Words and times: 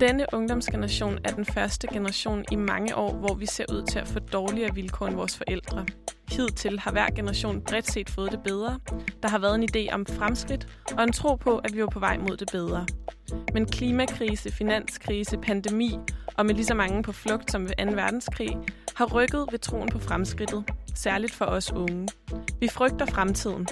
Denne 0.00 0.26
ungdomsgeneration 0.32 1.18
er 1.24 1.30
den 1.30 1.44
første 1.44 1.86
generation 1.86 2.44
i 2.52 2.56
mange 2.56 2.96
år, 2.96 3.14
hvor 3.14 3.34
vi 3.34 3.46
ser 3.46 3.64
ud 3.72 3.82
til 3.86 3.98
at 3.98 4.08
få 4.08 4.18
dårligere 4.18 4.74
vilkår 4.74 5.06
end 5.06 5.16
vores 5.16 5.36
forældre. 5.36 5.86
Hidtil 6.30 6.78
har 6.78 6.92
hver 6.92 7.10
generation 7.16 7.60
bredt 7.60 7.90
set 7.90 8.10
fået 8.10 8.32
det 8.32 8.42
bedre. 8.42 8.78
Der 9.22 9.28
har 9.28 9.38
været 9.38 9.54
en 9.54 9.68
idé 9.76 9.94
om 9.94 10.06
fremskridt 10.06 10.68
og 10.96 11.04
en 11.04 11.12
tro 11.12 11.34
på, 11.34 11.58
at 11.58 11.74
vi 11.74 11.80
var 11.80 11.86
på 11.86 11.98
vej 11.98 12.18
mod 12.18 12.36
det 12.36 12.48
bedre. 12.52 12.86
Men 13.54 13.66
klimakrise, 13.66 14.52
finanskrise, 14.52 15.38
pandemi 15.38 15.98
og 16.34 16.46
med 16.46 16.54
lige 16.54 16.66
så 16.66 16.74
mange 16.74 17.02
på 17.02 17.12
flugt 17.12 17.50
som 17.50 17.62
ved 17.62 17.86
2. 17.90 17.96
verdenskrig, 17.96 18.58
har 18.94 19.06
rykket 19.06 19.46
ved 19.50 19.58
troen 19.58 19.88
på 19.88 19.98
fremskridtet, 19.98 20.64
særligt 20.94 21.34
for 21.34 21.44
os 21.44 21.72
unge. 21.72 22.08
Vi 22.60 22.68
frygter 22.68 23.06
fremtiden. 23.06 23.66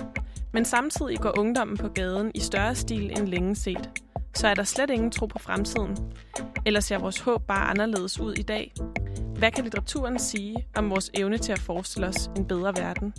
Men 0.52 0.64
samtidig 0.64 1.18
går 1.18 1.38
ungdommen 1.38 1.76
på 1.76 1.88
gaden 1.88 2.30
i 2.34 2.40
større 2.40 2.74
stil 2.74 3.18
end 3.18 3.28
længe 3.28 3.56
set. 3.56 3.90
Så 4.34 4.48
er 4.48 4.54
der 4.54 4.64
slet 4.64 4.90
ingen 4.90 5.10
tro 5.10 5.26
på 5.26 5.38
fremtiden. 5.38 6.12
Eller 6.66 6.80
ser 6.80 6.98
vores 6.98 7.20
håb 7.20 7.46
bare 7.46 7.70
anderledes 7.70 8.20
ud 8.20 8.34
i 8.34 8.42
dag? 8.42 8.72
Hvad 9.38 9.50
kan 9.52 9.64
litteraturen 9.64 10.18
sige 10.18 10.68
om 10.76 10.90
vores 10.90 11.10
evne 11.14 11.38
til 11.38 11.52
at 11.52 11.58
forestille 11.58 12.06
os 12.06 12.30
en 12.36 12.48
bedre 12.48 12.76
verden? 12.76 13.14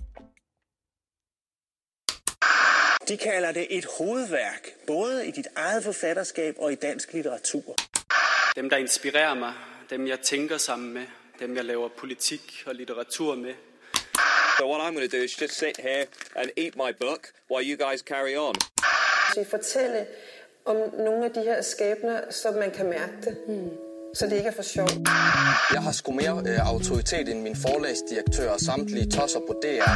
De 3.08 3.18
kalder 3.18 3.52
det 3.52 3.68
et 3.70 3.86
hovedværk, 3.98 4.68
både 4.88 5.28
i 5.28 5.32
dit 5.32 5.48
eget 5.56 5.84
forfatterskab 5.84 6.56
og 6.58 6.72
i 6.72 6.76
dansk 6.76 7.14
litteratur. 7.14 7.76
Dem, 8.56 8.70
der 8.70 8.78
inspirerer 8.78 9.34
mig, 9.34 9.54
dem 9.90 10.08
jeg 10.08 10.20
tænker 10.20 10.58
sammen 10.58 10.94
med, 10.94 11.06
dem 11.40 11.56
jeg 11.56 11.66
laver 11.66 11.90
politik 11.98 12.64
og 12.66 12.76
litteratur 12.76 13.36
med. 13.36 13.54
So 14.58 14.72
what 14.72 14.82
I'm 14.82 14.94
going 14.94 15.12
to 15.12 15.18
do 15.18 15.24
is 15.24 15.42
just 15.42 15.54
sit 15.54 15.78
here 15.78 16.06
and 16.36 16.50
eat 16.58 16.76
my 16.76 16.92
book 17.00 17.22
while 17.52 17.64
you 17.70 17.88
guys 17.88 18.00
carry 18.02 18.36
on. 18.36 18.56
Så 19.34 19.46
fortælle 19.50 20.06
om 20.66 20.76
nogle 20.98 21.26
af 21.26 21.32
de 21.32 21.40
her 21.40 21.62
skæbner, 21.62 22.22
så 22.30 22.48
man 22.60 22.72
kan 22.72 22.86
mærke 22.86 23.14
det. 23.24 23.38
Mm. 23.48 23.70
Så 24.14 24.26
det 24.26 24.36
ikke 24.36 24.48
er 24.48 24.54
for 24.54 24.62
sjov. 24.62 24.88
Jeg 25.74 25.84
har 25.84 25.92
sgu 25.92 26.12
mere 26.12 26.44
øh, 26.50 26.70
autoritet 26.74 27.30
end 27.30 27.42
min 27.42 27.56
forlagsdirektør 27.56 28.52
og 28.52 28.60
samtlige 28.60 29.10
tosser 29.10 29.40
på 29.40 29.54
DR. 29.64 29.90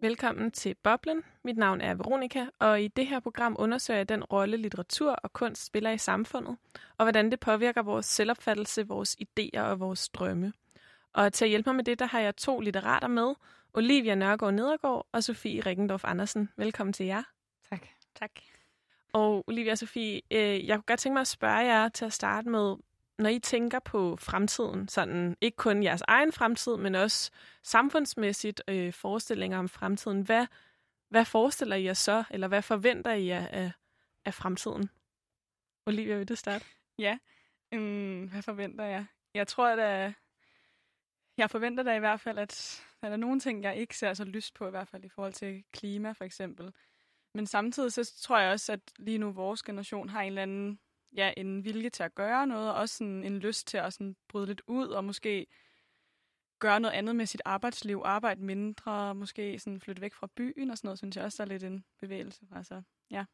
Velkommen 0.00 0.50
til 0.50 0.74
Boblen. 0.84 1.22
Mit 1.44 1.56
navn 1.58 1.80
er 1.80 1.94
Veronika, 1.94 2.46
og 2.58 2.82
i 2.82 2.88
det 2.88 3.06
her 3.06 3.20
program 3.20 3.56
undersøger 3.58 3.98
jeg 3.98 4.08
den 4.08 4.24
rolle, 4.24 4.56
litteratur 4.56 5.10
og 5.10 5.32
kunst 5.32 5.66
spiller 5.66 5.90
i 5.90 5.98
samfundet, 5.98 6.56
og 6.98 7.04
hvordan 7.04 7.30
det 7.30 7.40
påvirker 7.40 7.82
vores 7.82 8.06
selvopfattelse, 8.06 8.86
vores 8.86 9.16
idéer 9.22 9.60
og 9.60 9.80
vores 9.80 10.08
drømme. 10.08 10.52
Og 11.14 11.32
til 11.32 11.44
at 11.44 11.48
hjælpe 11.48 11.68
mig 11.68 11.76
med 11.76 11.84
det, 11.84 11.98
der 11.98 12.06
har 12.06 12.20
jeg 12.20 12.36
to 12.36 12.60
litterater 12.60 13.08
med, 13.08 13.34
Olivia 13.76 14.14
Nørgaard 14.14 14.54
Nedergaard 14.54 15.06
og 15.12 15.24
Sofie 15.24 15.60
Rikkendorf 15.60 16.04
Andersen. 16.04 16.48
Velkommen 16.56 16.92
til 16.92 17.06
jer. 17.06 17.22
Tak. 17.70 17.86
Tak. 18.14 18.30
Og 19.12 19.44
Olivia 19.46 19.72
og 19.72 19.78
Sofie, 19.78 20.20
øh, 20.30 20.66
jeg 20.66 20.76
kunne 20.76 20.84
godt 20.86 21.00
tænke 21.00 21.14
mig 21.14 21.20
at 21.20 21.26
spørge 21.26 21.58
jer 21.58 21.88
til 21.88 22.04
at 22.04 22.12
starte 22.12 22.48
med, 22.48 22.76
når 23.18 23.28
I 23.28 23.38
tænker 23.38 23.78
på 23.78 24.16
fremtiden, 24.16 24.88
sådan 24.88 25.36
ikke 25.40 25.56
kun 25.56 25.82
jeres 25.82 26.02
egen 26.08 26.32
fremtid, 26.32 26.76
men 26.76 26.94
også 26.94 27.30
samfundsmæssigt 27.62 28.62
øh, 28.68 28.92
forestillinger 28.92 29.58
om 29.58 29.68
fremtiden, 29.68 30.22
hvad, 30.22 30.46
hvad 31.08 31.24
forestiller 31.24 31.76
I 31.76 31.84
jer 31.84 31.94
så, 31.94 32.24
eller 32.30 32.48
hvad 32.48 32.62
forventer 32.62 33.12
I 33.12 33.26
jer 33.26 33.46
af, 33.46 33.72
af 34.24 34.34
fremtiden? 34.34 34.90
Olivia, 35.86 36.16
vil 36.16 36.28
du 36.28 36.34
starte? 36.34 36.64
Ja, 36.98 37.18
um, 37.72 38.28
hvad 38.28 38.42
forventer 38.42 38.84
jeg? 38.84 39.06
Jeg 39.34 39.46
tror, 39.46 39.68
at 39.68 40.12
jeg 41.36 41.50
forventer 41.50 41.82
da 41.82 41.96
i 41.96 41.98
hvert 41.98 42.20
fald, 42.20 42.38
at 42.38 42.85
der 43.02 43.08
er 43.08 43.16
nogle 43.16 43.40
ting, 43.40 43.62
jeg 43.62 43.76
ikke 43.76 43.96
ser 43.96 44.14
så 44.14 44.24
lyst 44.24 44.54
på, 44.54 44.66
i 44.66 44.70
hvert 44.70 44.88
fald 44.88 45.04
i 45.04 45.08
forhold 45.08 45.32
til 45.32 45.64
klima 45.72 46.12
for 46.12 46.24
eksempel. 46.24 46.72
Men 47.34 47.46
samtidig 47.46 47.92
så 47.92 48.12
tror 48.20 48.38
jeg 48.38 48.52
også, 48.52 48.72
at 48.72 48.80
lige 48.98 49.18
nu 49.18 49.30
vores 49.30 49.62
generation 49.62 50.08
har 50.08 50.22
en 50.22 50.26
eller 50.26 50.42
anden 50.42 50.80
ja, 51.16 51.32
en 51.36 51.64
vilje 51.64 51.90
til 51.90 52.02
at 52.02 52.14
gøre 52.14 52.46
noget, 52.46 52.70
og 52.70 52.74
også 52.74 52.96
sådan 52.96 53.24
en 53.24 53.38
lyst 53.38 53.66
til 53.66 53.78
at 53.78 53.92
sådan 53.92 54.16
bryde 54.28 54.46
lidt 54.46 54.62
ud, 54.66 54.88
og 54.88 55.04
måske 55.04 55.46
gøre 56.58 56.80
noget 56.80 56.94
andet 56.94 57.16
med 57.16 57.26
sit 57.26 57.42
arbejdsliv, 57.44 58.02
arbejde 58.04 58.42
mindre, 58.42 59.14
måske 59.14 59.58
sådan 59.58 59.80
flytte 59.80 60.02
væk 60.02 60.14
fra 60.14 60.28
byen 60.36 60.70
og 60.70 60.78
sådan 60.78 60.88
noget, 60.88 60.98
synes 60.98 61.16
jeg 61.16 61.24
også, 61.24 61.36
der 61.36 61.44
er 61.44 61.52
lidt 61.52 61.64
en 61.64 61.84
bevægelse. 62.00 62.46
Altså, 62.52 62.82
ja, 63.10 63.24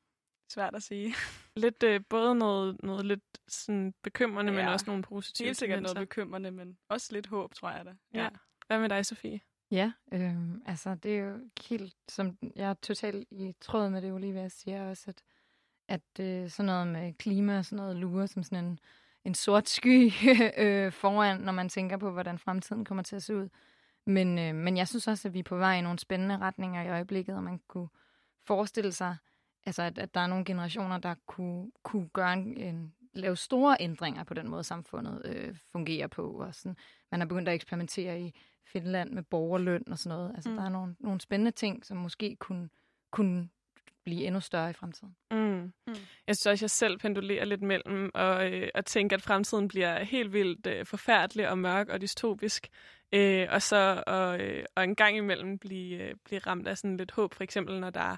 svært 0.48 0.74
at 0.74 0.82
sige. 0.82 1.14
Lidt 1.56 1.82
øh, 1.82 2.00
både 2.08 2.34
noget, 2.34 2.82
noget 2.82 3.06
lidt 3.06 3.38
sådan 3.48 3.94
bekymrende, 4.02 4.52
ja, 4.52 4.58
men 4.58 4.68
også 4.68 4.86
nogle 4.86 5.02
positive 5.02 5.46
Helt 5.46 5.56
sikkert 5.56 5.82
noget 5.82 5.96
bekymrende, 5.96 6.50
men 6.50 6.78
også 6.88 7.12
lidt 7.12 7.26
håb, 7.26 7.54
tror 7.54 7.70
jeg 7.70 7.84
da. 7.84 7.94
Ja. 8.14 8.22
ja. 8.22 8.28
Hvad 8.66 8.78
med 8.78 8.88
dig, 8.88 9.06
Sofie? 9.06 9.40
Ja, 9.72 9.92
øh, 10.12 10.36
altså 10.66 10.94
det 10.94 11.18
er 11.18 11.24
jo 11.24 11.38
helt, 11.68 11.94
som 12.08 12.38
jeg 12.56 12.70
er 12.70 12.74
totalt 12.74 13.28
i 13.30 13.54
tråd 13.60 13.90
med 13.90 14.02
det, 14.02 14.12
Olivia 14.12 14.48
siger 14.48 14.90
også, 14.90 15.04
at 15.10 15.22
at 15.88 16.20
øh, 16.20 16.50
sådan 16.50 16.66
noget 16.66 16.86
med 16.88 17.12
klima 17.12 17.58
og 17.58 17.64
sådan 17.64 17.76
noget 17.76 17.96
lurer 17.96 18.26
som 18.26 18.42
sådan 18.42 18.64
en, 18.64 18.78
en 19.24 19.34
sort 19.34 19.68
sky 19.68 20.12
øh, 20.56 20.92
foran, 20.92 21.40
når 21.40 21.52
man 21.52 21.68
tænker 21.68 21.96
på, 21.96 22.10
hvordan 22.10 22.38
fremtiden 22.38 22.84
kommer 22.84 23.02
til 23.02 23.16
at 23.16 23.22
se 23.22 23.36
ud. 23.36 23.48
Men, 24.06 24.38
øh, 24.38 24.54
men 24.54 24.76
jeg 24.76 24.88
synes 24.88 25.08
også, 25.08 25.28
at 25.28 25.34
vi 25.34 25.38
er 25.38 25.42
på 25.42 25.56
vej 25.56 25.78
i 25.78 25.80
nogle 25.80 25.98
spændende 25.98 26.38
retninger 26.38 26.82
i 26.82 26.88
øjeblikket, 26.88 27.36
og 27.36 27.42
man 27.42 27.60
kunne 27.68 27.88
forestille 28.46 28.92
sig, 28.92 29.16
altså, 29.66 29.82
at, 29.82 29.98
at 29.98 30.14
der 30.14 30.20
er 30.20 30.26
nogle 30.26 30.44
generationer, 30.44 30.98
der 30.98 31.14
kunne, 31.26 31.70
kunne 31.82 32.08
gøre 32.08 32.32
en, 32.32 32.56
en, 32.56 32.94
lave 33.14 33.36
store 33.36 33.76
ændringer 33.80 34.24
på 34.24 34.34
den 34.34 34.48
måde, 34.48 34.64
samfundet 34.64 35.22
øh, 35.24 35.56
fungerer 35.72 36.06
på. 36.06 36.30
Og 36.30 36.54
sådan. 36.54 36.76
Man 37.10 37.20
har 37.20 37.26
begyndt 37.26 37.48
at 37.48 37.54
eksperimentere 37.54 38.20
i 38.20 38.34
Finland 38.64 39.10
med 39.10 39.22
borgerløn 39.22 39.84
og 39.90 39.98
sådan 39.98 40.18
noget. 40.18 40.32
Altså, 40.34 40.50
mm. 40.50 40.56
der 40.56 40.64
er 40.64 40.68
nogle, 40.68 40.96
nogle 40.98 41.20
spændende 41.20 41.50
ting, 41.50 41.86
som 41.86 41.96
måske 41.96 42.36
kunne, 42.40 42.68
kunne 43.10 43.48
blive 44.04 44.24
endnu 44.24 44.40
større 44.40 44.70
i 44.70 44.72
fremtiden. 44.72 45.16
Mm. 45.30 45.72
Mm. 45.86 45.94
Jeg 46.26 46.36
synes 46.36 46.46
også, 46.46 46.50
at 46.50 46.62
jeg 46.62 46.70
selv 46.70 46.98
pendulerer 46.98 47.44
lidt 47.44 47.62
mellem 47.62 48.10
og, 48.14 48.52
øh, 48.52 48.68
at 48.74 48.84
tænke, 48.84 49.14
at 49.14 49.22
fremtiden 49.22 49.68
bliver 49.68 50.04
helt 50.04 50.32
vildt 50.32 50.66
øh, 50.66 50.86
forfærdelig 50.86 51.48
og 51.48 51.58
mørk 51.58 51.88
og 51.88 52.00
dystopisk. 52.00 52.68
Øh, 53.12 53.48
og 53.50 53.62
så 53.62 54.02
og, 54.06 54.40
øh, 54.40 54.64
og 54.74 54.84
en 54.84 54.94
gang 54.94 55.16
imellem 55.16 55.58
blive, 55.58 55.98
øh, 55.98 56.14
blive 56.24 56.38
ramt 56.38 56.68
af 56.68 56.78
sådan 56.78 56.96
lidt 56.96 57.10
håb, 57.10 57.34
for 57.34 57.42
eksempel 57.42 57.80
når 57.80 57.90
der 57.90 58.10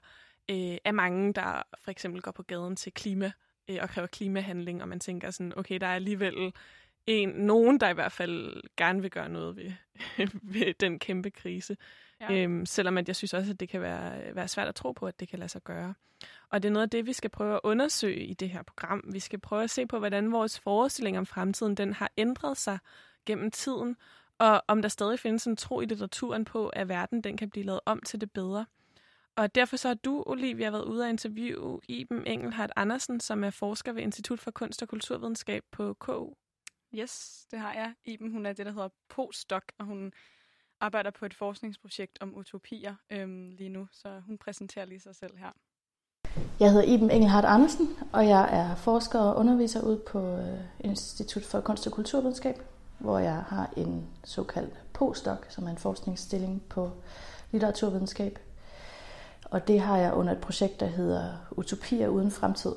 øh, 0.51 0.77
er 0.85 0.93
mange, 0.93 1.33
der 1.33 1.63
for 1.79 1.91
eksempel 1.91 2.23
går 2.23 2.31
på 2.31 2.43
gaden 2.43 2.77
til 2.77 2.93
klima 2.93 3.33
øh, 3.71 3.79
og 3.83 3.89
kræver 3.89 4.07
klimahandling, 4.07 4.83
og 4.83 4.89
man 4.89 5.01
tænker 5.01 5.31
sådan, 5.31 5.59
okay, 5.59 5.79
der 5.81 5.87
er 5.87 5.95
alligevel 5.95 6.53
en, 7.07 7.29
nogen, 7.29 7.81
der 7.81 7.89
i 7.89 7.95
hvert 7.95 8.13
fald 8.13 8.63
gerne 8.77 9.03
vil 9.03 9.11
gøre 9.11 9.29
noget 9.29 9.57
ved, 9.57 9.73
ved 10.55 10.75
den 10.75 10.99
kæmpe 10.99 11.31
krise. 11.31 11.77
Ja. 12.21 12.33
Øhm, 12.33 12.67
selvom 12.67 12.99
at 12.99 13.09
jeg 13.09 13.17
synes 13.17 13.35
også, 13.35 13.51
at 13.51 13.61
det 13.61 13.69
kan 13.69 13.81
være, 13.81 14.35
være 14.35 14.49
svært 14.49 14.69
at 14.69 14.75
tro 14.75 14.93
på, 14.93 15.07
at 15.07 15.21
det 15.21 15.29
kan 15.29 15.39
lade 15.39 15.49
sig 15.49 15.63
gøre. 15.63 15.95
Og 16.51 16.63
det 16.63 16.69
er 16.69 16.73
noget 16.73 16.87
af 16.87 16.91
det, 16.91 17.07
vi 17.07 17.13
skal 17.13 17.31
prøve 17.31 17.55
at 17.55 17.61
undersøge 17.65 18.27
i 18.27 18.35
det 18.35 18.51
her 18.51 18.63
program. 18.63 19.05
Vi 19.13 19.21
skal 19.21 19.39
prøve 19.39 19.63
at 19.63 19.71
se 19.71 19.87
på, 19.87 19.99
hvordan 19.99 20.33
vores 20.33 20.61
forestilling 20.61 21.19
om 21.19 21.27
fremtiden 21.27 21.75
den 21.75 21.93
har 21.93 22.11
ændret 22.17 22.57
sig 22.57 22.79
gennem 23.27 23.51
tiden, 23.51 23.97
og 24.39 24.63
om 24.69 24.83
der 24.83 24.89
stadig 24.89 25.19
findes 25.19 25.47
en 25.47 25.57
tro 25.57 25.81
i 25.81 25.85
litteraturen 25.85 26.45
på, 26.45 26.69
at 26.69 26.89
verden 26.89 27.21
den 27.21 27.37
kan 27.37 27.51
blive 27.51 27.67
lavet 27.67 27.81
om 27.87 28.01
til 28.07 28.21
det 28.21 28.31
bedre. 28.33 28.67
Og 29.37 29.55
derfor 29.55 29.77
så 29.77 29.89
har 29.89 29.95
du, 29.95 30.23
Olivia, 30.27 30.71
været 30.71 30.85
ude 30.85 31.05
at 31.05 31.11
interviewe 31.11 31.81
Iben 31.89 32.27
Engelhardt 32.27 32.73
Andersen, 32.77 33.21
som 33.21 33.45
er 33.45 33.51
forsker 33.51 33.93
ved 33.93 34.03
Institut 34.03 34.41
for 34.41 34.51
Kunst 34.51 34.83
og 34.83 34.89
Kulturvidenskab 34.89 35.63
på 35.73 35.95
KU. 35.95 36.35
Yes, 36.95 37.47
det 37.51 37.59
har 37.59 37.73
jeg. 37.73 37.95
Iben, 38.05 38.33
hun 38.33 38.47
er 38.47 38.53
det, 38.53 38.67
der 38.67 38.73
hedder 38.73 38.89
postdoc, 39.09 39.63
og 39.79 39.87
hun 39.87 40.13
arbejder 40.81 41.11
på 41.11 41.27
et 41.27 41.35
forskningsprojekt 41.35 42.19
om 42.21 42.37
utopier 42.37 42.95
øhm, 43.11 43.51
lige 43.51 43.71
nu, 43.71 43.89
så 43.93 44.23
hun 44.27 44.39
præsenterer 44.39 44.85
lige 44.85 45.01
sig 45.01 45.17
selv 45.17 45.37
her. 45.37 45.51
Jeg 46.61 46.73
hedder 46.73 46.95
Iben 46.95 47.11
Engelhardt 47.11 47.47
Andersen, 47.47 47.89
og 48.13 48.29
jeg 48.29 48.49
er 48.53 48.77
forsker 48.77 49.19
og 49.19 49.37
underviser 49.37 49.83
ude 49.83 50.03
på 50.07 50.37
øh, 50.37 50.61
Institut 50.81 51.45
for 51.45 51.61
Kunst 51.61 51.87
og 51.87 51.93
Kulturvidenskab, 51.93 52.57
hvor 52.99 53.19
jeg 53.19 53.37
har 53.37 53.73
en 53.77 54.07
såkaldt 54.25 54.75
postdoc, 54.93 55.39
som 55.49 55.65
er 55.65 55.71
en 55.71 55.79
forskningsstilling 55.79 56.63
på 56.69 56.91
litteraturvidenskab. 57.51 58.39
Og 59.45 59.69
det 59.69 59.81
har 59.81 59.99
jeg 59.99 60.15
under 60.15 60.33
et 60.33 60.41
projekt, 60.41 60.81
der 60.81 60.87
hedder 60.87 61.33
Utopier 61.51 62.09
uden 62.09 62.31
fremtid, 62.31 62.73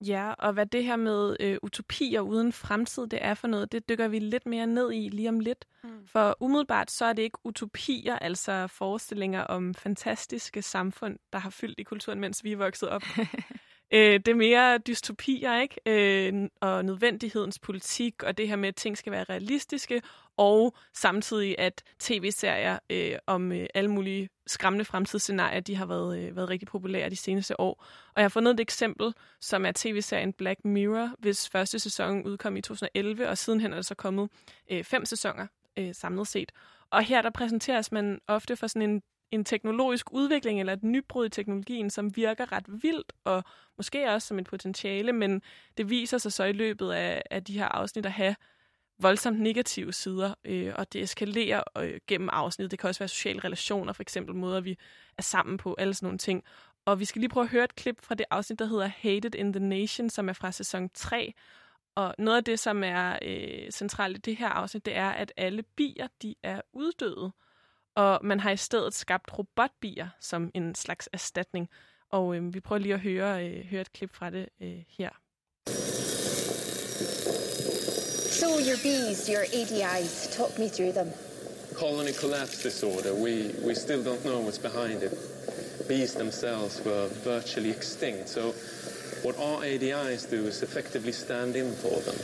Ja, 0.00 0.32
og 0.32 0.52
hvad 0.52 0.66
det 0.66 0.84
her 0.84 0.96
med 0.96 1.36
øh, 1.40 1.58
utopier 1.62 2.20
uden 2.20 2.52
fremtid, 2.52 3.06
det 3.06 3.18
er 3.22 3.34
for 3.34 3.48
noget, 3.48 3.72
det 3.72 3.88
dykker 3.88 4.08
vi 4.08 4.18
lidt 4.18 4.46
mere 4.46 4.66
ned 4.66 4.92
i 4.92 5.08
lige 5.08 5.28
om 5.28 5.40
lidt. 5.40 5.64
Mm. 5.84 6.06
For 6.06 6.36
umiddelbart 6.40 6.90
så 6.90 7.04
er 7.04 7.12
det 7.12 7.22
ikke 7.22 7.38
utopier, 7.44 8.18
altså 8.18 8.66
forestillinger 8.66 9.42
om 9.42 9.74
fantastiske 9.74 10.62
samfund, 10.62 11.18
der 11.32 11.38
har 11.38 11.50
fyldt 11.50 11.80
i 11.80 11.82
kulturen, 11.82 12.20
mens 12.20 12.44
vi 12.44 12.52
er 12.52 12.56
vokset 12.56 12.88
op. 12.88 13.02
øh, 13.90 14.12
det 14.12 14.28
er 14.28 14.34
mere 14.34 14.78
dystopier, 14.78 15.60
ikke? 15.60 15.80
Øh, 15.86 16.48
og 16.60 16.84
nødvendighedens 16.84 17.58
politik, 17.58 18.22
og 18.22 18.38
det 18.38 18.48
her 18.48 18.56
med, 18.56 18.68
at 18.68 18.76
ting 18.76 18.98
skal 18.98 19.12
være 19.12 19.24
realistiske, 19.24 20.02
og 20.36 20.76
samtidig 20.94 21.58
at 21.58 21.82
tv-serier 21.98 22.78
øh, 22.90 23.18
om 23.26 23.52
øh, 23.52 23.66
alle 23.74 23.90
mulige 23.90 24.28
skræmmende 24.46 24.84
fremtidsscenarier, 24.84 25.60
de 25.60 25.76
har 25.76 25.86
været, 25.86 26.18
øh, 26.18 26.36
været 26.36 26.50
rigtig 26.50 26.68
populære 26.68 27.10
de 27.10 27.16
seneste 27.16 27.60
år. 27.60 27.84
Og 28.06 28.16
jeg 28.16 28.24
har 28.24 28.28
fundet 28.28 28.54
et 28.54 28.60
eksempel, 28.60 29.14
som 29.40 29.66
er 29.66 29.72
tv-serien 29.74 30.32
Black 30.32 30.64
Mirror, 30.64 31.10
hvis 31.18 31.48
første 31.48 31.78
sæson 31.78 32.26
udkom 32.26 32.56
i 32.56 32.60
2011, 32.60 33.28
og 33.28 33.38
sidenhen 33.38 33.72
er 33.72 33.76
der 33.76 33.82
så 33.82 33.94
kommet 33.94 34.30
øh, 34.70 34.84
fem 34.84 35.04
sæsoner 35.04 35.46
øh, 35.76 35.94
samlet 35.94 36.28
set. 36.28 36.52
Og 36.90 37.02
her 37.02 37.22
der 37.22 37.30
præsenteres 37.30 37.92
man 37.92 38.20
ofte 38.28 38.56
for 38.56 38.66
sådan 38.66 38.90
en, 38.90 39.02
en 39.30 39.44
teknologisk 39.44 40.12
udvikling 40.12 40.60
eller 40.60 40.72
et 40.72 40.82
nybrud 40.82 41.26
i 41.26 41.28
teknologien, 41.28 41.90
som 41.90 42.16
virker 42.16 42.52
ret 42.52 42.82
vildt 42.82 43.12
og 43.24 43.44
måske 43.76 44.10
også 44.10 44.28
som 44.28 44.38
et 44.38 44.46
potentiale, 44.46 45.12
men 45.12 45.42
det 45.76 45.90
viser 45.90 46.18
sig 46.18 46.32
så 46.32 46.44
i 46.44 46.52
løbet 46.52 46.92
af, 46.92 47.22
af 47.30 47.44
de 47.44 47.58
her 47.58 47.66
afsnit 47.66 48.06
at 48.06 48.12
have 48.12 48.36
voldsomt 48.98 49.40
negative 49.40 49.92
sider, 49.92 50.34
øh, 50.44 50.72
og 50.76 50.92
det 50.92 51.02
eskalerer 51.02 51.62
øh, 51.78 52.00
gennem 52.06 52.28
afsnittet. 52.32 52.70
Det 52.70 52.78
kan 52.78 52.88
også 52.88 52.98
være 52.98 53.08
sociale 53.08 53.44
relationer, 53.44 53.92
for 53.92 54.02
eksempel 54.02 54.34
måder, 54.34 54.60
vi 54.60 54.78
er 55.18 55.22
sammen 55.22 55.56
på, 55.56 55.74
alle 55.78 55.94
sådan 55.94 56.06
nogle 56.06 56.18
ting. 56.18 56.44
Og 56.84 57.00
vi 57.00 57.04
skal 57.04 57.20
lige 57.20 57.30
prøve 57.30 57.44
at 57.44 57.50
høre 57.50 57.64
et 57.64 57.74
klip 57.74 58.00
fra 58.02 58.14
det 58.14 58.26
afsnit, 58.30 58.58
der 58.58 58.64
hedder 58.64 58.86
Hated 58.86 59.34
in 59.34 59.52
the 59.52 59.60
Nation, 59.60 60.10
som 60.10 60.28
er 60.28 60.32
fra 60.32 60.52
sæson 60.52 60.88
3. 60.94 61.34
Og 61.94 62.14
noget 62.18 62.36
af 62.36 62.44
det, 62.44 62.58
som 62.58 62.84
er 62.84 63.18
øh, 63.22 63.70
centralt 63.70 64.16
i 64.16 64.20
det 64.20 64.36
her 64.36 64.48
afsnit, 64.48 64.84
det 64.84 64.96
er, 64.96 65.10
at 65.10 65.32
alle 65.36 65.62
bier, 65.62 66.08
de 66.22 66.34
er 66.42 66.60
uddøde. 66.72 67.32
Og 67.96 68.20
man 68.22 68.40
har 68.40 68.50
i 68.50 68.56
stedet 68.56 68.94
skabt 68.94 69.38
robotbier 69.38 70.08
som 70.20 70.50
en 70.54 70.74
slags 70.74 71.08
erstatning. 71.12 71.68
Og 72.10 72.36
øh, 72.36 72.54
vi 72.54 72.60
prøver 72.60 72.78
lige 72.78 72.94
at 72.94 73.00
høre, 73.00 73.46
øh, 73.46 73.64
høre 73.64 73.80
et 73.80 73.92
klip 73.92 74.14
fra 74.14 74.30
det 74.30 74.48
øh, 74.60 74.82
her. 74.98 75.10
So 78.40 78.46
your 78.68 78.78
bees, 78.82 79.26
your 79.26 79.44
ADIs, 79.60 80.28
talk 80.36 80.58
me 80.58 80.68
through 80.68 80.92
them. 80.92 81.10
Colony 81.74 82.12
collapse 82.12 82.62
disorder, 82.62 83.12
we, 83.14 83.32
we 83.66 83.74
still 83.74 84.02
don't 84.04 84.24
know 84.24 84.40
what's 84.46 84.58
behind 84.58 85.02
it. 85.02 85.12
Bees 85.88 86.12
themselves 86.14 86.84
were 86.84 87.08
virtually 87.24 87.70
extinct, 87.70 88.28
so 88.28 88.40
what 89.24 89.36
our 89.38 89.62
ADIs 89.64 90.24
do 90.30 90.46
is 90.46 90.62
effectively 90.62 91.12
stand 91.12 91.56
in 91.56 91.72
for 91.72 92.00
them. 92.06 92.18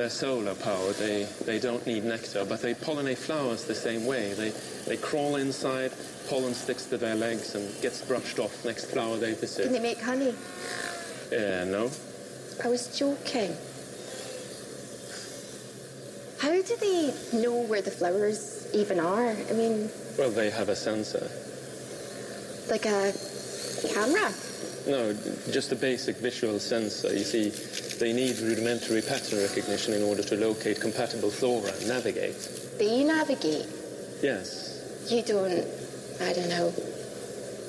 They're 0.00 0.08
solar 0.08 0.54
powered, 0.54 0.94
they, 0.94 1.24
they 1.44 1.58
don't 1.58 1.86
need 1.86 2.04
nectar, 2.04 2.46
but 2.46 2.62
they 2.62 2.72
pollinate 2.72 3.18
flowers 3.18 3.64
the 3.64 3.74
same 3.74 4.06
way. 4.06 4.32
They, 4.32 4.48
they 4.86 4.96
crawl 4.96 5.36
inside, 5.36 5.92
pollen 6.26 6.54
sticks 6.54 6.86
to 6.86 6.96
their 6.96 7.14
legs 7.14 7.54
and 7.54 7.68
gets 7.82 8.00
brushed 8.06 8.38
off 8.38 8.64
next 8.64 8.86
flower 8.86 9.18
they 9.18 9.34
visit. 9.34 9.64
Can 9.64 9.74
they 9.74 9.78
make 9.78 10.00
honey? 10.00 10.30
Uh, 11.30 11.66
no. 11.66 11.90
I 12.64 12.68
was 12.68 12.98
joking. 12.98 13.54
How 16.38 16.62
do 16.62 16.76
they 16.76 17.12
know 17.38 17.60
where 17.60 17.82
the 17.82 17.90
flowers 17.90 18.70
even 18.72 19.00
are? 19.00 19.28
I 19.28 19.52
mean, 19.52 19.90
Well, 20.16 20.30
they 20.30 20.48
have 20.48 20.70
a 20.70 20.76
sensor. 20.76 21.30
like 22.70 22.86
a 22.86 23.12
camera? 23.86 24.32
No, 24.88 25.12
just 25.52 25.72
a 25.72 25.76
basic 25.76 26.16
visual 26.16 26.58
sensor. 26.58 27.12
You 27.12 27.22
see, 27.24 27.50
they 28.00 28.12
need 28.12 28.38
rudimentary 28.38 29.02
pattern 29.02 29.38
recognition 29.40 29.92
in 29.94 30.02
order 30.02 30.22
to 30.22 30.36
locate 30.36 30.80
compatible 30.80 31.30
flora 31.30 31.70
and 31.70 31.86
navigate. 31.86 32.34
They 32.78 33.04
navigate. 33.04 33.66
Yes. 34.22 35.06
You 35.08 35.22
don't, 35.22 35.64
I 36.20 36.32
don't 36.32 36.48
know, 36.48 36.72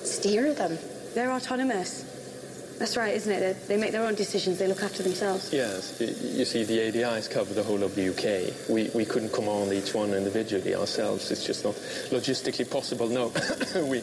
steer 0.04 0.54
them. 0.54 0.80
They're 1.13 1.31
autonomous. 1.31 2.07
That's 2.80 2.98
right, 2.98 3.13
isn't 3.13 3.31
it? 3.31 3.68
They, 3.68 3.75
they 3.75 3.80
make 3.80 3.92
their 3.92 4.07
own 4.07 4.16
decisions. 4.16 4.57
They 4.57 4.68
look 4.68 4.81
after 4.81 5.04
themselves. 5.04 5.54
Yes, 5.54 6.00
y- 6.00 6.07
you 6.07 6.45
see, 6.45 6.63
the 6.63 6.80
ADIs 6.80 7.28
cover 7.30 7.54
the 7.54 7.62
whole 7.62 7.83
of 7.83 7.94
the 7.94 8.10
UK. 8.10 8.69
We, 8.69 8.89
we 8.95 9.06
couldn't 9.06 9.33
command 9.33 9.72
each 9.74 9.94
one 9.94 10.13
individually 10.13 10.74
ourselves. 10.74 11.30
It's 11.30 11.45
just 11.45 11.63
not 11.63 11.75
logistically 12.10 12.69
possible. 12.72 13.07
No, 13.07 13.28
we, 13.75 14.01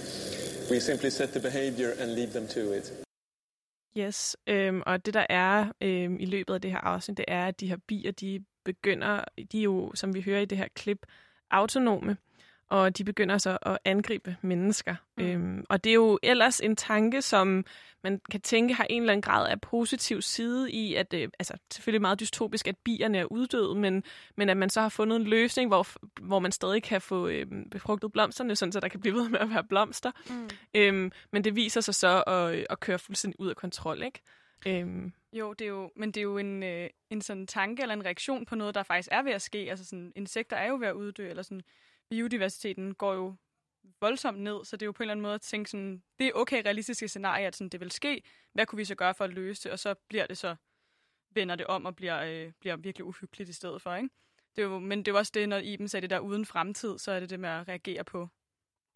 we 0.71 0.79
simply 0.79 1.11
set 1.11 1.33
the 1.33 1.41
behavior 1.41 1.97
and 1.99 2.15
leave 2.15 2.33
them 2.33 2.47
to 2.49 2.73
it. 2.73 3.08
Yes, 3.99 4.37
øhm, 4.47 4.83
og 4.87 5.07
det 5.07 5.15
der 5.15 5.27
er 5.31 5.73
øhm, 5.81 6.21
i 6.21 6.27
løbet 6.27 6.55
af 6.55 6.61
det 6.61 6.71
her 6.71 6.79
afsnit, 6.79 7.17
det 7.17 7.25
er, 7.29 7.47
at 7.47 7.61
de 7.61 7.69
her 7.69 7.77
bier, 7.87 8.11
de 8.11 8.45
begynder, 8.65 9.25
de 9.53 9.59
er 9.59 9.63
jo, 9.63 9.93
som 9.95 10.15
vi 10.15 10.21
hører 10.21 10.41
i 10.41 10.45
det 10.45 10.59
her 10.59 10.69
klip, 10.75 11.07
autonome, 11.51 12.17
og 12.69 12.99
de 12.99 13.05
begynder 13.05 13.39
så 13.39 13.59
at 13.63 13.79
angribe 13.85 14.37
mennesker. 14.43 14.95
Mm. 15.17 15.25
Øhm, 15.25 15.65
og 15.69 15.85
det 15.85 15.91
er 15.91 15.95
jo 15.95 16.19
ellers 16.23 16.61
en 16.61 16.77
tanke, 16.77 17.23
som 17.23 17.65
man 18.05 18.21
kan 18.31 18.41
tænke 18.41 18.75
har 18.75 18.85
en 18.85 19.03
eller 19.03 19.13
anden 19.13 19.23
grad 19.23 19.49
af 19.49 19.61
positiv 19.61 20.23
side 20.23 20.73
i, 20.73 20.95
at 20.95 21.15
øh, 21.15 21.29
altså 21.39 21.55
selvfølgelig 21.71 22.01
meget 22.01 22.21
dystopisk, 22.21 22.69
at 22.69 22.77
bierne 22.85 23.19
er 23.19 23.25
uddøde, 23.25 23.75
men, 23.75 24.05
men 24.37 24.49
at 24.49 24.57
man 24.57 24.71
så 24.71 24.81
har 24.81 24.89
fundet 24.89 25.17
en 25.17 25.27
løsning, 25.27 25.69
hvor, 25.69 25.87
hvor 26.21 26.39
man 26.39 26.53
stadig 26.53 26.83
kan 26.83 27.01
få 27.01 27.29
øh, 27.29 27.47
befrugtet 27.71 28.13
blomsterne, 28.13 28.57
sådan 28.57 28.73
så 28.73 28.81
der 28.81 28.89
kan 28.89 29.01
blive 29.01 29.15
ved 29.15 29.29
med 29.29 29.41
at 29.41 29.51
være 29.51 29.65
blomster. 29.65 30.11
Mm. 30.31 30.49
Øhm, 30.75 31.13
men 31.33 31.45
det 31.45 31.57
viser 31.57 31.81
sig 31.81 31.95
så 31.95 32.23
at, 32.23 32.67
at 32.71 32.81
køre 32.81 32.99
fuldstændig 32.99 33.41
ud 33.41 33.49
af 33.49 33.57
kontrol, 33.57 34.03
ikke? 34.03 34.21
Øhm, 34.67 35.13
Jo, 35.33 35.53
det 35.53 35.65
er 35.65 35.69
jo, 35.69 35.91
men 35.97 36.09
det 36.09 36.21
er 36.21 36.23
jo 36.23 36.39
en, 36.39 36.63
øh, 36.63 36.91
en 37.11 37.21
sådan 37.21 37.47
tanke 37.47 37.83
eller 37.83 37.95
en 37.95 38.05
reaktion 38.05 38.47
på 38.47 38.55
noget, 38.55 38.75
der 38.75 38.83
faktisk 38.83 39.09
er 39.13 39.23
ved 39.23 39.33
at 39.33 39.43
ske. 39.43 39.59
Altså 39.59 39.85
sådan, 39.85 40.13
insekter 40.17 40.57
er 40.57 40.69
jo 40.69 40.77
ved 40.77 40.87
at 40.87 40.95
uddø, 40.95 41.29
eller 41.29 41.43
sådan, 41.43 41.63
biodiversiteten 42.11 42.95
går 42.95 43.15
jo 43.15 43.37
voldsomt 44.01 44.41
ned, 44.41 44.65
så 44.65 44.77
det 44.77 44.83
er 44.83 44.87
jo 44.87 44.93
på 44.93 45.03
en 45.03 45.05
eller 45.05 45.13
anden 45.13 45.23
måde 45.23 45.35
at 45.35 45.41
tænke 45.41 45.71
sådan, 45.71 46.03
det 46.19 46.27
er 46.27 46.33
okay 46.35 46.63
realistiske 46.65 47.09
scenarie, 47.09 47.47
at 47.47 47.57
sådan, 47.57 47.69
det 47.69 47.81
vil 47.81 47.91
ske. 47.91 48.23
Hvad 48.53 48.67
kunne 48.67 48.77
vi 48.77 48.85
så 48.85 48.95
gøre 48.95 49.15
for 49.15 49.25
at 49.25 49.35
løse 49.35 49.65
det? 49.65 49.73
Og 49.73 49.79
så 49.79 49.95
bliver 50.09 50.27
det 50.27 50.39
så, 50.39 50.57
vender 51.31 51.55
det 51.57 51.67
om 51.67 51.85
og 51.85 51.97
bliver, 51.97 52.23
øh, 52.23 52.53
bliver 52.61 52.77
virkelig 52.77 53.05
uhyggeligt 53.05 53.51
i 53.51 53.53
stedet 53.53 53.83
for, 53.83 53.95
ikke? 53.95 54.09
Det 54.57 54.65
er 54.65 54.69
jo, 54.69 54.79
men 54.79 54.99
det 54.99 55.09
er 55.09 55.13
jo 55.13 55.19
også 55.19 55.33
det, 55.35 55.49
når 55.49 55.59
Iben 55.59 55.89
sagde 55.89 56.03
det 56.03 56.11
der 56.11 56.19
uden 56.19 56.47
fremtid, 56.47 56.99
så 56.99 57.13
er 57.13 57.21
det 57.21 57.31
det 57.31 57.41
med 57.41 57.49
at 57.49 57.69
reagere 57.69 58.05
på 58.05 58.29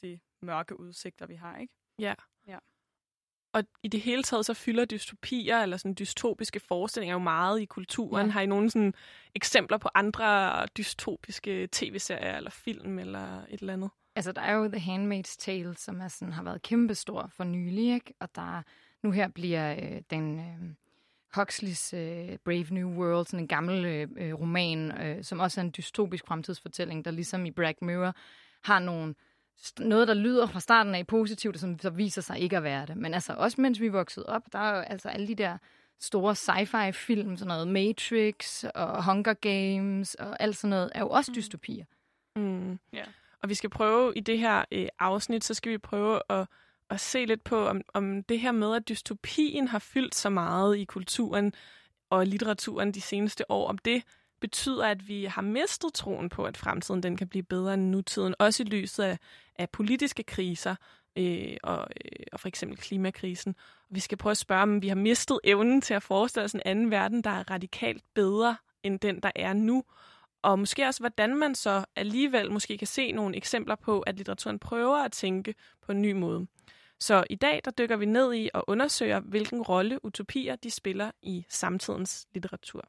de 0.03 0.21
mørke 0.43 0.81
udsigter, 0.81 1.27
vi 1.27 1.35
har, 1.35 1.59
ikke? 1.59 1.75
Ja. 1.99 2.15
Og 3.53 3.65
i 3.83 3.89
det 3.89 4.01
hele 4.01 4.23
taget, 4.23 4.47
så 4.47 4.55
fylder 4.55 4.85
dystopier 4.85 5.59
eller 5.59 5.77
sådan 5.77 5.95
dystopiske 5.99 6.61
forestillinger 6.61 7.15
jo 7.15 7.19
meget 7.19 7.61
i 7.61 7.65
kulturen. 7.65 8.27
Ja. 8.27 8.33
Har 8.33 8.41
I 8.41 8.47
nogle 8.47 8.71
sådan 8.71 8.95
eksempler 9.35 9.79
på 9.79 9.89
andre 9.95 10.67
dystopiske 10.67 11.69
tv-serier 11.73 12.37
eller 12.37 12.51
film 12.51 12.99
eller 12.99 13.45
et 13.49 13.61
eller 13.61 13.73
andet? 13.73 13.91
Altså, 14.17 14.33
der 14.33 14.41
er 14.41 14.53
jo 14.53 14.69
The 14.69 14.95
Handmaid's 14.95 15.37
Tale, 15.39 15.77
som 15.77 16.01
er 16.01 16.09
sådan, 16.09 16.33
har 16.33 16.43
været 16.43 16.63
kæmpestor 16.63 17.31
for 17.37 17.45
nylig, 17.45 17.95
ikke? 17.95 18.15
Og 18.21 18.29
der 18.35 18.63
nu 19.03 19.11
her 19.11 19.29
bliver 19.29 19.73
øh, 19.73 20.03
den 20.11 20.39
øh, 20.39 20.75
Huxleys 21.35 21.95
øh, 21.95 22.39
Brave 22.45 22.67
New 22.71 22.89
World, 22.89 23.27
sådan 23.27 23.41
en 23.41 23.49
gammel 23.49 23.85
øh, 23.85 24.09
øh, 24.17 24.35
roman, 24.35 25.03
øh, 25.03 25.25
som 25.25 25.41
også 25.41 25.61
er 25.61 25.65
en 25.65 25.73
dystopisk 25.77 26.27
fremtidsfortælling, 26.27 27.05
der 27.05 27.11
ligesom 27.11 27.47
i 27.47 27.51
Black 27.51 27.83
Mirror 27.83 28.15
har 28.63 28.79
nogle 28.79 29.15
noget, 29.79 30.09
der 30.09 30.15
lyder 30.15 30.47
fra 30.47 30.61
starten 30.61 30.95
af 30.95 31.07
positivt, 31.07 31.57
og 31.57 31.61
som 31.61 31.79
så 31.79 31.91
viser 31.91 32.23
sig 32.23 32.39
ikke 32.39 32.57
at 32.57 32.63
være 32.63 32.87
det. 32.87 32.97
Men 32.97 33.15
altså, 33.15 33.33
også 33.33 33.61
mens 33.61 33.81
vi 33.81 33.89
voksede 33.89 34.27
op, 34.27 34.43
der 34.53 34.59
er 34.59 34.77
jo 34.77 34.81
altså 34.83 35.09
alle 35.09 35.29
de 35.29 35.35
der 35.35 35.59
store 36.01 36.33
sci-fi 36.33 36.91
film, 36.91 37.37
sådan 37.37 37.49
noget 37.49 37.69
Matrix 37.69 38.65
og 38.65 39.05
Hunger 39.05 39.35
Games 39.35 40.15
og 40.15 40.43
alt 40.43 40.57
sådan 40.57 40.71
noget, 40.71 40.91
er 40.95 41.01
jo 41.01 41.09
også 41.09 41.33
dystopier. 41.35 41.85
Mm. 42.37 42.79
Ja. 42.93 43.05
Og 43.43 43.49
vi 43.49 43.55
skal 43.55 43.71
prøve 43.71 44.13
i 44.17 44.21
det 44.21 44.39
her 44.39 44.65
øh, 44.73 44.89
afsnit, 44.99 45.45
så 45.45 45.55
skal 45.55 45.73
vi 45.73 45.79
prøve 45.79 46.21
at, 46.29 46.47
at 46.91 47.01
se 47.01 47.25
lidt 47.25 47.45
på, 47.45 47.67
om, 47.67 47.81
om 47.95 48.23
det 48.23 48.41
her 48.41 48.53
med, 48.53 48.75
at 48.77 48.89
dystopien 48.89 49.69
har 49.69 49.79
fyldt 49.79 50.15
så 50.15 50.31
meget 50.31 50.77
i 50.77 50.85
kulturen 50.85 51.53
og 52.11 52.27
litteraturen 52.27 52.93
de 52.93 53.01
seneste 53.01 53.51
år, 53.51 53.69
om 53.69 53.79
det 53.79 54.03
betyder, 54.43 54.87
at 54.87 55.09
vi 55.09 55.25
har 55.25 55.43
mistet 55.43 55.95
troen 55.95 56.29
på, 56.29 56.45
at 56.45 56.57
fremtiden 56.57 57.03
den 57.03 57.17
kan 57.17 57.29
blive 57.29 57.43
bedre 57.43 57.75
end 57.75 57.91
nutiden, 57.91 58.35
også 58.39 58.63
i 58.63 58.67
lyset 58.67 59.03
af, 59.03 59.19
af 59.59 59.71
politiske 59.71 60.23
kriser 60.23 60.75
øh, 61.17 61.57
og, 61.63 61.79
øh, 61.79 62.27
og 62.33 62.41
for 62.41 62.49
eksempel 62.49 62.79
klimakrisen. 62.79 63.55
Og 63.91 63.95
vi 63.95 64.01
skal 64.01 64.19
prøve 64.19 64.31
at 64.31 64.37
spørge, 64.37 64.63
om 64.63 64.83
vi 64.83 64.89
har 64.89 64.95
mistet 64.95 65.41
evnen 65.45 65.81
til 65.81 65.95
at 65.95 66.03
forestille 66.03 66.45
os 66.45 66.53
en 66.53 66.63
anden 66.65 66.91
verden, 66.91 67.25
der 67.25 67.31
er 67.31 67.51
radikalt 67.51 68.03
bedre 68.15 68.57
end 68.83 69.01
den, 69.01 69.21
der 69.21 69.31
er 69.37 69.53
nu, 69.53 69.85
og 70.43 70.59
måske 70.59 70.87
også, 70.87 71.01
hvordan 71.01 71.37
man 71.37 71.55
så 71.55 71.85
alligevel 71.97 72.53
måske 72.53 72.79
kan 72.79 72.87
se 72.87 73.13
nogle 73.13 73.37
eksempler 73.37 73.75
på, 73.75 74.01
at 74.01 74.17
litteraturen 74.17 74.59
prøver 74.59 75.05
at 75.05 75.13
tænke 75.13 75.55
på 75.87 75.93
en 75.93 76.03
ny 76.03 76.13
måde. 76.13 76.47
Så 77.01 77.25
i 77.31 77.35
dag, 77.35 77.61
der 77.65 77.71
dykker 77.71 77.97
vi 77.97 78.07
ned 78.07 78.35
i 78.35 78.51
og 78.55 78.65
undersøger, 78.67 79.21
hvilken 79.21 79.63
rolle 79.63 80.05
utopier 80.05 80.57
de 80.57 80.71
spiller 80.71 81.11
i 81.23 81.45
samtidens 81.49 82.27
litteratur. 82.35 82.89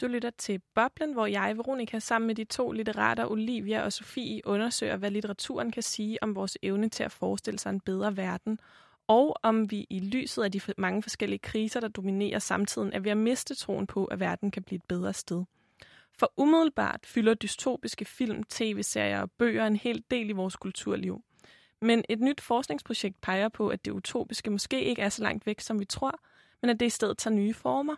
Du 0.00 0.06
lytter 0.06 0.30
til 0.30 0.60
Boblen, 0.74 1.12
hvor 1.12 1.26
jeg, 1.26 1.56
Veronika, 1.56 1.98
sammen 1.98 2.26
med 2.26 2.34
de 2.34 2.44
to 2.44 2.72
litterater, 2.72 3.30
Olivia 3.30 3.82
og 3.82 3.92
Sofie, 3.92 4.46
undersøger, 4.46 4.96
hvad 4.96 5.10
litteraturen 5.10 5.72
kan 5.72 5.82
sige 5.82 6.22
om 6.22 6.34
vores 6.34 6.58
evne 6.62 6.88
til 6.88 7.02
at 7.02 7.12
forestille 7.12 7.58
sig 7.58 7.70
en 7.70 7.80
bedre 7.80 8.16
verden, 8.16 8.58
og 9.06 9.36
om 9.42 9.70
vi 9.70 9.86
i 9.90 10.00
lyset 10.00 10.42
af 10.42 10.52
de 10.52 10.60
mange 10.78 11.02
forskellige 11.02 11.38
kriser, 11.38 11.80
der 11.80 11.88
dominerer 11.88 12.38
samtiden, 12.38 12.92
er 12.92 13.00
ved 13.00 13.10
at 13.10 13.16
miste 13.16 13.54
troen 13.54 13.86
på, 13.86 14.04
at 14.04 14.20
verden 14.20 14.50
kan 14.50 14.62
blive 14.62 14.76
et 14.76 14.84
bedre 14.88 15.12
sted. 15.12 15.44
For 16.18 16.32
umiddelbart 16.36 17.00
fylder 17.06 17.34
dystopiske 17.34 18.04
film, 18.04 18.44
tv-serier 18.44 19.20
og 19.20 19.30
bøger 19.30 19.66
en 19.66 19.76
hel 19.76 20.04
del 20.10 20.30
i 20.30 20.32
vores 20.32 20.56
kulturliv. 20.56 21.22
Men 21.82 22.04
et 22.08 22.20
nyt 22.20 22.40
forskningsprojekt 22.40 23.20
peger 23.20 23.48
på, 23.48 23.68
at 23.68 23.84
det 23.84 23.90
utopiske 23.90 24.50
måske 24.50 24.84
ikke 24.84 25.02
er 25.02 25.08
så 25.08 25.22
langt 25.22 25.46
væk, 25.46 25.60
som 25.60 25.80
vi 25.80 25.84
tror, 25.84 26.20
men 26.62 26.70
at 26.70 26.80
det 26.80 26.86
i 26.86 26.90
stedet 26.90 27.18
tager 27.18 27.34
nye 27.34 27.54
former. 27.54 27.94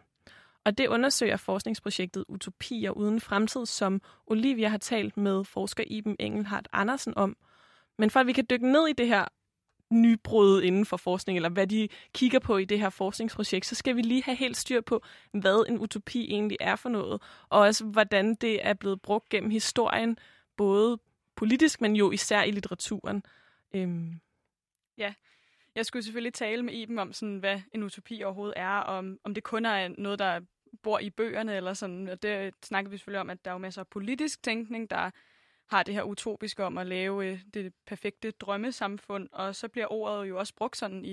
Og 0.65 0.79
det 0.79 0.89
undersøger 0.89 1.37
forskningsprojektet 1.37 2.25
Utopier 2.29 2.91
uden 2.91 3.21
fremtid, 3.21 3.67
som 3.67 4.03
Olivia 4.27 4.69
har 4.69 4.79
talt 4.79 5.17
med 5.17 5.45
forsker 5.45 5.85
Iben 5.87 6.17
Engelhardt 6.19 6.69
Andersen 6.73 7.15
om. 7.17 7.37
Men 7.99 8.11
for 8.11 8.21
at 8.21 8.27
vi 8.27 8.33
kan 8.33 8.47
dykke 8.51 8.73
ned 8.73 8.89
i 8.89 8.93
det 8.93 9.09
her 9.09 9.25
nybrud 9.91 10.63
inden 10.63 10.87
for 10.87 10.97
forskning, 10.97 11.39
eller 11.39 11.49
hvad 11.49 11.67
de 11.67 11.89
kigger 12.15 12.39
på 12.39 12.57
i 12.57 12.65
det 12.65 12.79
her 12.79 12.91
forskningsprojekt, 12.91 13.67
så 13.67 13.75
skal 13.75 13.97
vi 13.97 14.03
lige 14.03 14.23
have 14.23 14.37
helt 14.37 14.57
styr 14.57 14.81
på, 14.81 15.03
hvad 15.33 15.65
en 15.69 15.79
utopi 15.79 16.31
egentlig 16.31 16.57
er 16.61 16.77
for 16.77 16.89
noget, 16.89 17.23
og 17.49 17.61
også 17.61 17.85
hvordan 17.85 18.35
det 18.35 18.67
er 18.67 18.75
blevet 18.75 19.03
brugt 19.03 19.29
gennem 19.29 19.51
historien, 19.51 20.19
både 20.57 20.99
politisk, 21.37 21.81
men 21.81 21.97
jo 21.97 22.11
især 22.11 22.43
i 22.43 22.51
litteraturen. 22.51 23.23
Øhm. 23.75 24.21
Ja, 24.99 25.15
jeg 25.75 25.87
skulle 25.87 26.03
selvfølgelig 26.03 26.35
tale 26.35 26.63
med 26.63 26.75
Iben 26.75 26.99
om, 26.99 27.13
sådan, 27.13 27.39
hvad 27.39 27.61
en 27.75 27.83
utopi 27.83 28.23
overhovedet 28.23 28.55
er, 28.57 28.77
og 28.79 28.97
om, 28.97 29.19
om 29.25 29.35
det 29.35 29.45
kun 29.45 29.67
er 29.67 29.89
noget, 29.99 30.19
der 30.19 30.41
bor 30.83 30.99
i 30.99 31.11
bøgerne, 31.11 31.57
eller 31.57 31.75
sådan. 31.75 32.09
Og 32.09 32.23
det 32.23 32.55
snakker 32.65 32.91
vi 32.91 32.97
selvfølgelig 32.97 33.21
om, 33.21 33.31
at 33.31 33.45
der 33.45 33.51
er 33.51 33.55
jo 33.55 33.59
masser 33.59 33.81
af 33.81 33.89
politisk 33.89 34.43
tænkning, 34.43 34.91
der 34.91 35.11
har 35.71 35.83
det 35.83 35.95
her 35.95 36.03
utopiske 36.03 36.65
om 36.65 36.79
at 36.79 36.87
lave 36.87 37.27
øh, 37.27 37.41
det 37.55 37.75
perfekte 37.87 38.31
drømmesamfund, 38.31 39.29
og 39.33 39.55
så 39.55 39.69
bliver 39.69 39.93
ordet 39.93 40.29
jo 40.29 40.39
også 40.39 40.55
brugt 40.55 40.77
sådan 40.77 41.05
i, 41.05 41.11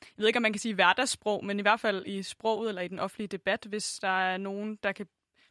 jeg 0.00 0.16
ved 0.16 0.26
ikke, 0.26 0.36
om 0.36 0.42
man 0.42 0.52
kan 0.52 0.60
sige 0.60 0.74
hverdagssprog, 0.74 1.44
men 1.44 1.58
i 1.58 1.62
hvert 1.62 1.80
fald 1.80 2.06
i 2.06 2.22
sproget 2.22 2.68
eller 2.68 2.82
i 2.82 2.88
den 2.88 2.98
offentlige 2.98 3.28
debat, 3.28 3.66
hvis 3.68 3.98
der 3.98 4.08
er 4.08 4.36
nogen, 4.36 4.78
der 4.82 4.92
kan 4.92 5.06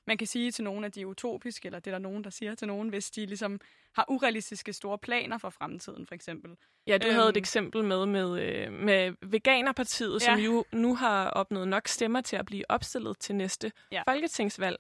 man 0.08 0.18
kan 0.18 0.28
sige 0.28 0.52
til 0.52 0.64
nogen, 0.64 0.84
at 0.84 0.96
de 0.96 1.02
er 1.02 1.06
utopiske, 1.06 1.66
eller 1.66 1.80
det 1.80 1.88
er 1.88 1.96
der 1.96 2.00
nogen, 2.00 2.24
der 2.24 2.30
siger 2.30 2.56
til 2.56 2.68
nogen, 2.68 2.90
hvis 2.90 3.12
de 3.12 3.26
ligesom 3.26 3.60
har 3.96 4.06
urealistiske 4.08 4.74
store 4.74 4.98
planer 4.98 5.38
for 5.38 5.50
fremtiden, 5.50 6.08
for 6.08 6.16
eksempel. 6.16 6.52
Ja, 6.88 6.98
du 6.98 7.08
øhm, 7.08 7.16
havde 7.16 7.30
et 7.30 7.38
eksempel 7.38 7.84
med 7.84 8.06
med, 8.06 8.42
øh, 8.42 8.74
med 8.74 9.14
Veganerpartiet, 9.22 10.22
ja. 10.22 10.26
som 10.26 10.40
jo 10.40 10.66
nu 10.72 10.96
har 10.96 11.30
opnået 11.30 11.68
nok 11.68 11.88
stemmer 11.88 12.22
til 12.22 12.36
at 12.36 12.46
blive 12.46 12.72
opstillet 12.72 13.20
til 13.20 13.36
næste 13.36 13.72
ja. 13.92 14.02
folketingsvalg. 14.08 14.78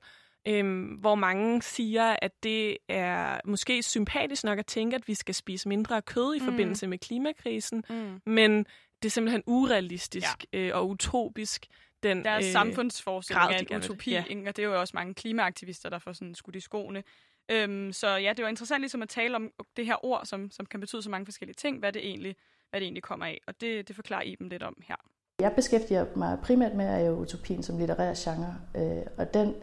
Øhm, 0.48 0.84
hvor 0.84 1.16
mange 1.16 1.62
siger, 1.62 2.16
at 2.22 2.44
det 2.44 2.78
er 2.88 3.40
måske 3.46 3.84
sympatisk 3.84 4.44
nok 4.44 4.60
at 4.60 4.66
tænke, 4.66 4.96
at 4.96 5.08
vi 5.08 5.14
skal 5.14 5.36
spise 5.36 5.70
mindre 5.70 6.02
kød 6.02 6.36
i 6.36 6.40
mm. 6.40 6.46
forbindelse 6.46 6.88
med 6.88 6.98
klimakrisen, 6.98 7.84
mm. 7.90 8.22
men 8.26 8.66
det 9.02 9.06
er 9.06 9.10
simpelthen 9.10 9.44
urealistisk 9.46 10.46
ja. 10.54 10.60
øh, 10.60 10.72
og 10.74 10.90
utopisk 10.90 11.68
den 12.04 12.24
Deres 12.24 12.46
øh, 12.46 12.52
samfundsforestilling 12.52 13.72
er 13.72 13.76
en 13.76 13.78
utopi, 13.78 14.12
ja. 14.12 14.24
og 14.48 14.56
det 14.56 14.60
er 14.60 14.64
jo 14.64 14.80
også 14.80 14.92
mange 14.96 15.14
klimaaktivister, 15.14 15.90
der 15.90 16.00
får 16.00 16.14
sådan 16.14 16.36
skudt 16.36 16.56
i 16.56 16.60
skoene. 16.60 17.04
Øhm, 17.52 17.94
så 17.94 18.08
ja, 18.08 18.34
det 18.38 18.44
var 18.44 18.50
interessant 18.50 18.82
ligesom 18.82 19.02
at 19.02 19.10
tale 19.10 19.36
om 19.36 19.52
det 19.78 19.86
her 19.86 20.06
ord, 20.06 20.26
som, 20.26 20.52
som 20.52 20.66
kan 20.66 20.80
betyde 20.80 21.02
så 21.02 21.10
mange 21.10 21.26
forskellige 21.26 21.56
ting, 21.56 21.80
hvad 21.80 21.94
det 21.94 22.06
egentlig, 22.06 22.36
hvad 22.70 22.80
det 22.80 22.86
egentlig 22.86 23.04
kommer 23.04 23.26
af, 23.26 23.42
og 23.48 23.62
det, 23.62 23.88
det 23.88 23.96
forklarer 23.96 24.22
Iben 24.22 24.50
lidt 24.50 24.64
om 24.64 24.82
her. 24.88 24.96
Jeg 25.40 25.52
beskæftiger 25.56 26.06
mig 26.16 26.40
primært 26.44 26.74
med 26.74 26.86
er 26.86 27.00
jo 27.00 27.14
utopien 27.14 27.64
som 27.64 27.78
litterær 27.78 28.14
genre, 28.18 28.56
øh, 28.76 29.06
og 29.18 29.34
den 29.34 29.56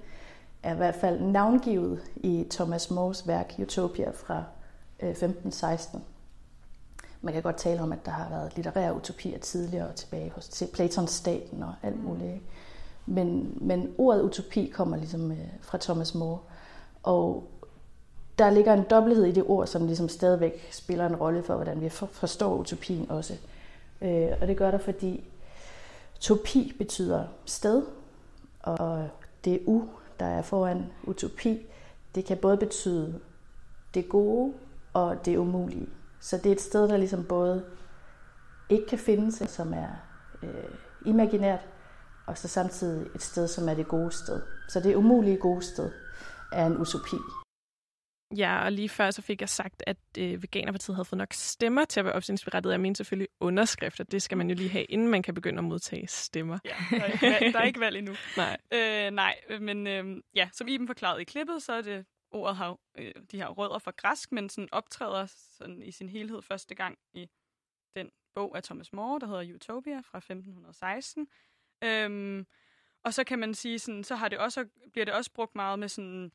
er 0.63 0.75
i 0.75 0.77
hvert 0.77 0.95
fald 0.95 1.21
navngivet 1.21 2.01
i 2.17 2.47
Thomas 2.51 2.91
Moores 2.91 3.29
værk 3.29 3.55
Utopia 3.59 4.11
fra 4.11 4.45
øh, 5.03 5.09
1516. 5.09 6.05
Man 7.25 7.35
kan 7.35 7.43
godt 7.43 7.57
tale 7.57 7.83
om, 7.83 7.93
at 7.93 8.07
der 8.07 8.11
har 8.11 8.29
været 8.29 8.57
litterære 8.57 8.97
utopier 8.97 9.39
tidligere 9.39 9.89
og 9.89 9.95
tilbage 9.95 10.33
hos 10.35 10.63
Platons 10.73 11.11
staten 11.11 11.63
og 11.63 11.75
alt 11.83 11.97
mm. 11.97 12.05
muligt. 12.05 12.43
Men, 13.07 13.59
men 13.61 13.95
ordet 13.99 14.23
utopi 14.23 14.67
kommer 14.75 14.97
ligesom 14.97 15.33
øh, 15.33 15.39
fra 15.61 15.79
Thomas 15.79 16.15
More. 16.15 16.39
Og 17.03 17.51
der 18.39 18.51
ligger 18.51 18.73
en 18.73 18.85
dobbelthed 18.91 19.25
i 19.25 19.33
det 19.33 19.45
ord, 19.47 19.67
som 19.67 19.87
ligesom 19.87 20.09
stadigvæk 20.09 20.69
spiller 20.73 21.07
en 21.07 21.17
rolle 21.17 21.43
for, 21.43 21.55
hvordan 21.55 21.81
vi 21.81 21.89
forstår 21.89 22.57
utopien 22.57 23.11
også. 23.11 23.35
Øh, 24.03 24.29
og 24.41 24.49
det 24.49 24.57
gør 24.57 24.71
der, 24.71 24.79
fordi 24.79 25.25
topi 26.21 26.75
betyder 26.79 27.25
sted, 27.45 27.83
og 28.63 29.09
det 29.45 29.63
u, 29.67 29.83
der 30.21 30.27
er 30.27 30.43
foran 30.43 30.87
utopi, 31.03 31.67
det 32.15 32.25
kan 32.25 32.37
både 32.37 32.57
betyde 32.57 33.21
det 33.95 34.09
gode 34.09 34.53
og 34.93 35.25
det 35.25 35.37
umulige. 35.37 35.89
Så 36.25 36.37
det 36.37 36.47
er 36.47 36.53
et 36.53 36.61
sted, 36.61 36.89
der 36.89 36.97
ligesom 36.97 37.25
både 37.25 37.65
ikke 38.71 38.87
kan 38.87 38.99
findes, 38.99 39.35
som 39.35 39.73
er 39.73 39.89
øh, 40.43 40.75
imaginært, 41.07 41.61
og 42.27 42.39
så 42.39 42.49
samtidig 42.49 43.07
et 43.15 43.23
sted, 43.23 43.49
som 43.49 43.69
er 43.69 43.75
det 43.75 43.89
gode 43.89 44.13
sted. 44.13 44.43
Så 44.69 44.81
det 44.81 44.95
umulige 44.95 45.37
gode 45.37 45.63
sted 45.63 45.91
er 46.53 46.67
en 46.67 46.77
utopi. 46.77 47.17
Ja, 48.37 48.65
og 48.65 48.73
lige 48.73 48.89
før 48.89 49.11
så 49.11 49.23
fik 49.23 49.41
jeg 49.41 49.49
sagt, 49.49 49.83
at 49.87 49.97
øh, 50.19 50.43
Veganerpartiet 50.43 50.97
havde 50.97 51.05
fået 51.05 51.19
nok 51.19 51.33
stemmer 51.33 51.85
til 51.85 52.01
at 52.01 52.07
være 52.07 52.15
opstillingsberettiget. 52.15 52.73
Jeg 52.73 52.81
mener 52.81 52.95
selvfølgelig 52.95 53.29
underskrifter. 53.41 54.05
Det 54.05 54.23
skal 54.23 54.39
man 54.39 54.49
jo 54.49 54.55
lige 54.55 54.71
have, 54.71 54.85
inden 54.85 55.09
man 55.09 55.23
kan 55.23 55.35
begynde 55.35 55.59
at 55.59 55.65
modtage 55.65 56.07
stemmer. 56.07 56.59
Ja, 56.65 56.97
der 56.97 57.03
er 57.03 57.07
ikke 57.07 57.27
valg, 57.27 57.55
der 57.55 57.61
er 57.61 57.65
ikke 57.65 57.81
valg 57.81 57.99
endnu. 57.99 58.15
nej. 58.37 58.57
Øh, 58.73 59.11
nej, 59.11 59.35
men 59.61 59.87
øh, 59.87 60.05
ja, 60.35 60.49
som 60.53 60.69
Iben 60.69 60.87
forklarede 60.87 61.23
i 61.23 61.25
klippet, 61.25 61.63
så 61.63 61.73
er 61.73 61.83
det 61.83 62.05
ordet 62.35 62.57
har, 62.57 62.79
øh, 62.95 63.13
de 63.31 63.41
har 63.41 63.49
rødder 63.49 63.79
fra 63.79 63.93
græsk, 63.97 64.33
men 64.33 64.49
sådan 64.49 64.69
optræder 64.73 65.27
sådan 65.27 65.83
i 65.83 65.91
sin 65.91 66.09
helhed 66.09 66.43
første 66.43 66.75
gang 66.75 66.99
i 67.13 67.29
den 67.97 68.11
bog 68.35 68.57
af 68.57 68.63
Thomas 68.63 68.93
More, 68.93 69.21
der 69.21 69.27
hedder 69.27 69.55
Utopia 69.55 70.01
fra 70.01 70.19
1516. 70.19 71.29
Øhm, 71.85 72.47
og 73.03 73.15
så 73.15 73.25
kan 73.25 73.39
man 73.39 73.55
sige, 73.55 73.79
sådan, 73.79 74.05
så 74.05 74.15
har 74.15 74.29
det 74.29 74.39
også, 74.39 74.69
bliver 74.93 75.05
det 75.05 75.15
også 75.15 75.33
brugt 75.33 75.55
meget 75.55 75.79
med 75.79 75.89
sådan 75.89 76.33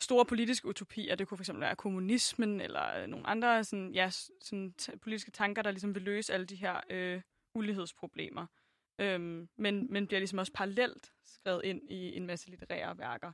store 0.00 0.24
politiske 0.24 0.68
utopier. 0.68 1.14
Det 1.14 1.28
kunne 1.28 1.38
fx 1.38 1.50
være 1.54 1.76
kommunismen 1.76 2.60
eller 2.60 3.02
øh, 3.02 3.06
nogle 3.06 3.26
andre 3.26 3.64
sådan, 3.64 3.92
ja, 3.92 4.10
sådan 4.40 4.74
politiske 5.02 5.30
tanker, 5.30 5.62
der 5.62 5.70
ligesom 5.70 5.94
vil 5.94 6.02
løse 6.02 6.32
alle 6.34 6.46
de 6.46 6.56
her 6.56 6.80
øh, 6.90 7.22
ulighedsproblemer. 7.54 8.46
Øhm, 8.98 9.48
men, 9.56 9.92
men 9.92 10.06
bliver 10.06 10.20
ligesom 10.20 10.38
også 10.38 10.52
parallelt 10.52 11.12
skrevet 11.24 11.64
ind 11.64 11.90
i 11.90 12.16
en 12.16 12.26
masse 12.26 12.50
litterære 12.50 12.98
værker. 12.98 13.32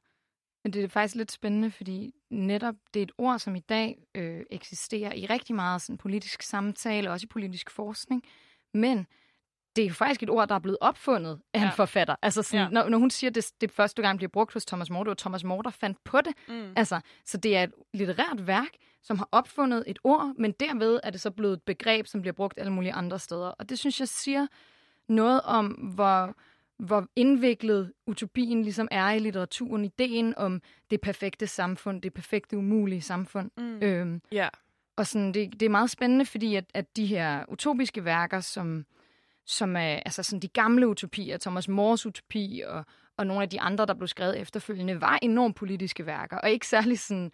Men 0.65 0.73
det 0.73 0.85
er 0.85 0.89
faktisk 0.89 1.15
lidt 1.15 1.33
spændende, 1.33 1.71
fordi 1.71 2.15
netop 2.31 2.75
det 2.95 3.01
er 3.01 3.05
et 3.05 3.13
ord, 3.19 3.39
som 3.39 3.57
i 3.57 3.61
dag 3.61 4.07
øh, 4.15 4.41
eksisterer 4.51 5.13
i 5.13 5.27
rigtig 5.27 5.55
meget 5.55 5.83
sådan, 5.83 5.99
politisk 5.99 6.43
samtale, 6.43 7.11
også 7.11 7.25
i 7.25 7.27
politisk 7.27 7.71
forskning. 7.71 8.23
Men 8.75 9.07
det 9.77 9.85
er 9.85 9.89
jo 9.89 9.95
faktisk 9.95 10.23
et 10.23 10.31
ord, 10.31 10.49
der 10.49 10.55
er 10.55 10.59
blevet 10.59 10.79
opfundet 10.81 11.41
af 11.55 11.61
ja. 11.61 11.67
en 11.67 11.73
forfatter. 11.73 12.17
Altså 12.23 12.43
sådan, 12.43 12.61
ja. 12.61 12.69
når, 12.69 12.89
når 12.89 12.99
hun 12.99 13.11
siger, 13.11 13.31
at 13.31 13.35
det, 13.35 13.53
det 13.61 13.71
første 13.71 14.03
gang 14.03 14.19
bliver 14.19 14.31
brugt 14.31 14.53
hos 14.53 14.67
Thomas 14.67 14.91
More, 14.91 15.05
det 15.05 15.09
var 15.09 15.15
Thomas 15.15 15.45
More, 15.45 15.63
der 15.63 15.71
fandt 15.71 16.05
på 16.05 16.21
det. 16.21 16.35
Mm. 16.49 16.73
Altså, 16.77 17.01
så 17.27 17.37
det 17.37 17.57
er 17.57 17.63
et 17.63 17.73
litterært 17.95 18.47
værk, 18.47 18.71
som 19.03 19.19
har 19.19 19.29
opfundet 19.33 19.85
et 19.87 19.99
ord, 20.05 20.35
men 20.39 20.53
derved 20.53 21.01
er 21.03 21.11
det 21.11 21.21
så 21.21 21.31
blevet 21.31 21.53
et 21.53 21.63
begreb, 21.63 22.07
som 22.07 22.21
bliver 22.21 22.33
brugt 22.33 22.59
alle 22.59 22.73
mulige 22.73 22.93
andre 22.93 23.19
steder. 23.19 23.49
Og 23.49 23.69
det 23.69 23.79
synes 23.79 24.01
jeg 24.01 24.09
siger 24.09 24.47
noget 25.09 25.41
om, 25.41 25.67
hvor 25.67 26.35
hvor 26.83 27.07
indviklet 27.17 27.93
utopien 28.07 28.63
ligesom 28.63 28.89
er 28.91 29.11
i 29.11 29.19
litteraturen. 29.19 29.85
Ideen 29.85 30.35
om 30.37 30.63
det 30.91 31.01
perfekte 31.01 31.47
samfund, 31.47 32.03
det 32.03 32.15
perfekte 32.15 32.57
umulige 32.57 33.03
samfund. 33.03 33.51
Mm. 33.57 33.83
Øhm, 33.83 34.23
ja. 34.33 34.49
Og 34.97 35.07
sådan, 35.07 35.35
det, 35.35 35.53
det 35.53 35.63
er 35.67 35.71
meget 35.71 35.91
spændende, 35.91 36.27
fordi 36.27 36.55
at, 36.55 36.65
at 36.75 36.97
de 36.97 37.07
her 37.07 37.45
utopiske 37.49 38.05
værker, 38.05 38.41
som, 38.41 38.87
som 39.47 39.77
er 39.77 39.81
altså 39.81 40.23
sådan 40.23 40.41
de 40.41 40.49
gamle 40.49 40.89
utopier, 40.89 41.39
Thomas 41.39 41.69
Mores 41.69 42.07
utopi 42.07 42.63
og, 42.67 42.85
og 43.17 43.27
nogle 43.27 43.43
af 43.43 43.49
de 43.49 43.61
andre, 43.61 43.87
der 43.87 43.95
blev 43.95 44.09
skrevet 44.09 44.41
efterfølgende, 44.41 45.01
var 45.01 45.19
enormt 45.23 45.57
politiske 45.57 46.07
værker, 46.07 46.39
og 46.39 46.51
ikke 46.51 46.67
særlig 46.67 46.99
sådan 46.99 47.33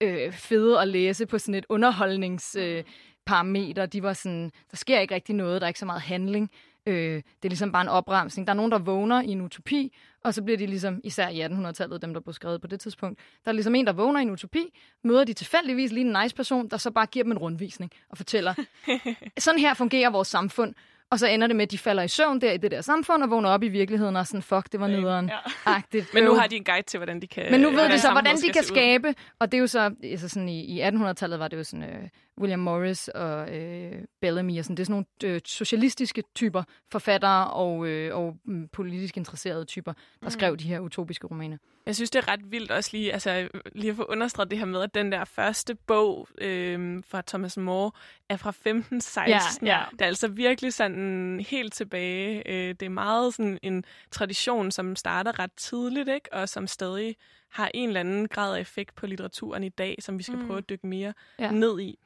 øh, 0.00 0.32
fede 0.32 0.80
at 0.80 0.88
læse 0.88 1.26
på 1.26 1.38
sådan 1.38 1.54
et 1.54 1.66
underholdningsparameter. 1.68 3.82
Øh, 3.82 3.88
de 3.92 4.02
var 4.02 4.12
sådan, 4.12 4.52
der 4.70 4.76
sker 4.76 5.00
ikke 5.00 5.14
rigtig 5.14 5.34
noget, 5.34 5.60
der 5.60 5.66
er 5.66 5.68
ikke 5.68 5.80
så 5.80 5.86
meget 5.86 6.02
handling. 6.02 6.50
Øh, 6.86 7.14
det 7.14 7.44
er 7.44 7.48
ligesom 7.48 7.72
bare 7.72 7.82
en 7.82 7.88
opremsning. 7.88 8.46
Der 8.46 8.52
er 8.52 8.56
nogen, 8.56 8.72
der 8.72 8.78
vågner 8.78 9.22
i 9.22 9.28
en 9.28 9.40
utopi, 9.40 9.96
og 10.24 10.34
så 10.34 10.42
bliver 10.42 10.58
de 10.58 10.66
ligesom, 10.66 11.00
især 11.04 11.28
i 11.28 11.42
1800-tallet, 11.42 12.02
dem 12.02 12.14
der 12.14 12.20
blev 12.20 12.32
skrevet 12.32 12.60
på 12.60 12.66
det 12.66 12.80
tidspunkt, 12.80 13.20
der 13.44 13.50
er 13.50 13.52
ligesom 13.52 13.74
en, 13.74 13.86
der 13.86 13.92
vågner 13.92 14.20
i 14.20 14.22
en 14.22 14.30
utopi, 14.30 14.78
møder 15.04 15.24
de 15.24 15.32
tilfældigvis 15.32 15.92
lige 15.92 16.06
en 16.06 16.16
nice 16.22 16.34
person, 16.34 16.68
der 16.68 16.76
så 16.76 16.90
bare 16.90 17.06
giver 17.06 17.22
dem 17.22 17.32
en 17.32 17.38
rundvisning 17.38 17.90
og 18.08 18.16
fortæller, 18.16 18.54
sådan 19.38 19.60
her 19.60 19.74
fungerer 19.74 20.10
vores 20.10 20.28
samfund. 20.28 20.74
Og 21.10 21.18
så 21.18 21.26
ender 21.26 21.46
det 21.46 21.56
med, 21.56 21.62
at 21.62 21.70
de 21.70 21.78
falder 21.78 22.02
i 22.02 22.08
søvn 22.08 22.40
der 22.40 22.52
i 22.52 22.56
det 22.56 22.70
der 22.70 22.80
samfund 22.80 23.22
og 23.22 23.30
vågner 23.30 23.48
op 23.48 23.62
i 23.62 23.68
virkeligheden 23.68 24.16
og 24.16 24.26
sådan, 24.26 24.42
fuck, 24.42 24.72
det 24.72 24.80
var 24.80 24.86
nederen. 24.86 25.28
Ja. 25.28 25.72
Men 26.14 26.24
nu 26.24 26.34
har 26.34 26.46
de 26.46 26.56
en 26.56 26.64
guide 26.64 26.82
til, 26.82 26.98
hvordan 26.98 27.20
de 27.20 27.26
kan... 27.26 27.46
Men 27.50 27.60
nu 27.60 27.70
ved 27.70 27.88
de 27.92 27.98
så, 27.98 28.10
hvordan 28.10 28.36
de 28.36 28.52
kan 28.52 28.62
skabe, 28.62 29.14
og 29.38 29.52
det 29.52 29.58
er 29.58 29.60
jo 29.60 29.66
så, 29.66 29.94
altså 30.02 30.28
sådan 30.28 30.48
i, 30.48 30.60
i 30.60 30.82
1800-tallet 30.82 31.38
var 31.38 31.48
det 31.48 31.56
jo 31.56 31.64
sådan, 31.64 31.84
uh, 31.84 32.08
William 32.40 32.58
Morris 32.58 33.08
og 33.08 33.56
øh, 33.56 33.92
Bellamy 34.20 34.58
og 34.58 34.64
sådan, 34.64 34.76
det 34.76 34.82
er 34.82 34.84
sådan 34.84 35.04
nogle 35.22 35.34
øh, 35.34 35.40
socialistiske 35.44 36.22
typer, 36.34 36.62
forfattere 36.92 37.50
og, 37.50 37.86
øh, 37.86 38.16
og 38.16 38.36
mm, 38.44 38.68
politisk 38.68 39.16
interesserede 39.16 39.64
typer, 39.64 39.92
der 39.92 40.26
mm. 40.26 40.30
skrev 40.30 40.56
de 40.56 40.68
her 40.68 40.80
utopiske 40.80 41.26
romaner. 41.26 41.56
Jeg 41.86 41.94
synes, 41.94 42.10
det 42.10 42.18
er 42.18 42.28
ret 42.28 42.50
vildt 42.52 42.70
også 42.70 42.90
lige, 42.92 43.12
altså, 43.12 43.48
lige 43.72 43.90
at 43.90 43.96
få 43.96 44.04
understreget 44.04 44.50
det 44.50 44.58
her 44.58 44.64
med, 44.64 44.82
at 44.82 44.94
den 44.94 45.12
der 45.12 45.24
første 45.24 45.74
bog 45.74 46.28
øh, 46.38 47.02
fra 47.06 47.22
Thomas 47.26 47.56
More 47.56 47.90
er 48.28 48.36
fra 48.36 48.50
1516. 48.50 49.66
Ja, 49.66 49.78
ja. 49.78 49.84
Det 49.92 50.00
er 50.00 50.06
altså 50.06 50.28
virkelig 50.28 50.74
sådan 50.74 51.44
helt 51.48 51.72
tilbage. 51.72 52.48
Øh, 52.48 52.68
det 52.68 52.82
er 52.82 52.90
meget 52.90 53.34
sådan 53.34 53.58
en 53.62 53.84
tradition, 54.10 54.70
som 54.70 54.96
starter 54.96 55.38
ret 55.38 55.52
tidligt, 55.56 56.08
ikke? 56.08 56.32
og 56.32 56.48
som 56.48 56.66
stadig 56.66 57.16
har 57.50 57.70
en 57.74 57.88
eller 57.88 58.00
anden 58.00 58.28
grad 58.28 58.56
af 58.56 58.60
effekt 58.60 58.94
på 58.94 59.06
litteraturen 59.06 59.64
i 59.64 59.68
dag, 59.68 59.96
som 60.00 60.18
vi 60.18 60.22
skal 60.22 60.38
mm. 60.38 60.46
prøve 60.46 60.58
at 60.58 60.68
dykke 60.68 60.86
mere 60.86 61.14
ja. 61.38 61.50
ned 61.50 61.80
i. 61.80 61.98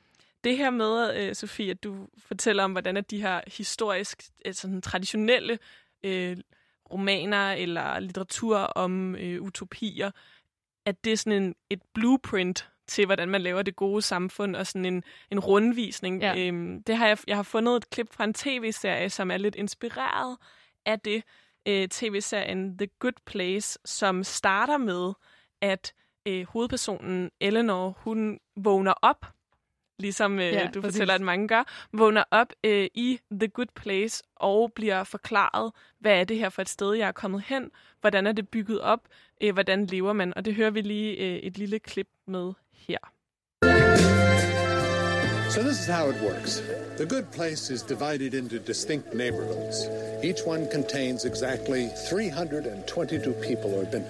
Det 0.45 0.57
her 0.57 0.71
med, 0.71 1.16
øh, 1.16 1.35
Sofie, 1.35 1.71
at 1.71 1.85
du 1.85 2.09
fortæller 2.18 2.64
om, 2.64 2.73
hvordan 2.73 2.97
at 2.97 3.11
de 3.11 3.23
her 3.23 3.40
historisk, 3.47 4.23
altså 4.45 4.62
sådan 4.62 4.83
traditionelle 4.83 5.59
øh, 6.02 6.37
romaner 6.92 7.52
eller 7.52 8.00
litteratur 8.00 8.57
om 8.57 9.16
øh, 9.16 9.42
utopier, 9.42 10.11
at 10.87 11.04
det 11.04 11.12
er 11.12 11.16
sådan 11.16 11.42
en, 11.42 11.54
et 11.71 11.83
blueprint 11.95 12.68
til, 12.87 13.07
hvordan 13.07 13.28
man 13.28 13.42
laver 13.42 13.62
det 13.62 13.76
gode 13.76 14.02
samfund, 14.02 14.57
og 14.57 14.66
sådan 14.66 14.85
en, 14.85 15.04
en 15.30 15.40
rundvisning. 15.40 16.21
Ja. 16.21 16.38
Øhm, 16.38 16.83
det 16.83 16.97
har 16.97 17.07
jeg, 17.07 17.18
jeg 17.26 17.37
har 17.37 17.42
fundet 17.42 17.76
et 17.76 17.90
klip 17.90 18.12
fra 18.12 18.25
en 18.25 18.35
tv-serie, 18.35 19.11
som 19.11 19.30
er 19.30 19.37
lidt 19.37 19.54
inspireret 19.54 20.37
af 20.87 21.00
det. 21.00 21.23
Øh, 21.68 21.88
tv-serien 21.88 22.78
The 22.78 22.88
Good 22.99 23.21
Place, 23.26 23.78
som 23.85 24.25
starter 24.25 24.76
med, 24.76 25.12
at 25.61 25.95
øh, 26.26 26.47
hovedpersonen 26.47 27.30
Eleanor, 27.40 27.99
hun 27.99 28.40
vågner 28.57 28.92
op, 29.02 29.26
ligesom 29.99 30.38
øh, 30.38 30.45
Ja, 30.45 30.69
du 30.75 30.81
præcis. 30.81 30.97
fortæller, 30.97 31.14
at 31.14 31.21
mange 31.21 31.49
gør, 31.49 31.88
vågner 31.93 32.25
op 32.31 32.52
øh, 32.64 32.88
i 32.95 33.21
The 33.31 33.49
Good 33.49 33.67
Place 33.76 34.23
og 34.37 34.73
bliver 34.75 35.05
forklaret, 35.05 35.73
hvad 35.99 36.21
er 36.21 36.25
det 36.25 36.37
her 36.37 36.49
for 36.49 36.62
et 36.62 36.69
sted, 36.69 36.93
jeg 36.95 37.09
er 37.09 37.12
kommet 37.12 37.43
hen, 37.43 37.71
hvordan 38.00 38.26
er 38.26 38.33
det 38.33 38.49
bygget 38.49 38.81
op, 38.81 39.09
øh, 39.43 39.52
hvordan 39.52 39.87
lever 39.87 40.12
man, 40.12 40.33
og 40.37 40.45
det 40.45 40.55
hører 40.55 40.71
vi 40.71 40.81
lige 40.81 41.17
øh, 41.17 41.37
et 41.37 41.59
lille 41.59 41.78
klip 41.78 42.09
med 42.26 42.52
her. 42.73 42.99
So 45.50 45.62
this 45.62 45.81
is 45.81 45.87
how 45.87 46.11
it 46.11 46.21
works. 46.21 46.61
The 46.99 47.07
good 47.07 47.31
place 47.31 47.71
is 47.71 47.83
divided 47.83 48.35
into 48.35 48.59
distinct 48.59 49.14
neighborhoods. 49.14 49.88
Each 50.23 50.43
one 50.43 50.69
contains 50.69 51.25
exactly 51.25 51.88
322 52.09 53.33
people 53.33 53.71
who 53.71 53.81
have 53.81 53.90
been 53.90 54.07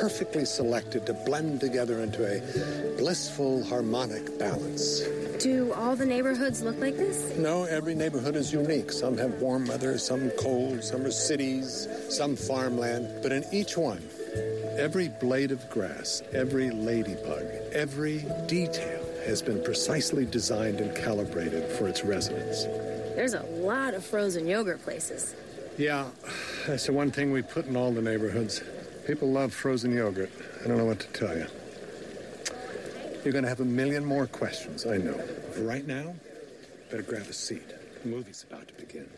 perfectly 0.00 0.44
selected 0.44 1.06
to 1.06 1.14
blend 1.14 1.60
together 1.60 2.00
into 2.00 2.26
a 2.26 2.96
blissful 2.98 3.64
harmonic 3.64 4.38
balance. 4.38 5.00
Do 5.38 5.72
all 5.72 5.96
the 5.96 6.04
neighborhoods 6.04 6.62
look 6.62 6.78
like 6.78 6.98
this? 6.98 7.36
No, 7.38 7.64
every 7.64 7.94
neighborhood 7.94 8.36
is 8.36 8.52
unique. 8.52 8.92
Some 8.92 9.16
have 9.16 9.40
warm 9.40 9.64
weather, 9.64 9.96
some 9.96 10.30
cold, 10.38 10.84
some 10.84 11.06
are 11.06 11.10
cities, 11.10 11.88
some 12.10 12.36
farmland. 12.36 13.22
But 13.22 13.32
in 13.32 13.44
each 13.50 13.78
one, 13.78 14.02
every 14.76 15.08
blade 15.08 15.52
of 15.52 15.70
grass, 15.70 16.22
every 16.34 16.70
ladybug, 16.70 17.44
every 17.72 18.26
detail 18.46 19.01
has 19.26 19.42
been 19.42 19.62
precisely 19.62 20.24
designed 20.24 20.80
and 20.80 20.94
calibrated 20.96 21.64
for 21.72 21.88
its 21.88 22.04
residents. 22.04 22.64
There's 23.14 23.34
a 23.34 23.42
lot 23.42 23.94
of 23.94 24.04
frozen 24.04 24.46
yogurt 24.46 24.82
places. 24.82 25.34
Yeah, 25.78 26.06
that's 26.66 26.86
the 26.86 26.92
one 26.92 27.10
thing 27.10 27.32
we 27.32 27.42
put 27.42 27.66
in 27.66 27.76
all 27.76 27.92
the 27.92 28.02
neighborhoods. 28.02 28.62
People 29.06 29.30
love 29.32 29.52
frozen 29.52 29.92
yogurt. 29.92 30.30
I 30.64 30.68
don't 30.68 30.76
know 30.76 30.84
what 30.84 31.00
to 31.00 31.08
tell 31.08 31.36
you. 31.36 31.46
You're 33.24 33.32
going 33.32 33.44
to 33.44 33.48
have 33.48 33.60
a 33.60 33.64
million 33.64 34.04
more 34.04 34.26
questions, 34.26 34.86
I 34.86 34.96
know. 34.96 35.18
For 35.52 35.62
right 35.62 35.86
now, 35.86 36.14
better 36.90 37.02
grab 37.02 37.26
a 37.28 37.32
seat. 37.32 37.68
The 38.02 38.08
movie's 38.08 38.44
about 38.48 38.68
to 38.68 38.74
begin. 38.74 39.08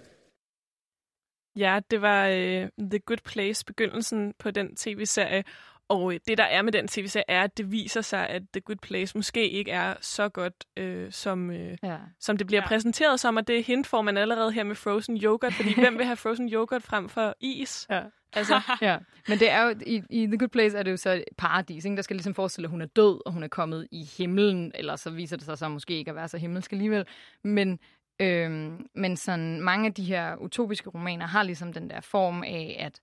Ja, 1.56 1.80
det 1.90 2.00
var 2.02 2.28
øh, 2.28 2.68
The 2.90 2.99
Good 2.99 3.23
Place, 3.25 3.64
begyndelsen 3.64 4.32
på 4.38 4.50
den 4.50 4.76
tv-serie. 4.76 5.44
Og 5.88 6.14
øh, 6.14 6.20
det, 6.28 6.38
der 6.38 6.44
er 6.44 6.62
med 6.62 6.72
den 6.72 6.88
tv-serie, 6.88 7.24
er, 7.28 7.42
at 7.42 7.58
det 7.58 7.72
viser 7.72 8.00
sig, 8.00 8.28
at 8.28 8.42
The 8.52 8.60
Good 8.60 8.76
Place 8.82 9.18
måske 9.18 9.48
ikke 9.50 9.70
er 9.70 9.94
så 10.00 10.28
godt, 10.28 10.64
øh, 10.76 11.12
som, 11.12 11.50
øh, 11.50 11.76
Ja. 11.82 11.96
som 12.20 12.36
det 12.36 12.46
bliver 12.46 12.62
Ja. 12.62 12.68
præsenteret 12.68 13.20
som. 13.20 13.36
Og 13.36 13.48
det 13.48 13.64
hint 13.64 13.86
får 13.86 14.02
man 14.02 14.16
allerede 14.16 14.52
her 14.52 14.64
med 14.64 14.74
frozen 14.74 15.16
yoghurt, 15.16 15.52
fordi 15.52 15.74
hvem 15.80 15.98
vil 15.98 16.06
have 16.06 16.16
frozen 16.16 16.48
yoghurt 16.52 16.82
frem 16.82 17.08
for 17.08 17.34
is? 17.40 17.86
Ja. 17.90 18.02
Altså, 18.32 18.60
ja, 18.82 18.98
men 19.28 19.38
det 19.38 19.50
er 19.50 19.62
jo, 19.62 19.74
i, 19.86 20.02
i 20.10 20.26
The 20.26 20.38
Good 20.38 20.48
Place 20.48 20.78
er 20.78 20.82
det 20.82 20.90
jo 20.90 20.96
så 20.96 21.24
paradis, 21.38 21.84
ikke? 21.84 21.96
der 21.96 22.02
skal 22.02 22.16
ligesom 22.16 22.34
forestille, 22.34 22.66
at 22.66 22.70
hun 22.70 22.80
er 22.82 22.86
død, 22.86 23.20
og 23.26 23.32
hun 23.32 23.42
er 23.42 23.48
kommet 23.48 23.88
i 23.90 24.04
himlen, 24.18 24.72
eller 24.74 24.96
så 24.96 25.10
viser 25.10 25.36
det 25.36 25.44
sig 25.46 25.58
så 25.58 25.68
måske 25.68 25.94
ikke 25.98 26.10
at 26.10 26.14
være 26.14 26.28
så 26.28 26.38
himmelsk 26.38 26.72
alligevel. 26.72 27.06
Men, 27.44 27.78
øhm, 28.20 28.86
men 28.94 29.16
sådan 29.16 29.60
mange 29.60 29.86
af 29.86 29.94
de 29.94 30.04
her 30.04 30.36
utopiske 30.36 30.90
romaner 30.90 31.26
har 31.26 31.42
ligesom 31.42 31.72
den 31.72 31.90
der 31.90 32.00
form 32.00 32.42
af, 32.42 32.76
at, 32.80 33.00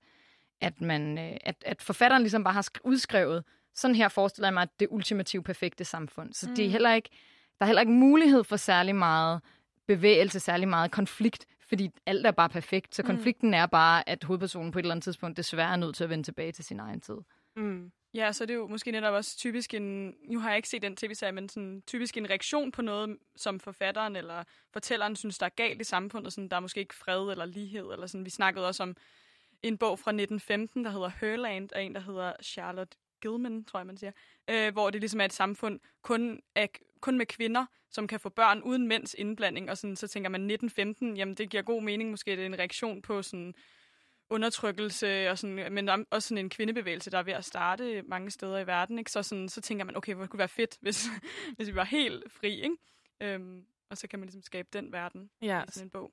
at, 0.62 0.82
man, 0.82 1.18
øh, 1.18 1.38
at, 1.42 1.56
at 1.66 1.82
forfatteren 1.82 2.22
ligesom 2.24 2.44
bare 2.44 2.54
har 2.54 2.62
sk- 2.72 2.82
udskrevet, 2.84 3.44
sådan 3.76 3.96
her 3.96 4.08
forestiller 4.08 4.48
jeg 4.48 4.54
mig, 4.54 4.62
at 4.64 4.80
det 4.80 4.88
ultimative 4.92 5.44
perfekte 5.44 5.86
samfund. 5.86 6.34
Så 6.34 6.50
mm. 6.50 6.56
det 6.56 6.64
er 6.66 6.68
Mm. 6.68 6.72
heller 6.72 6.94
ikke, 6.94 7.10
der 7.60 7.64
er 7.66 7.68
heller 7.68 7.82
ikke 7.82 7.92
mulighed 7.94 8.44
for 8.44 8.56
særlig 8.58 8.96
meget 8.96 9.42
bevægelse, 9.88 10.40
særlig 10.40 10.68
meget 10.68 10.92
konflikt, 10.92 11.46
fordi 11.70 11.90
alt 12.06 12.26
er 12.26 12.32
bare 12.32 12.50
perfekt. 12.50 12.96
Så 12.96 13.02
Mm. 13.02 13.06
konflikten 13.08 13.54
er 13.54 13.66
bare, 13.66 14.10
at 14.10 14.24
hovedpersonen 14.24 14.72
på 14.72 14.80
et 14.80 14.84
eller 14.84 14.94
andet 14.94 15.04
tidspunkt 15.04 15.38
desværre 15.38 15.72
er 15.72 15.76
nødt 15.76 15.96
til 15.96 16.04
at 16.04 16.10
vende 16.10 16.24
tilbage 16.24 16.52
til 16.52 16.66
sin 16.66 16.80
egen 16.80 17.02
tid. 17.02 17.16
mm. 17.56 17.92
Ja, 18.14 18.32
så 18.32 18.46
det 18.46 18.54
er 18.54 18.58
jo 18.58 18.68
måske 18.68 18.92
netop 18.92 19.14
også 19.14 19.38
typisk 19.38 19.74
en, 19.74 20.14
nu 20.30 20.40
har 20.40 20.50
jeg 20.50 20.58
ikke 20.58 20.70
set 20.70 20.82
den 20.82 20.96
tv-serie, 20.96 21.32
men 21.32 21.50
sådan 21.50 21.84
typisk 21.88 22.18
en 22.18 22.30
reaktion 22.30 22.72
på 22.72 22.82
noget, 22.82 23.18
som 23.36 23.60
forfatteren 23.60 24.16
eller 24.16 24.44
fortælleren 24.74 25.16
synes, 25.16 25.38
der 25.38 25.46
er 25.46 25.50
galt 25.50 25.82
i 25.82 25.84
samfundet. 25.84 26.34
Sådan, 26.34 26.48
der 26.48 26.56
er 26.56 26.60
måske 26.60 26.80
ikke 26.80 26.96
fred 26.96 27.32
eller 27.32 27.46
lighed. 27.46 27.86
Eller 27.92 28.08
sådan. 28.08 28.26
Vi 28.26 28.30
snakkede 28.30 28.68
også 28.68 28.84
om 28.84 28.96
en 29.64 29.78
bog 29.78 30.00
fra 30.00 30.12
1915, 30.12 30.86
der 30.86 30.92
hedder 30.92 31.12
Herland, 31.22 31.70
af 31.74 31.82
en, 31.82 31.96
der 31.96 32.02
hedder 32.02 32.34
Charlotte 32.44 32.98
Gilman, 33.22 33.64
tror 33.66 33.80
jeg, 33.80 33.88
man 33.88 33.98
siger. 33.98 34.12
Øh, 34.50 34.74
hvor 34.74 34.90
det 34.90 35.02
ligesom 35.02 35.22
er 35.22 35.26
et 35.26 35.34
samfund 35.34 35.80
kun, 36.02 36.42
af, 36.56 36.70
kun 37.02 37.18
med 37.18 37.26
kvinder, 37.26 37.66
som 37.90 38.08
kan 38.08 38.20
få 38.20 38.30
børn 38.30 38.62
uden 38.62 38.88
mænds 38.88 39.14
indblanding. 39.14 39.70
Og 39.70 39.78
sådan, 39.78 39.96
så 39.96 40.08
tænker 40.08 40.30
man 40.30 40.42
1915, 40.42 41.18
jamen 41.18 41.36
det 41.36 41.50
giver 41.50 41.64
god 41.64 41.84
mening. 41.84 42.12
Måske 42.12 42.32
er 42.32 42.36
det 42.36 42.46
en 42.46 42.60
reaktion 42.60 43.02
på 43.02 43.22
sådan 43.22 43.54
undertrykkelse, 44.30 45.30
og 45.30 45.38
sådan, 45.38 45.74
men 45.74 45.90
er 45.90 46.04
også 46.10 46.28
sådan 46.28 46.46
en 46.46 46.50
kvindebevægelse, 46.50 47.12
der 47.12 47.18
er 47.18 47.24
ved 47.24 47.34
at 47.34 47.46
starte 47.46 48.02
mange 48.02 48.32
steder 48.32 48.60
i 48.60 48.68
verden. 48.68 49.00
Ikke? 49.00 49.12
Så, 49.12 49.24
sådan, 49.24 49.50
så 49.50 49.62
tænker 49.62 49.86
man, 49.86 49.98
okay, 49.98 50.14
hvor 50.14 50.26
kunne 50.26 50.38
det 50.38 50.40
være 50.40 50.48
fedt, 50.48 50.78
hvis, 50.82 51.08
hvis 51.56 51.68
vi 51.68 51.76
var 51.76 51.84
helt 51.84 52.32
fri. 52.32 52.62
Ikke? 52.62 52.76
Øhm, 53.22 53.66
og 53.90 53.98
så 53.98 54.08
kan 54.08 54.20
man 54.20 54.26
ligesom 54.26 54.42
skabe 54.42 54.68
den 54.74 54.92
verden 54.92 55.30
Ja. 55.42 55.64
i 55.68 55.72
sådan 55.72 55.88
en 55.88 55.90
bog. 55.90 56.12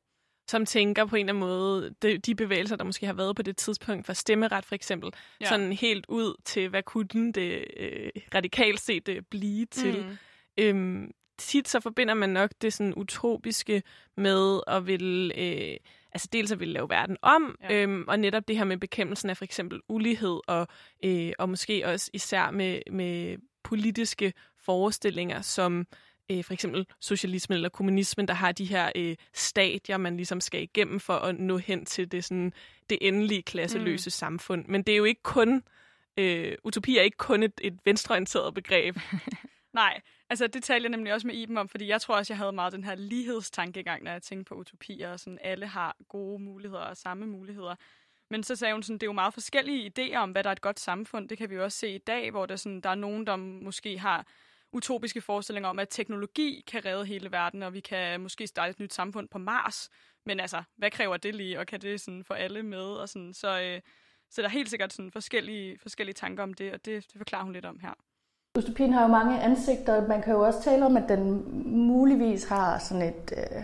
Som 0.49 0.67
tænker 0.67 1.05
på 1.05 1.17
en 1.17 1.29
eller 1.29 1.33
anden 1.33 1.49
måde, 1.49 1.95
de, 2.03 2.19
de 2.19 2.35
bevægelser, 2.35 2.77
der 2.77 2.85
måske 2.85 3.07
har 3.07 3.13
været 3.13 3.37
på 3.37 3.43
det 3.43 3.57
tidspunkt, 3.57 4.07
for 4.07 4.13
stemmeret 4.13 4.65
for 4.65 4.75
eksempel, 4.75 5.11
Ja. 5.41 5.49
sådan 5.49 5.73
helt 5.73 6.07
ud 6.09 6.35
til, 6.45 6.69
hvad 6.69 6.83
kunne 6.83 7.09
det 7.33 7.65
øh, 7.77 8.11
radikalt 8.35 8.81
set 8.81 9.09
øh, 9.09 9.23
blive 9.31 9.67
til. 9.67 10.05
Mm. 10.05 10.17
Øhm, 10.59 11.11
tit 11.39 11.69
så 11.69 11.81
forbinder 11.81 12.15
man 12.15 12.31
nok 12.31 12.51
det 12.63 12.73
sådan 12.73 12.95
utopiske 12.97 13.83
med 14.17 14.61
at 14.67 14.87
vil, 14.87 15.33
øh, 15.39 15.77
altså 16.13 16.29
dels 16.33 16.53
at 16.53 16.61
ville 16.61 16.75
lave 16.75 16.89
verden 16.91 17.17
om, 17.23 17.57
ja. 17.63 17.83
øhm, 17.83 18.05
og 18.09 18.19
netop 18.19 18.49
det 18.49 18.57
her 18.57 18.65
med 18.65 18.77
bekæmpelsen 18.77 19.31
af 19.31 19.37
for 19.37 19.45
eksempel 19.45 19.81
ulighed, 19.89 20.41
og, 20.47 20.69
øh, 21.05 21.33
og 21.39 21.49
måske 21.49 21.87
også 21.87 22.11
især 22.13 22.51
med, 22.51 22.81
med 22.93 23.37
politiske 23.65 24.33
forestillinger, 24.65 25.41
som 25.43 25.87
øh, 26.31 26.45
for 26.45 26.53
eksempel 26.53 26.87
socialismen 27.01 27.57
eller 27.57 27.69
kommunismen, 27.69 28.29
der 28.29 28.35
har 28.35 28.53
de 28.53 28.65
her 28.65 28.93
øh, 28.97 29.17
stadier, 29.33 29.97
man 29.97 30.17
ligesom 30.17 30.41
skal 30.41 30.63
igennem 30.63 31.01
for 31.01 31.15
at 31.15 31.39
nå 31.39 31.57
hen 31.57 31.85
til 31.85 32.13
det, 32.13 32.25
sådan, 32.25 32.53
det 32.91 32.99
endelige 33.01 33.43
klasseløse 33.43 34.07
mm. 34.07 34.11
samfund. 34.11 34.65
Men 34.69 34.83
det 34.83 34.93
er 34.93 34.97
jo 34.97 35.05
ikke 35.05 35.23
kun, 35.23 35.63
øh, 36.17 36.55
utopi 36.65 36.97
er 36.97 37.03
ikke 37.03 37.17
kun 37.17 37.43
et, 37.43 37.61
et 37.61 37.79
venstreorienteret 37.85 38.55
begreb. 38.55 38.97
Nej, 39.73 40.01
altså 40.31 40.47
det 40.47 40.63
talte 40.65 40.85
jeg 40.85 40.91
nemlig 40.91 41.13
også 41.15 41.27
med 41.27 41.35
Iben 41.35 41.59
om, 41.59 41.69
fordi 41.69 41.89
jeg 41.89 42.01
tror 42.01 42.17
også, 42.17 42.33
jeg 42.33 42.39
havde 42.39 42.53
meget 42.53 42.73
den 42.73 42.85
her 42.85 42.95
lighedstankegang, 42.95 44.05
når 44.05 44.11
jeg 44.11 44.23
tænkte 44.23 44.49
på 44.49 44.55
utopier, 44.55 45.13
og 45.13 45.21
sådan 45.21 45.39
alle 45.43 45.67
har 45.67 45.97
gode 46.09 46.43
muligheder 46.43 46.83
og 46.83 46.97
samme 46.97 47.27
muligheder. 47.27 47.75
Men 48.31 48.43
så 48.43 48.57
sagde 48.57 48.75
hun 48.75 48.83
sådan, 48.83 48.99
det 48.99 49.03
er 49.03 49.09
jo 49.09 49.13
meget 49.13 49.35
forskellige 49.35 49.93
idéer 49.99 50.17
om, 50.17 50.31
hvad 50.31 50.45
der 50.45 50.51
er 50.51 50.53
et 50.53 50.61
godt 50.61 50.81
samfund. 50.81 51.29
Det 51.29 51.39
kan 51.39 51.51
vi 51.51 51.55
jo 51.55 51.65
også 51.65 51.79
se 51.79 51.95
i 51.95 51.99
dag, 51.99 52.31
hvor 52.31 52.47
der, 52.47 52.57
sådan, 52.57 52.81
der 52.81 52.91
er 52.91 52.95
nogen, 52.95 53.27
der 53.27 53.37
måske 53.37 53.99
har 53.99 54.27
utopiske 54.73 55.21
forestillinger 55.21 55.69
om, 55.69 55.79
at 55.79 55.89
teknologi 55.91 56.65
kan 56.67 56.85
redde 56.85 57.05
hele 57.05 57.33
verden, 57.33 57.63
og 57.63 57.75
vi 57.75 57.81
kan 57.81 58.21
måske 58.21 58.47
starte 58.47 58.71
et 58.71 58.81
nyt 58.81 58.95
samfund 58.95 59.29
på 59.29 59.39
Mars. 59.39 59.91
Men 60.27 60.41
altså, 60.41 60.63
hvad 60.77 60.91
kræver 60.91 61.17
det 61.17 61.35
lige, 61.35 61.59
og 61.59 61.67
kan 61.67 61.81
det 61.81 62.01
sådan 62.01 62.25
få 62.25 62.35
alle 62.35 62.63
med? 62.63 62.85
Og 62.85 63.09
sådan, 63.09 63.35
så, 63.35 63.61
øh, 63.61 63.81
så 64.31 64.43
der 64.43 64.49
er 64.49 64.53
helt 64.53 64.71
sikkert 64.71 64.93
sådan 64.93 65.13
forskellige, 65.13 65.79
forskellige 65.83 66.15
tanker 66.15 66.43
om 66.43 66.55
det, 66.55 66.73
og 66.73 66.85
det, 66.85 67.07
det 67.13 67.19
forklarer 67.19 67.45
hun 67.45 67.53
lidt 67.53 67.65
om 67.65 67.79
her. 67.81 67.95
Dystopien 68.57 68.93
har 68.93 69.03
jo 69.03 69.09
mange 69.09 69.41
ansigter. 69.41 70.09
Man 70.09 70.23
kan 70.23 70.33
jo 70.33 70.41
også 70.47 70.63
tale 70.63 70.87
om, 70.87 70.97
at 70.97 71.09
den 71.09 71.43
muligvis 71.87 72.45
har 72.45 72.79
sådan 72.79 73.03
et, 73.03 73.33
øh, 73.37 73.63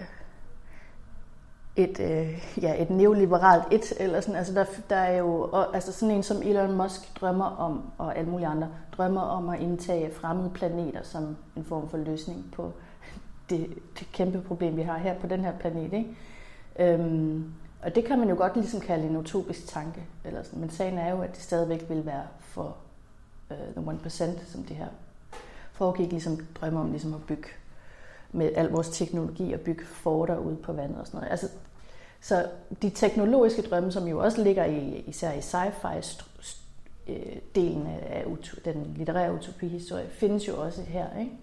et, 1.77 2.01
øh, 2.01 2.45
ja, 2.63 2.83
et 2.83 2.91
neoliberalt 2.91 3.65
et, 3.71 3.93
eller 4.01 4.21
sådan. 4.21 4.37
Altså 4.37 4.55
der, 4.55 4.65
der 4.91 4.97
er 4.97 5.17
jo 5.17 5.49
og, 5.53 5.75
altså 5.75 5.93
sådan 5.93 6.15
en 6.15 6.23
som 6.23 6.43
Elon 6.43 6.77
Musk 6.77 7.21
drømmer 7.21 7.45
om, 7.45 7.83
og 7.99 8.19
alle 8.19 8.31
mulige 8.31 8.47
andre 8.47 8.69
drømmer 8.97 9.21
om 9.21 9.49
at 9.49 9.61
indtage 9.61 10.11
fremmede 10.13 10.51
planeter 10.55 11.03
som 11.03 11.37
en 11.57 11.65
form 11.65 11.89
for 11.89 11.97
løsning 11.97 12.53
på 12.53 12.73
det, 13.51 13.67
det 13.99 14.09
kæmpe 14.13 14.41
problem, 14.41 14.77
vi 14.77 14.83
har 14.83 14.99
her 14.99 15.19
på 15.19 15.27
den 15.27 15.41
her 15.41 15.59
planet. 15.59 15.93
Ikke? 15.93 16.17
Øhm, 16.79 17.53
og 17.83 17.95
det 17.95 18.05
kan 18.05 18.19
man 18.19 18.29
jo 18.29 18.37
godt 18.37 18.57
ligesom 18.57 18.81
kalde 18.81 19.07
en 19.07 19.17
utopisk 19.17 19.67
tanke. 19.67 20.03
Eller 20.25 20.43
sådan. 20.43 20.61
Men 20.61 20.71
sagen 20.71 20.99
er 20.99 21.11
jo, 21.11 21.23
at 21.23 21.35
det 21.35 21.43
stadigvæk 21.43 21.87
vil 21.89 22.07
være 22.07 22.25
for 22.41 22.77
uh, 23.51 23.83
the 23.83 23.93
1%, 24.09 24.51
som 24.53 24.63
det 24.63 24.77
her 24.77 24.87
foregik, 25.73 26.11
ligesom 26.11 26.39
drømmer 26.61 26.81
om 26.81 26.91
ligesom 26.91 27.15
at 27.15 27.23
bygge 27.27 27.49
med 28.35 28.53
al 28.55 28.69
vores 28.69 28.89
teknologi 28.89 29.53
og 29.53 29.61
bygge 29.61 29.85
forter 29.85 30.39
ude 30.39 30.57
på 30.57 30.73
vandet 30.73 31.01
og 31.01 31.07
sådan 31.07 31.19
noget. 31.19 31.31
Altså, 31.31 31.49
så 32.21 32.51
de 32.83 32.91
teknologiske 32.91 33.63
drømme, 33.63 33.93
som 33.93 34.09
jo 34.09 34.19
også 34.19 34.43
ligger 34.43 34.65
i, 34.65 35.05
især 35.07 35.33
i 35.33 35.41
sci-fi-delen 35.41 36.27
øh, 37.87 38.17
af 38.17 38.25
den 38.65 38.95
litterære 38.95 39.35
utopihistorie, 39.35 40.11
findes 40.11 40.49
jo 40.49 40.63
også 40.63 40.83
her, 40.83 41.19
ikke? 41.19 41.39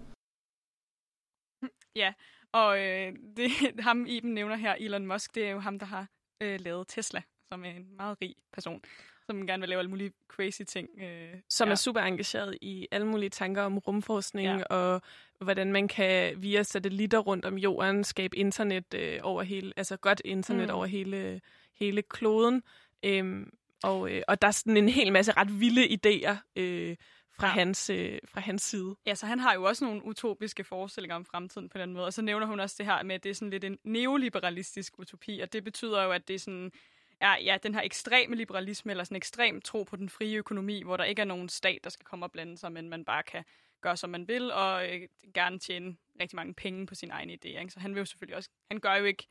Ja, 1.96 2.12
og 2.52 2.80
øh, 2.80 3.12
det 3.36 3.50
ham 3.80 4.06
Iben 4.06 4.34
nævner 4.34 4.56
her, 4.56 4.74
Elon 4.78 5.06
Musk, 5.06 5.34
det 5.34 5.46
er 5.46 5.50
jo 5.50 5.58
ham, 5.58 5.78
der 5.78 5.86
har 5.86 6.06
øh, 6.42 6.60
lavet 6.60 6.88
Tesla, 6.88 7.22
som 7.52 7.64
er 7.64 7.70
en 7.70 7.96
meget 7.96 8.16
rig 8.22 8.34
person 8.52 8.82
som 9.26 9.46
gerne 9.46 9.60
vil 9.60 9.68
lave 9.68 9.78
alle 9.78 9.90
mulige 9.90 10.12
crazy 10.28 10.62
ting. 10.62 10.88
Øh, 11.02 11.34
som 11.48 11.68
ja. 11.68 11.72
er 11.72 11.76
super 11.76 12.00
engageret 12.00 12.58
i 12.60 12.88
alle 12.90 13.06
mulige 13.06 13.30
tanker 13.30 13.62
om 13.62 13.78
rumforskning, 13.78 14.46
Ja. 14.48 14.62
og 14.64 15.02
hvordan 15.40 15.72
man 15.72 15.88
kan 15.88 16.42
via 16.42 16.62
satellitter 16.62 17.18
rundt 17.18 17.44
om 17.44 17.58
jorden 17.58 18.04
skabe 18.04 18.36
internet 18.36 18.94
øh, 18.94 19.18
over 19.22 19.42
hele, 19.42 19.72
altså 19.76 19.96
godt 19.96 20.22
internet 20.24 20.68
Mm. 20.68 20.74
over 20.74 20.86
hele, 20.86 21.40
hele 21.74 22.02
kloden. 22.02 22.62
Øhm, 23.02 23.50
og, 23.82 24.10
øh, 24.10 24.22
og 24.28 24.42
der 24.42 24.48
er 24.48 24.52
sådan 24.52 24.76
en 24.76 24.88
hel 24.88 25.12
masse 25.12 25.32
ret 25.32 25.60
vilde 25.60 25.84
idéer 25.84 26.36
øh, 26.56 26.96
fra, 27.38 27.46
ja. 27.46 27.52
hans, 27.52 27.90
øh, 27.90 28.18
fra 28.28 28.40
hans 28.40 28.62
side. 28.62 28.94
Ja, 29.06 29.14
så 29.14 29.26
han 29.26 29.38
har 29.38 29.54
jo 29.54 29.62
også 29.64 29.84
nogle 29.84 30.04
utopiske 30.04 30.64
forestillinger 30.64 31.16
om 31.16 31.24
fremtiden 31.24 31.68
på 31.68 31.78
den 31.78 31.92
måde. 31.92 32.06
Og 32.06 32.12
så 32.12 32.22
nævner 32.22 32.46
hun 32.46 32.60
også 32.60 32.74
det 32.78 32.86
her 32.86 33.02
med, 33.02 33.14
at 33.14 33.24
det 33.24 33.30
er 33.30 33.34
sådan 33.34 33.50
lidt 33.50 33.64
en 33.64 33.78
neoliberalistisk 33.84 34.98
utopi, 34.98 35.40
og 35.40 35.52
det 35.52 35.64
betyder 35.64 36.02
jo, 36.02 36.10
at 36.10 36.28
det 36.28 36.34
er 36.34 36.38
sådan 36.38 36.72
er 37.22 37.36
ja, 37.38 37.58
den 37.62 37.74
her 37.74 37.82
ekstreme 37.82 38.36
liberalisme, 38.36 38.92
eller 38.92 39.04
sådan 39.04 39.16
ekstrem 39.16 39.60
tro 39.60 39.82
på 39.82 39.96
den 39.96 40.08
frie 40.08 40.36
økonomi, 40.36 40.82
hvor 40.82 40.96
der 40.96 41.04
ikke 41.04 41.22
er 41.22 41.26
nogen 41.26 41.48
stat, 41.48 41.78
der 41.84 41.90
skal 41.90 42.04
komme 42.04 42.26
og 42.26 42.32
blande 42.32 42.58
sig, 42.58 42.72
men 42.72 42.88
man 42.88 43.04
bare 43.04 43.22
kan 43.22 43.44
gøre, 43.80 43.96
som 43.96 44.10
man 44.10 44.28
vil, 44.28 44.52
og 44.52 44.88
øh, 44.88 45.08
gerne 45.34 45.58
tjene 45.58 45.96
rigtig 46.20 46.36
mange 46.36 46.54
penge 46.54 46.86
på 46.86 46.94
sin 46.94 47.10
egen 47.10 47.30
idé. 47.30 47.60
Ikke? 47.60 47.70
Så 47.70 47.80
han 47.80 47.94
vil 47.94 48.00
jo 48.00 48.04
selvfølgelig 48.04 48.36
også, 48.36 48.50
han 48.70 48.80
gør 48.80 48.94
jo 48.94 49.04
ikke, 49.04 49.26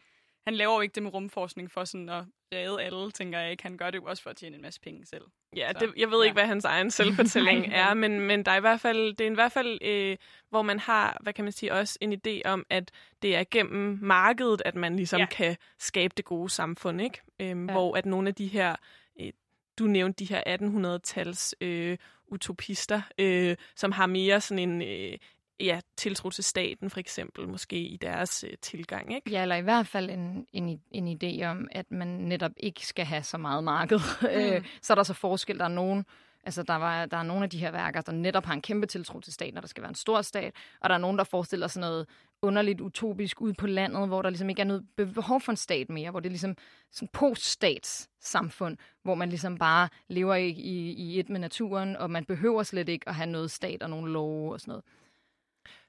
han 0.48 0.54
laver 0.56 0.74
jo 0.76 0.82
ikke 0.82 0.94
det 0.96 1.04
med 1.04 1.14
rumforskning 1.14 1.72
for 1.72 1.86
sådan 1.86 2.10
at 2.10 2.24
redde 2.54 2.82
alle, 2.84 3.12
tænker 3.12 3.40
jeg 3.40 3.52
ikke. 3.52 3.64
Han 3.64 3.78
gør 3.78 3.90
det 3.92 3.98
jo 3.98 4.04
også 4.04 4.24
for 4.24 4.30
at 4.30 4.36
tjene 4.38 4.56
en 4.56 4.62
masse 4.62 4.80
penge 4.82 5.06
selv. 5.06 5.24
Ja, 5.56 5.72
Så, 5.74 5.86
det, 5.86 5.94
jeg 5.98 6.12
ved 6.12 6.18
ja. 6.18 6.24
ikke, 6.24 6.34
hvad 6.34 6.46
hans 6.46 6.66
egen 6.66 6.92
selvfortælling 7.02 7.66
er, 7.74 7.94
men, 7.94 8.20
men 8.20 8.46
der 8.46 8.52
er 8.52 8.58
i 8.58 8.62
hvert 8.62 8.82
fald, 8.82 9.14
det 9.16 9.28
er 9.28 9.32
i 9.32 9.34
hvert 9.34 9.52
fald, 9.52 9.78
øh, 9.82 10.18
hvor 10.50 10.62
man 10.62 10.80
har, 10.80 11.18
hvad 11.22 11.34
kan 11.34 11.44
man 11.46 11.52
sige, 11.52 11.74
også 11.74 11.98
en 12.02 12.14
idé 12.14 12.42
om, 12.50 12.66
at 12.70 12.92
det 13.22 13.36
er 13.36 13.44
gennem 13.52 14.00
markedet, 14.02 14.62
at 14.66 14.76
man 14.76 14.96
ligesom 14.96 15.20
Ja. 15.20 15.26
kan 15.26 15.58
skabe 15.80 16.14
det 16.18 16.26
gode 16.26 16.50
samfund, 16.50 17.02
ikke? 17.02 17.22
Øhm, 17.40 17.66
ja. 17.68 17.72
Hvor 17.72 17.98
at 17.98 18.06
nogle 18.06 18.28
af 18.28 18.36
de 18.36 18.48
her, 18.48 18.76
øh, 19.22 19.32
du 19.80 19.84
nævnte 19.84 20.26
de 20.26 20.30
her 20.34 20.44
1800-tals 20.48 21.56
øh, 21.62 21.98
utopister, 22.28 23.02
øh, 23.18 23.56
som 23.76 23.92
har 23.92 24.06
mere 24.06 24.42
sådan 24.42 24.70
en, 24.70 24.82
øh, 24.82 25.18
ja, 25.64 25.80
tiltro 25.98 26.30
til 26.30 26.44
staten, 26.44 26.90
for 26.90 27.00
eksempel, 27.00 27.48
måske 27.48 27.76
i 27.76 27.98
deres 27.98 28.44
øh, 28.44 28.54
tilgang, 28.62 29.16
ikke? 29.16 29.32
Ja, 29.32 29.42
eller 29.42 29.56
i 29.56 29.62
hvert 29.62 29.88
fald 29.88 30.10
en, 30.10 30.48
en, 30.54 30.82
en 30.92 31.18
idé 31.24 31.46
om, 31.46 31.68
at 31.72 31.92
man 31.92 32.08
netop 32.08 32.52
ikke 32.58 32.88
skal 32.88 33.06
have 33.06 33.24
så 33.24 33.38
meget 33.38 33.64
marked. 33.64 34.00
Mm. 34.22 34.66
så 34.82 34.94
er 34.94 34.96
der 34.96 35.04
så 35.04 35.14
forskel. 35.14 35.60
Der 35.60 35.66
er 35.66 35.70
nogen, 35.70 36.06
altså 36.44 36.64
der, 36.64 36.76
var, 36.76 37.06
der 37.06 37.18
er 37.18 37.24
nogle 37.24 37.44
af 37.44 37.50
de 37.50 37.58
her 37.58 37.72
værker, 37.72 38.02
der 38.02 38.12
netop 38.12 38.46
har 38.46 38.54
en 38.54 38.62
kæmpe 38.62 38.88
tiltro 38.88 39.20
til 39.20 39.34
staten, 39.34 39.58
og 39.58 39.64
der 39.64 39.68
skal 39.68 39.82
være 39.82 39.90
en 39.90 39.96
stor 39.96 40.22
stat. 40.22 40.54
Og 40.82 40.90
der 40.90 40.96
er 40.96 41.00
nogen, 41.00 41.18
der 41.18 41.24
forestiller 41.24 41.68
sig 41.68 41.80
noget 41.80 42.08
underligt 42.42 42.82
utopisk 42.82 43.42
ud 43.42 43.54
på 43.54 43.68
landet, 43.68 44.08
hvor 44.08 44.22
der 44.22 44.30
ligesom 44.30 44.50
ikke 44.50 44.62
er 44.62 44.66
noget 44.66 44.86
behov 44.96 45.42
for 45.42 45.52
en 45.52 45.58
stat 45.58 45.90
mere, 45.90 46.12
hvor 46.12 46.20
det 46.20 46.28
er 46.28 46.32
ligesom 46.32 46.58
sådan 46.92 47.10
post-stats-samfund, 47.14 48.78
hvor 49.04 49.16
man 49.16 49.30
ligesom 49.30 49.58
bare 49.58 49.90
lever 50.08 50.36
i, 50.36 50.50
i, 50.50 50.92
i 50.92 51.20
et 51.20 51.30
med 51.30 51.40
naturen, 51.40 51.98
og 51.98 52.12
man 52.12 52.26
behøver 52.26 52.64
slet 52.64 52.90
ikke 52.90 53.10
at 53.10 53.16
have 53.16 53.30
noget 53.30 53.52
stat 53.52 53.84
og 53.84 53.90
nogle 53.90 54.12
love 54.12 54.54
og 54.54 54.62
sådan 54.62 54.72
noget. 54.72 54.84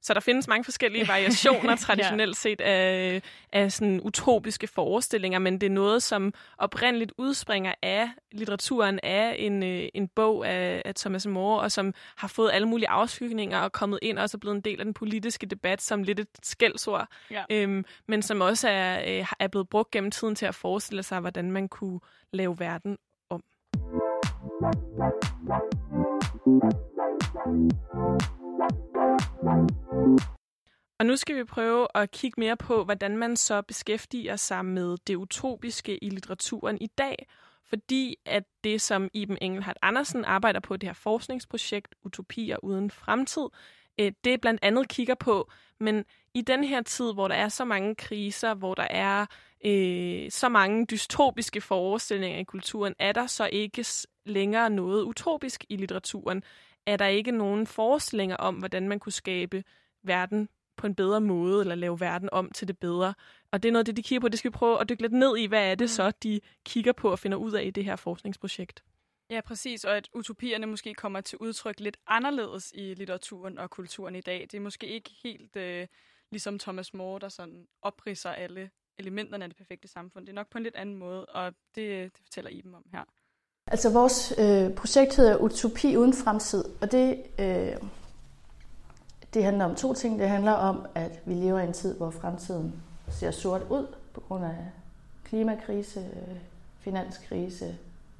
Så 0.03 0.15
der 0.15 0.21
findes 0.21 0.49
mange 0.49 0.65
forskellige 0.65 1.09
variationer 1.09 1.77
traditionelt 1.87 2.37
set 2.37 2.61
af, 2.61 3.23
af 3.53 3.73
sådan 3.73 4.01
utopiske 4.01 4.67
forestillinger, 4.67 5.39
men 5.39 5.61
det 5.61 5.67
er 5.67 5.71
noget, 5.71 6.03
som 6.03 6.35
oprindeligt 6.59 7.13
udspringer 7.19 7.75
af 7.83 8.09
litteraturen 8.33 9.01
af 9.03 9.37
en, 9.39 9.63
øh, 9.63 9.89
en 9.95 10.09
bog 10.09 10.49
af, 10.49 10.83
af 10.85 10.95
Thomas 10.95 11.27
More, 11.27 11.61
og 11.61 11.73
som 11.73 11.95
har 12.17 12.29
fået 12.29 12.51
alle 12.53 12.69
mulige 12.69 12.89
afskygninger 12.89 13.59
og 13.61 13.73
kommet 13.73 13.99
ind 14.03 14.19
og 14.19 14.23
også 14.23 14.37
er 14.37 14.39
blevet 14.39 14.57
en 14.57 14.61
del 14.63 14.79
af 14.79 14.85
den 14.85 14.95
politiske 14.95 15.47
debat 15.47 15.83
som 15.83 16.03
lidt 16.03 16.21
et 16.21 16.29
skældsord, 16.43 17.09
Ja. 17.31 17.45
øhm, 17.51 17.85
men 18.09 18.23
som 18.23 18.41
også 18.41 18.69
er, 18.69 19.19
øh, 19.21 19.27
er 19.39 19.49
blevet 19.49 19.69
brugt 19.69 19.91
gennem 19.91 20.11
tiden 20.11 20.35
til 20.35 20.47
at 20.47 20.55
forestille 20.55 21.03
sig, 21.03 21.21
hvordan 21.21 21.51
man 21.51 21.69
kunne 21.69 22.01
lave 22.33 22.59
verden 22.61 22.99
om. 23.31 23.43
Og 30.99 31.07
nu 31.07 31.17
skal 31.17 31.37
vi 31.37 31.45
prøve 31.45 31.87
at 31.95 32.11
kigge 32.11 32.41
mere 32.41 32.57
på, 32.57 32.85
hvordan 32.85 33.17
man 33.17 33.37
så 33.37 33.63
beskæftiger 33.63 34.37
sig 34.37 34.65
med 34.65 34.97
det 35.07 35.15
utopiske 35.15 36.05
i 36.05 36.09
litteraturen 36.09 36.79
i 36.81 36.87
dag. 36.87 37.27
Fordi 37.69 38.17
at 38.27 38.45
det, 38.65 38.81
som 38.81 39.09
Iben 39.15 39.39
Engelhardt 39.41 39.79
Andersen 39.83 40.25
arbejder 40.25 40.61
på, 40.61 40.77
det 40.77 40.89
her 40.89 40.95
forskningsprojekt 40.95 41.95
Utopier 42.05 42.57
uden 42.65 42.91
fremtid, 42.91 43.47
øh, 44.01 44.13
det 44.25 44.41
blandt 44.41 44.61
andet 44.63 44.89
kigger 44.89 45.15
på, 45.15 45.51
men 45.81 46.05
i 46.35 46.41
den 46.41 46.65
her 46.65 46.83
tid, 46.83 47.13
hvor 47.13 47.29
der 47.29 47.35
er 47.35 47.49
så 47.49 47.65
mange 47.65 47.95
kriser, 47.95 48.55
hvor 48.55 48.75
der 48.75 48.87
er 48.91 49.27
øh, 49.65 50.31
så 50.31 50.49
mange 50.49 50.87
dystopiske 50.87 51.61
forestillinger 51.61 52.39
i 52.39 52.45
kulturen, 52.45 52.95
er 52.99 53.13
der 53.13 53.27
så 53.27 53.49
ikke 53.53 53.87
længere 54.27 54.71
noget 54.71 55.03
utopisk 55.03 55.65
i 55.69 55.77
litteraturen? 55.77 56.43
Er 56.87 56.97
der 56.97 57.07
ikke 57.07 57.31
nogen 57.33 57.67
forestillinger 57.67 58.37
om, 58.37 58.55
hvordan 58.55 58.89
man 58.89 58.99
kunne 58.99 59.13
skabe 59.13 59.65
verden 60.03 60.49
på 60.77 60.87
en 60.87 60.95
bedre 60.95 61.21
måde, 61.21 61.61
eller 61.61 61.75
lave 61.75 62.01
verden 62.01 62.29
om 62.33 62.51
til 62.51 62.69
det 62.69 62.79
bedre. 62.79 63.15
Og 63.51 63.63
det 63.63 63.69
er 63.69 63.73
noget 63.73 63.81
af 63.81 63.87
det, 63.87 63.97
de 63.97 64.03
kigger 64.03 64.21
på. 64.21 64.29
Det 64.29 64.39
skal 64.39 64.51
vi 64.51 64.57
prøve 64.57 64.81
at 64.81 64.89
dykke 64.89 65.03
lidt 65.03 65.13
ned 65.13 65.37
i. 65.37 65.47
Hvad 65.47 65.71
er 65.71 65.75
det 65.75 65.91
så, 65.91 66.11
de 66.11 66.41
kigger 66.65 66.93
på 66.93 67.11
og 67.11 67.19
finder 67.19 67.39
ud 67.39 67.53
af 67.53 67.65
i 67.65 67.71
det 67.71 67.85
her 67.85 67.97
forskningsprojekt? 67.97 68.85
Ja, 69.31 69.41
præcis, 69.41 69.85
og 69.85 69.97
at 69.97 70.09
utopierne 70.15 70.67
måske 70.67 70.95
kommer 70.95 71.21
til 71.21 71.39
udtryk 71.39 71.81
lidt 71.81 71.97
anderledes 72.07 72.73
i 72.75 72.95
litteraturen 72.95 73.59
og 73.59 73.71
kulturen 73.71 74.17
i 74.17 74.21
dag. 74.21 74.41
Det 74.41 74.55
er 74.55 74.61
måske 74.61 74.87
ikke 74.87 75.11
helt 75.23 75.57
øh, 75.57 75.87
ligesom 76.31 76.59
Thomas 76.59 76.95
More, 76.95 77.21
der 77.21 77.29
sådan 77.29 77.67
opridser 77.83 78.31
alle 78.31 78.71
elementerne 78.99 79.45
af 79.45 79.51
det 79.51 79.57
perfekte 79.57 79.89
samfund. 79.89 80.27
Det 80.27 80.33
er 80.33 80.35
nok 80.35 80.51
på 80.51 80.59
en 80.59 80.65
lidt 80.65 80.75
anden 80.75 80.97
måde, 80.97 81.27
og 81.27 81.55
det, 81.75 82.13
det 82.17 82.23
fortæller 82.23 82.51
Iben 82.51 82.75
om 82.75 82.85
her. 82.93 83.05
Altså 83.73 83.91
vores 83.91 84.35
øh, 84.39 84.75
projekt 84.75 85.17
hedder 85.17 85.37
Utopi 85.37 85.97
uden 85.97 86.15
fremtid, 86.15 86.65
og 86.81 86.93
det, 86.93 87.23
øh, 87.39 87.77
det 89.35 89.45
handler 89.45 89.65
om 89.65 89.75
to 89.75 89.95
ting. 89.95 90.19
Det 90.19 90.29
handler 90.29 90.53
om, 90.53 90.87
at 90.95 91.21
vi 91.25 91.35
lever 91.35 91.61
i 91.61 91.65
en 91.65 91.73
tid, 91.73 91.97
hvor 91.97 92.11
fremtiden 92.11 92.83
ser 93.09 93.31
sort 93.31 93.63
ud 93.71 93.87
på 94.15 94.21
grund 94.21 94.45
af 94.45 94.57
klimakrise, 95.25 96.01
øh, 96.01 96.37
finanskrise, 96.81 97.77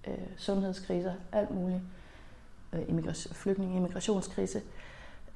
øh, 0.09 0.15
sundhedskriser, 0.37 1.13
alt 1.33 1.51
muligt. 1.51 1.81
Øh, 2.73 2.81
immigration, 2.89 3.35
flygtninge, 3.35 3.77
immigrationskrise. 3.77 4.63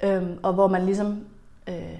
Øh, 0.02 0.22
og 0.42 0.52
hvor 0.52 0.66
man 0.66 0.84
ligesom 0.84 1.26
øh, 1.66 1.98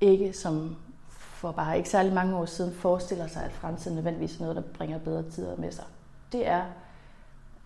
ikke 0.00 0.32
som 0.32 0.76
for 1.10 1.52
bare 1.52 1.76
ikke 1.76 1.88
særlig 1.88 2.12
mange 2.12 2.36
år 2.36 2.44
siden 2.44 2.74
forestiller 2.74 3.26
sig, 3.26 3.44
at 3.44 3.52
fremtiden 3.52 3.94
nødvendigvis 3.94 4.36
er 4.36 4.40
noget, 4.40 4.56
der 4.56 4.62
bringer 4.62 4.98
bedre 4.98 5.30
tider 5.30 5.56
med 5.56 5.72
sig. 5.72 5.84
Det 6.32 6.48
er 6.48 6.62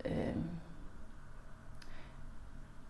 øh, 0.05 0.35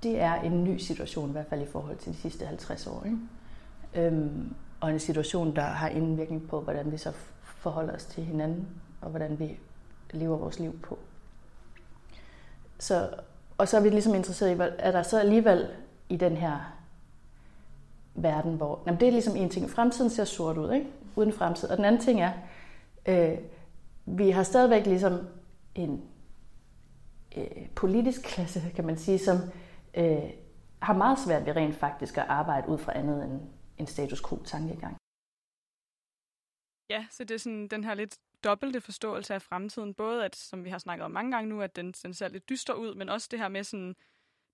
det 0.03 0.21
er 0.21 0.33
en 0.33 0.63
ny 0.63 0.77
situation, 0.77 1.29
i 1.29 1.31
hvert 1.31 1.47
fald 1.47 1.61
i 1.61 1.71
forhold 1.71 1.97
til 1.97 2.13
de 2.13 2.17
sidste 2.17 2.45
50 2.45 2.87
år. 2.87 3.03
Ikke? 3.05 4.07
Øhm, 4.07 4.53
og 4.79 4.91
en 4.91 4.99
situation, 4.99 5.55
der 5.55 5.61
har 5.61 5.87
indvirkning 5.87 6.47
på, 6.47 6.61
hvordan 6.61 6.91
vi 6.91 6.97
så 6.97 7.11
forholder 7.41 7.95
os 7.95 8.05
til 8.05 8.23
hinanden, 8.23 8.67
og 9.01 9.09
hvordan 9.09 9.39
vi 9.39 9.59
lever 10.11 10.37
vores 10.37 10.59
liv 10.59 10.79
på. 10.79 10.99
Så, 12.79 13.09
og 13.57 13.67
så 13.67 13.77
er 13.77 13.81
vi 13.81 13.89
ligesom 13.89 14.15
interesseret 14.15 14.57
i, 14.57 14.61
er 14.79 14.91
der 14.91 15.03
så 15.03 15.19
alligevel 15.19 15.67
i 16.09 16.17
den 16.17 16.37
her 16.37 16.73
verden, 18.15 18.55
hvor... 18.55 18.79
Jamen, 18.85 18.99
det 18.99 19.07
er 19.07 19.11
ligesom 19.11 19.35
en 19.35 19.49
ting. 19.49 19.69
Fremtiden 19.69 20.09
ser 20.09 20.23
sort 20.23 20.57
ud, 20.57 20.73
ikke? 20.73 20.87
Uden 21.15 21.33
fremtid. 21.33 21.69
Og 21.69 21.77
den 21.77 21.85
anden 21.85 22.01
ting 22.01 22.21
er, 22.21 22.31
øh, 23.05 23.37
vi 24.05 24.29
har 24.29 24.43
stadigvæk 24.43 24.85
ligesom 24.85 25.27
en 25.75 26.01
øh, 27.37 27.69
politisk 27.75 28.21
klasse, 28.21 28.59
kan 28.75 28.85
man 28.85 28.97
sige, 28.97 29.19
som 29.19 29.37
øh, 29.97 30.29
har 30.81 30.93
meget 30.93 31.19
svært 31.19 31.45
ved 31.45 31.55
rent 31.55 31.75
faktisk 31.75 32.17
at 32.17 32.25
arbejde 32.27 32.69
ud 32.69 32.77
fra 32.77 32.97
andet 32.97 33.23
end 33.25 33.41
en 33.77 33.87
status 33.87 34.21
quo-tankegang. 34.29 34.97
Ja, 36.89 37.05
så 37.11 37.23
det 37.23 37.35
er 37.35 37.39
sådan 37.39 37.67
den 37.67 37.83
her 37.83 37.93
lidt 37.93 38.17
dobbelte 38.43 38.81
forståelse 38.81 39.33
af 39.33 39.41
fremtiden. 39.41 39.93
Både 39.93 40.25
at, 40.25 40.35
som 40.35 40.63
vi 40.63 40.69
har 40.69 40.77
snakket 40.77 41.05
om 41.05 41.11
mange 41.11 41.31
gange 41.31 41.49
nu, 41.49 41.61
at 41.61 41.75
den, 41.75 41.91
den 41.91 42.13
ser 42.13 42.27
lidt 42.27 42.49
dyster 42.49 42.73
ud, 42.73 42.95
men 42.95 43.09
også 43.09 43.27
det 43.31 43.39
her 43.39 43.47
med 43.47 43.63
sådan, 43.63 43.95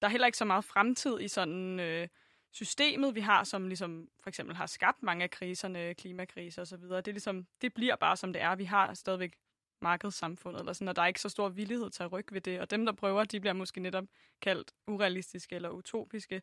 der 0.02 0.08
er 0.08 0.12
heller 0.12 0.26
ikke 0.26 0.38
så 0.38 0.46
meget 0.46 0.66
fremtid 0.66 1.20
i 1.20 1.28
sådan 1.28 1.80
øh, 1.80 2.08
systemet, 2.52 3.16
vi 3.16 3.20
har, 3.20 3.44
som 3.44 3.68
ligesom 3.68 4.10
for 4.20 4.30
eksempel 4.30 4.56
har 4.56 4.66
skabt 4.66 5.04
mange 5.04 5.24
af 5.24 5.30
kriserne, 5.30 5.94
klimakriser 5.94 6.62
osv. 6.62 6.82
Det, 6.82 7.08
er 7.08 7.12
ligesom, 7.12 7.48
det 7.62 7.74
bliver 7.74 7.96
bare 7.96 8.18
som 8.18 8.34
det 8.34 8.42
er. 8.42 8.56
Vi 8.56 8.66
har 8.66 8.94
stadigvæk 8.94 9.38
markedssamfundet, 9.82 10.60
eller 10.60 10.74
sådan, 10.74 10.88
og 10.88 10.96
der 10.96 11.02
er 11.02 11.08
ikke 11.08 11.22
så 11.22 11.30
stor 11.30 11.50
villighed 11.50 11.90
til 11.90 12.04
at 12.04 12.12
rykke 12.12 12.34
ved 12.34 12.42
det. 12.42 12.60
Og 12.60 12.72
dem, 12.72 12.86
der 12.86 12.94
prøver, 12.94 13.24
de 13.24 13.40
bliver 13.40 13.54
måske 13.54 13.82
netop 13.82 14.06
kaldt 14.42 14.72
urealistiske 14.88 15.56
eller 15.56 15.70
utopiske. 15.70 16.42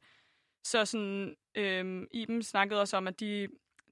Så 0.64 0.84
sådan, 0.84 1.36
øhm, 1.54 2.06
Iben 2.10 2.42
snakkede 2.42 2.80
også 2.80 2.96
om, 2.96 3.08
at 3.08 3.20
de, 3.20 3.48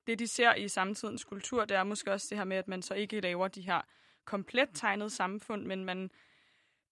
det, 0.06 0.18
de 0.18 0.26
ser 0.26 0.54
i 0.54 0.68
samtidens 0.68 1.24
kultur, 1.24 1.64
det 1.64 1.76
er 1.76 1.84
måske 1.84 2.12
også 2.12 2.26
det 2.30 2.38
her 2.38 2.44
med, 2.44 2.56
at 2.56 2.68
man 2.68 2.82
så 2.82 2.94
ikke 2.94 3.20
laver 3.20 3.48
de 3.48 3.60
her 3.60 3.80
komplet 4.24 4.68
tegnede 4.74 5.10
samfund, 5.10 5.66
men 5.66 5.84
man 5.84 6.10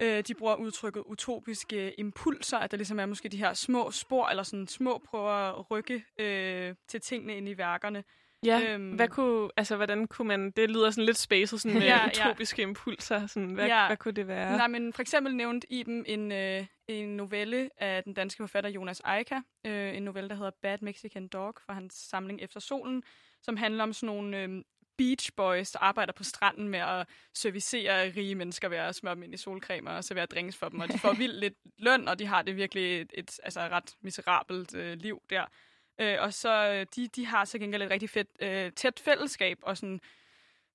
øh, 0.03 0.25
de 0.29 0.35
bruger 0.35 0.55
udtrykket 0.55 1.03
utopiske 1.07 2.01
impulser, 2.01 2.59
at 2.59 2.71
der 2.71 2.77
ligesom 2.77 2.99
er 2.99 3.07
måske 3.07 3.29
de 3.29 3.37
her 3.37 3.55
små 3.55 3.90
spor, 3.90 4.29
eller 4.29 4.43
sådan 4.43 4.67
små 4.67 4.99
prøver 4.99 5.31
at 5.31 5.71
rykke 5.71 6.05
øh, 6.19 6.75
til 6.88 7.01
tingene 7.01 7.37
ind 7.37 7.49
i 7.49 7.59
værkerne. 7.59 8.05
Ja, 8.44 8.74
øhm, 8.74 8.90
hvad 8.90 9.09
kunne, 9.09 9.50
altså, 9.57 9.76
hvordan 9.76 10.07
kunne 10.07 10.28
man... 10.28 10.50
Det 10.50 10.70
lyder 10.70 10.90
sådan 10.90 11.04
lidt 11.04 11.18
spacet, 11.18 11.61
sådan 11.61 11.78
med 11.78 11.87
ja, 11.87 12.07
utopiske 12.07 12.62
ja. 12.62 12.68
impulser. 12.68 13.26
Sådan, 13.26 13.50
hvad, 13.50 13.66
ja. 13.66 13.87
hvad 13.87 13.96
kunne 13.96 14.14
det 14.14 14.28
være? 14.28 14.57
Nej, 14.57 14.68
men 14.68 14.92
for 14.92 15.02
eksempel 15.02 15.35
nævnte 15.35 15.72
Iben 15.72 16.04
en, 16.07 16.33
øh, 16.33 16.66
en 16.88 17.16
novelle 17.16 17.70
af 17.78 18.02
den 18.02 18.14
danske 18.14 18.42
forfatter 18.42 18.70
Jonas 18.70 19.02
Eika. 19.18 19.40
Øh, 19.66 19.96
en 19.96 20.02
novelle, 20.02 20.28
der 20.28 20.35
hedder 20.35 20.50
Bad 20.62 20.78
Mexican 20.83 21.28
Dog, 21.28 21.54
fra 21.66 21.72
hans 21.72 21.94
samling 21.94 22.42
Efter 22.42 22.61
Solen, 22.61 23.02
som 23.42 23.57
handler 23.57 23.83
om 23.83 23.92
sådan 23.92 24.07
nogle 24.07 24.38
øh, 24.38 24.62
beach 24.98 25.33
boys, 25.37 25.70
der 25.70 25.78
arbejder 25.78 26.12
på 26.12 26.24
stranden 26.24 26.68
med 26.68 26.78
at 26.78 27.07
servicere 27.35 28.11
rige 28.11 28.35
mennesker 28.35 28.68
ved 28.68 28.78
at 28.78 28.94
smøre 28.94 29.14
dem 29.14 29.22
ind 29.22 29.35
i 29.35 29.37
solcreme 29.37 29.90
og 29.90 30.04
servere 30.04 30.26
drinks 30.26 30.57
for 30.57 30.68
dem. 30.68 30.80
Og 30.80 30.88
de 30.92 30.98
får 30.98 31.12
vildt 31.22 31.40
lidt 31.40 31.54
løn, 31.78 32.09
og 32.09 32.18
de 32.18 32.26
har 32.26 32.42
det 32.42 32.57
virkelig 32.57 33.00
et, 33.00 33.11
et 33.14 33.40
altså 33.42 33.61
ret 33.61 33.94
miserabelt 34.00 34.74
øh, 34.74 34.96
liv 34.96 35.22
der. 35.30 35.44
Øh, 35.98 36.16
og 36.20 36.35
så 36.35 36.72
øh, 36.72 36.87
de, 36.96 37.09
de 37.09 37.26
har 37.26 37.44
så 37.44 37.59
gengæld 37.59 37.83
et 37.83 37.90
rigtig 37.90 38.11
fedt, 38.11 38.28
øh, 38.40 38.72
tæt 38.72 39.00
fællesskab 39.00 39.59
og 39.62 39.76
sådan 39.76 40.00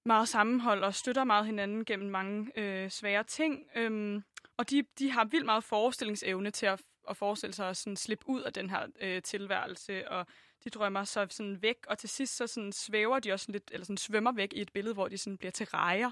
meget 0.05 0.29
sammenhold 0.29 0.83
og 0.83 0.95
støtter 0.95 1.23
meget 1.23 1.45
hinanden 1.45 1.85
gennem 1.85 2.09
mange 2.09 2.51
øh, 2.55 2.89
svære 2.89 3.23
ting. 3.23 3.65
Øhm, 3.75 4.23
og 4.57 4.69
de, 4.69 4.83
de 4.99 5.11
har 5.11 5.25
vildt 5.25 5.45
meget 5.45 5.63
forestillingsevne 5.63 6.51
til 6.51 6.65
at, 6.65 6.81
at 7.09 7.17
forestille 7.17 7.53
sig 7.53 7.69
at 7.69 7.77
sådan 7.77 7.95
slippe 7.95 8.29
ud 8.29 8.41
af 8.41 8.53
den 8.53 8.69
her 8.69 8.87
øh, 9.01 9.21
tilværelse, 9.21 10.11
og 10.11 10.25
de 10.63 10.69
drømmer 10.69 11.03
så 11.03 11.27
sådan 11.29 11.61
væk, 11.61 11.77
og 11.87 11.97
til 11.97 12.09
sidst 12.09 12.37
så 12.37 12.47
sådan 12.47 12.71
svæver 12.71 13.19
de 13.19 13.31
også 13.31 13.51
lidt, 13.51 13.71
eller 13.71 13.85
sådan 13.85 13.97
svømmer 13.97 14.31
væk 14.31 14.53
i 14.53 14.61
et 14.61 14.71
billede, 14.73 14.93
hvor 14.93 15.07
de 15.07 15.17
sådan 15.17 15.37
bliver 15.37 15.51
til 15.51 15.65
rejer. 15.65 16.11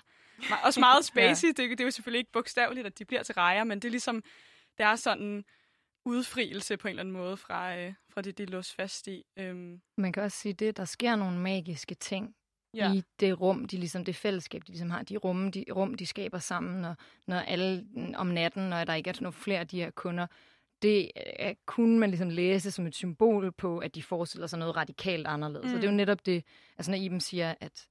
Også 0.63 0.79
meget 0.79 1.05
spacey, 1.11 1.47
ja. 1.47 1.51
det, 1.51 1.69
det 1.69 1.79
er 1.79 1.83
jo 1.83 1.91
selvfølgelig 1.91 2.19
ikke 2.19 2.31
bogstaveligt, 2.31 2.85
at 2.85 2.99
de 2.99 3.05
bliver 3.05 3.23
til 3.23 3.35
rejer, 3.35 3.63
men 3.63 3.79
det 3.79 3.87
er 3.87 3.91
ligesom, 3.91 4.23
det 4.77 4.85
er 4.85 4.95
sådan 4.95 5.45
udfrielse 6.07 6.77
på 6.77 6.87
en 6.87 6.89
eller 6.89 7.01
anden 7.01 7.13
måde 7.13 7.37
fra, 7.37 7.77
øh, 7.77 7.93
fra 8.09 8.21
det, 8.21 8.37
de 8.37 8.45
låst 8.45 8.75
fast 8.75 9.07
i. 9.07 9.23
Øhm. 9.37 9.81
Man 9.97 10.11
kan 10.11 10.23
også 10.23 10.37
sige 10.37 10.53
det, 10.53 10.77
der 10.77 10.85
sker 10.85 11.15
nogle 11.15 11.39
magiske 11.39 11.95
ting 11.95 12.35
ja. 12.73 12.93
i 12.93 13.03
det 13.19 13.41
rum, 13.41 13.65
de 13.65 13.77
ligesom, 13.77 14.05
det 14.05 14.15
fællesskab, 14.15 14.61
de 14.61 14.67
ligesom 14.67 14.89
har, 14.89 15.03
de 15.03 15.17
rum, 15.17 15.51
de, 15.51 15.65
rum, 15.71 15.93
de 15.93 16.05
skaber 16.05 16.39
sammen, 16.39 16.81
når, 16.81 16.95
når 17.27 17.35
alle 17.35 17.85
om 18.15 18.27
natten, 18.27 18.69
når 18.69 18.83
der 18.83 18.93
ikke 18.93 19.09
er 19.09 19.13
nogle 19.21 19.33
flere 19.33 19.59
af 19.59 19.67
de 19.67 19.79
her 19.79 19.91
kunder, 19.91 20.27
det 20.81 21.11
er, 21.15 21.53
kunne 21.65 21.99
man 21.99 22.09
ligesom 22.09 22.29
læse 22.29 22.71
som 22.71 22.87
et 22.87 22.95
symbol 22.95 23.51
på, 23.51 23.77
at 23.77 23.95
de 23.95 24.03
forestiller 24.03 24.47
sig 24.47 24.59
noget 24.59 24.75
radikalt 24.75 25.27
anderledes. 25.27 25.65
Mm. 25.65 25.69
Så 25.69 25.75
det 25.75 25.83
er 25.83 25.91
jo 25.91 25.95
netop 25.95 26.25
det, 26.25 26.43
altså 26.77 26.91
når 26.91 26.97
Iben 26.97 27.21
siger, 27.21 27.53
at, 27.59 27.87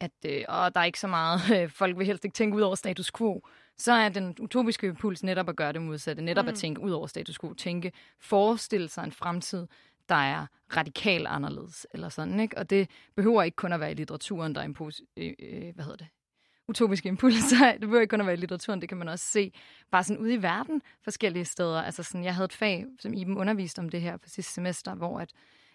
at 0.00 0.12
øh, 0.26 0.44
åh, 0.48 0.70
der 0.74 0.80
er 0.80 0.84
ikke 0.84 1.00
så 1.00 1.06
meget, 1.06 1.40
øh, 1.62 1.70
folk 1.80 1.98
vil 1.98 2.06
helst 2.06 2.24
ikke 2.24 2.34
tænke 2.34 2.56
ud 2.56 2.62
over 2.62 2.74
status 2.74 3.12
quo, 3.12 3.46
så 3.80 3.92
er 3.92 4.08
den 4.08 4.36
utopiske 4.40 4.86
impuls 4.86 5.22
netop 5.22 5.48
at 5.48 5.56
gøre 5.56 5.72
det 5.72 5.82
modsatte. 5.82 6.22
Netop 6.22 6.44
mm. 6.44 6.48
at 6.48 6.54
tænke 6.54 6.80
ud 6.80 6.90
over 6.90 7.06
status 7.06 7.38
quo. 7.38 7.54
Tænke, 7.54 7.92
forestille 8.18 8.88
sig 8.88 9.04
en 9.04 9.12
fremtid, 9.12 9.66
der 10.08 10.14
er 10.14 10.46
radikalt 10.76 11.26
anderledes. 11.26 11.86
Eller 11.94 12.08
sådan, 12.08 12.40
ikke? 12.40 12.58
Og 12.58 12.70
det 12.70 12.90
behøver 13.16 13.42
ikke 13.42 13.56
kun 13.56 13.72
at 13.72 13.80
være 13.80 13.90
i 13.90 13.94
litteraturen, 13.94 14.54
der 14.54 14.60
er 14.60 14.68
impos- 14.68 15.04
øh, 15.16 15.32
øh, 15.38 15.74
hvad 15.74 15.84
hedder 15.84 15.96
det? 15.96 16.08
utopiske 16.70 17.08
impulser. 17.08 17.72
Det 17.72 17.80
behøver 17.80 18.00
ikke 18.00 18.10
kun 18.10 18.20
at 18.20 18.26
være 18.26 18.34
i 18.34 18.38
litteraturen, 18.38 18.80
det 18.80 18.88
kan 18.88 18.98
man 18.98 19.08
også 19.08 19.24
se 19.24 19.52
bare 19.90 20.04
sådan 20.04 20.22
ude 20.22 20.34
i 20.34 20.42
verden 20.42 20.82
forskellige 21.04 21.44
steder. 21.44 21.82
Altså 21.82 22.02
sådan, 22.02 22.24
jeg 22.24 22.34
havde 22.34 22.44
et 22.44 22.52
fag, 22.52 22.86
som 22.98 23.14
Iben 23.14 23.36
underviste 23.36 23.78
om 23.78 23.88
det 23.88 24.00
her 24.00 24.16
på 24.16 24.28
sidste 24.28 24.52
semester, 24.52 24.94
hvor 24.94 25.20
at, 25.20 25.32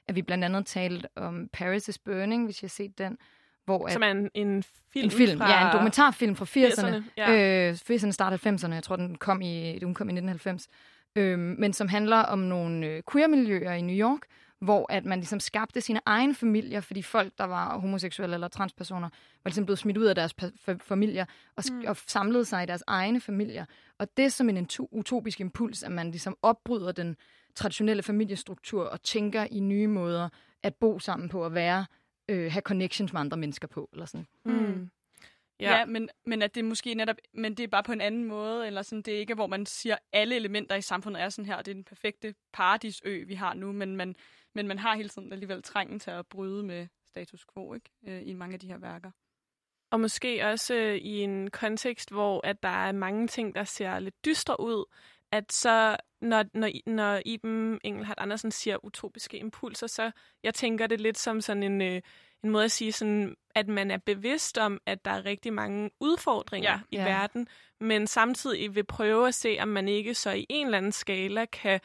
at 0.08 0.15
vi 0.15 0.22
blandt 0.22 0.44
andet 0.44 0.65
talte 0.65 1.08
om 1.15 1.50
Paris 1.54 1.88
is 1.88 1.98
Burning, 1.98 2.46
hvis 2.46 2.62
jeg 2.62 2.68
har 2.68 2.70
set 2.70 2.98
den, 2.98 3.18
hvor 3.65 3.88
Som 3.88 4.04
er 4.04 4.12
en, 4.12 4.30
en 4.34 4.63
film 4.93 5.06
En 5.06 5.12
film, 5.12 5.38
fra 5.38 5.49
ja, 5.49 5.67
en 5.67 5.73
dokumentarfilm 5.73 6.36
fra 6.36 6.45
80'erne. 6.45 6.95
80'erne, 6.95 7.04
ja. 7.17 7.69
Øh, 7.69 7.73
80'erne 7.73 8.12
startede 8.12 8.49
90'erne, 8.49 8.73
jeg 8.73 8.84
tror, 8.84 8.95
den 8.95 9.15
kom 9.15 9.41
i, 9.41 9.80
den 9.80 9.93
kom 9.93 10.10
i 10.10 10.12
1990. 10.12 10.67
Øh, 11.15 11.39
men 11.39 11.73
som 11.73 11.88
handler 11.88 12.17
om 12.17 12.39
nogle 12.39 12.88
øh, 12.88 13.04
queer-miljøer 13.12 13.73
i 13.73 13.82
New 13.82 13.95
York, 13.95 14.19
hvor 14.60 14.86
at 14.89 15.06
man 15.06 15.19
ligesom 15.19 15.39
skabte 15.39 15.82
sine 15.82 15.99
egne 16.06 16.36
familier, 16.36 16.82
fordi 16.82 17.01
folk, 17.01 17.34
der 17.38 17.43
var 17.43 17.80
homoseksuelle 17.80 18.34
eller 18.34 18.47
transpersoner, 18.47 19.10
var 19.43 19.49
ligesom 19.49 19.65
blevet 19.65 19.80
smidt 19.80 19.97
ud 19.97 20.06
af 20.06 20.15
deres 20.15 20.36
familier 20.82 21.25
og, 21.56 21.63
mm. 21.71 21.84
og 21.88 21.97
samlede 22.08 22.45
sig 22.45 22.63
i 22.63 22.65
deres 22.65 22.84
egne 22.88 23.21
familier. 23.21 23.65
Og 23.99 24.08
det 24.17 24.25
er 24.25 24.30
som 24.30 24.49
en 24.49 24.69
utopisk 24.91 25.39
impuls, 25.39 25.84
at 25.84 25.91
man 25.91 26.12
ligesom 26.12 26.38
opbryder 26.41 26.91
den 26.91 27.15
traditionelle 27.56 28.04
familiestruktur 28.04 28.84
og 28.84 29.01
tænker 29.01 29.47
i 29.51 29.60
nye 29.60 29.88
måder 29.88 30.30
at 30.63 30.75
bo 30.75 30.99
sammen 30.99 31.30
på 31.30 31.43
og 31.43 31.54
være 31.54 31.86
øh, 32.30 32.52
have 32.52 32.62
connections 32.62 33.14
med 33.14 33.22
andre 33.22 33.38
mennesker 33.38 33.68
på. 33.68 33.90
Eller 33.94 34.06
sådan. 34.06 34.28
Mm. 34.46 34.90
Ja, 35.60 35.78
ja 35.78 35.86
men, 35.86 36.10
men 36.26 36.42
at 36.42 36.56
det 36.56 36.66
måske 36.66 36.94
netop, 36.94 37.16
men 37.34 37.56
det 37.56 37.64
er 37.64 37.68
bare 37.68 37.84
på 37.84 37.92
en 37.92 38.02
anden 38.02 38.26
måde, 38.26 38.68
eller 38.68 38.82
sådan, 38.82 39.02
det 39.02 39.16
er 39.16 39.20
ikke, 39.20 39.34
hvor 39.34 39.48
man 39.48 39.66
siger, 39.66 39.98
alle 40.14 40.36
elementer 40.36 40.76
i 40.76 40.82
samfundet 40.82 41.22
er 41.22 41.30
sådan 41.30 41.46
her, 41.46 41.56
og 41.56 41.66
det 41.66 41.72
er 41.72 41.76
den 41.76 41.84
perfekte 41.84 42.36
paradisø, 42.54 43.24
vi 43.28 43.34
har 43.34 43.54
nu, 43.54 43.72
men 43.72 43.96
man, 43.96 44.16
men 44.56 44.68
man 44.68 44.80
har 44.80 44.96
hele 44.96 45.10
tiden 45.10 45.32
alligevel 45.32 45.64
trængen 45.64 46.00
til 46.00 46.12
at 46.12 46.28
bryde 46.28 46.64
med 46.64 46.88
status 47.10 47.46
quo, 47.54 47.74
ikke? 47.74 47.90
Øh, 48.08 48.22
i 48.28 48.34
mange 48.34 48.54
af 48.54 48.60
de 48.60 48.68
her 48.68 48.78
værker. 48.78 49.12
Og 49.92 50.00
måske 50.00 50.46
også 50.46 50.74
øh, 50.74 50.96
i 50.96 51.22
en 51.22 51.52
kontekst, 51.52 52.12
hvor 52.12 52.48
at 52.48 52.64
der 52.64 52.88
er 52.88 52.92
mange 52.92 53.28
ting, 53.28 53.56
der 53.56 53.64
ser 53.64 54.00
lidt 54.00 54.26
dystre 54.26 54.60
ud, 54.60 54.86
at 55.36 55.54
så, 55.54 55.98
når, 56.21 56.43
når, 56.54 56.69
når 56.86 57.21
Iben 57.26 57.80
Engelhardt 57.84 58.19
Andersen 58.19 58.52
siger 58.52 58.86
utopiske 58.86 59.38
impulser, 59.38 59.88
så 59.88 60.12
jeg 60.43 60.54
tænker 60.54 60.88
det 60.88 61.02
lidt 61.02 61.17
som 61.17 61.41
sådan 61.41 61.63
en, 61.63 61.82
øh, 61.82 62.02
en 62.43 62.50
måde 62.50 62.63
at 62.63 62.71
sige, 62.71 62.91
sådan, 62.91 63.36
at 63.56 63.67
man 63.67 63.91
er 63.91 63.98
bevidst 63.98 64.58
om, 64.58 64.80
at 64.86 65.06
der 65.06 65.12
er 65.12 65.26
rigtig 65.26 65.54
mange 65.54 65.89
udfordringer 66.00 66.71
ja. 66.71 66.80
i 66.91 66.95
ja. 66.95 67.04
verden, 67.04 67.48
men 67.80 68.08
samtidig 68.08 68.76
vil 68.76 68.84
prøve 68.84 69.28
at 69.28 69.36
se, 69.36 69.58
om 69.62 69.67
man 69.67 69.88
ikke 69.88 70.13
så 70.13 70.32
i 70.32 70.45
en 70.50 70.65
eller 70.65 70.78
anden 70.78 70.91
skala 70.91 71.45
kan 71.45 71.80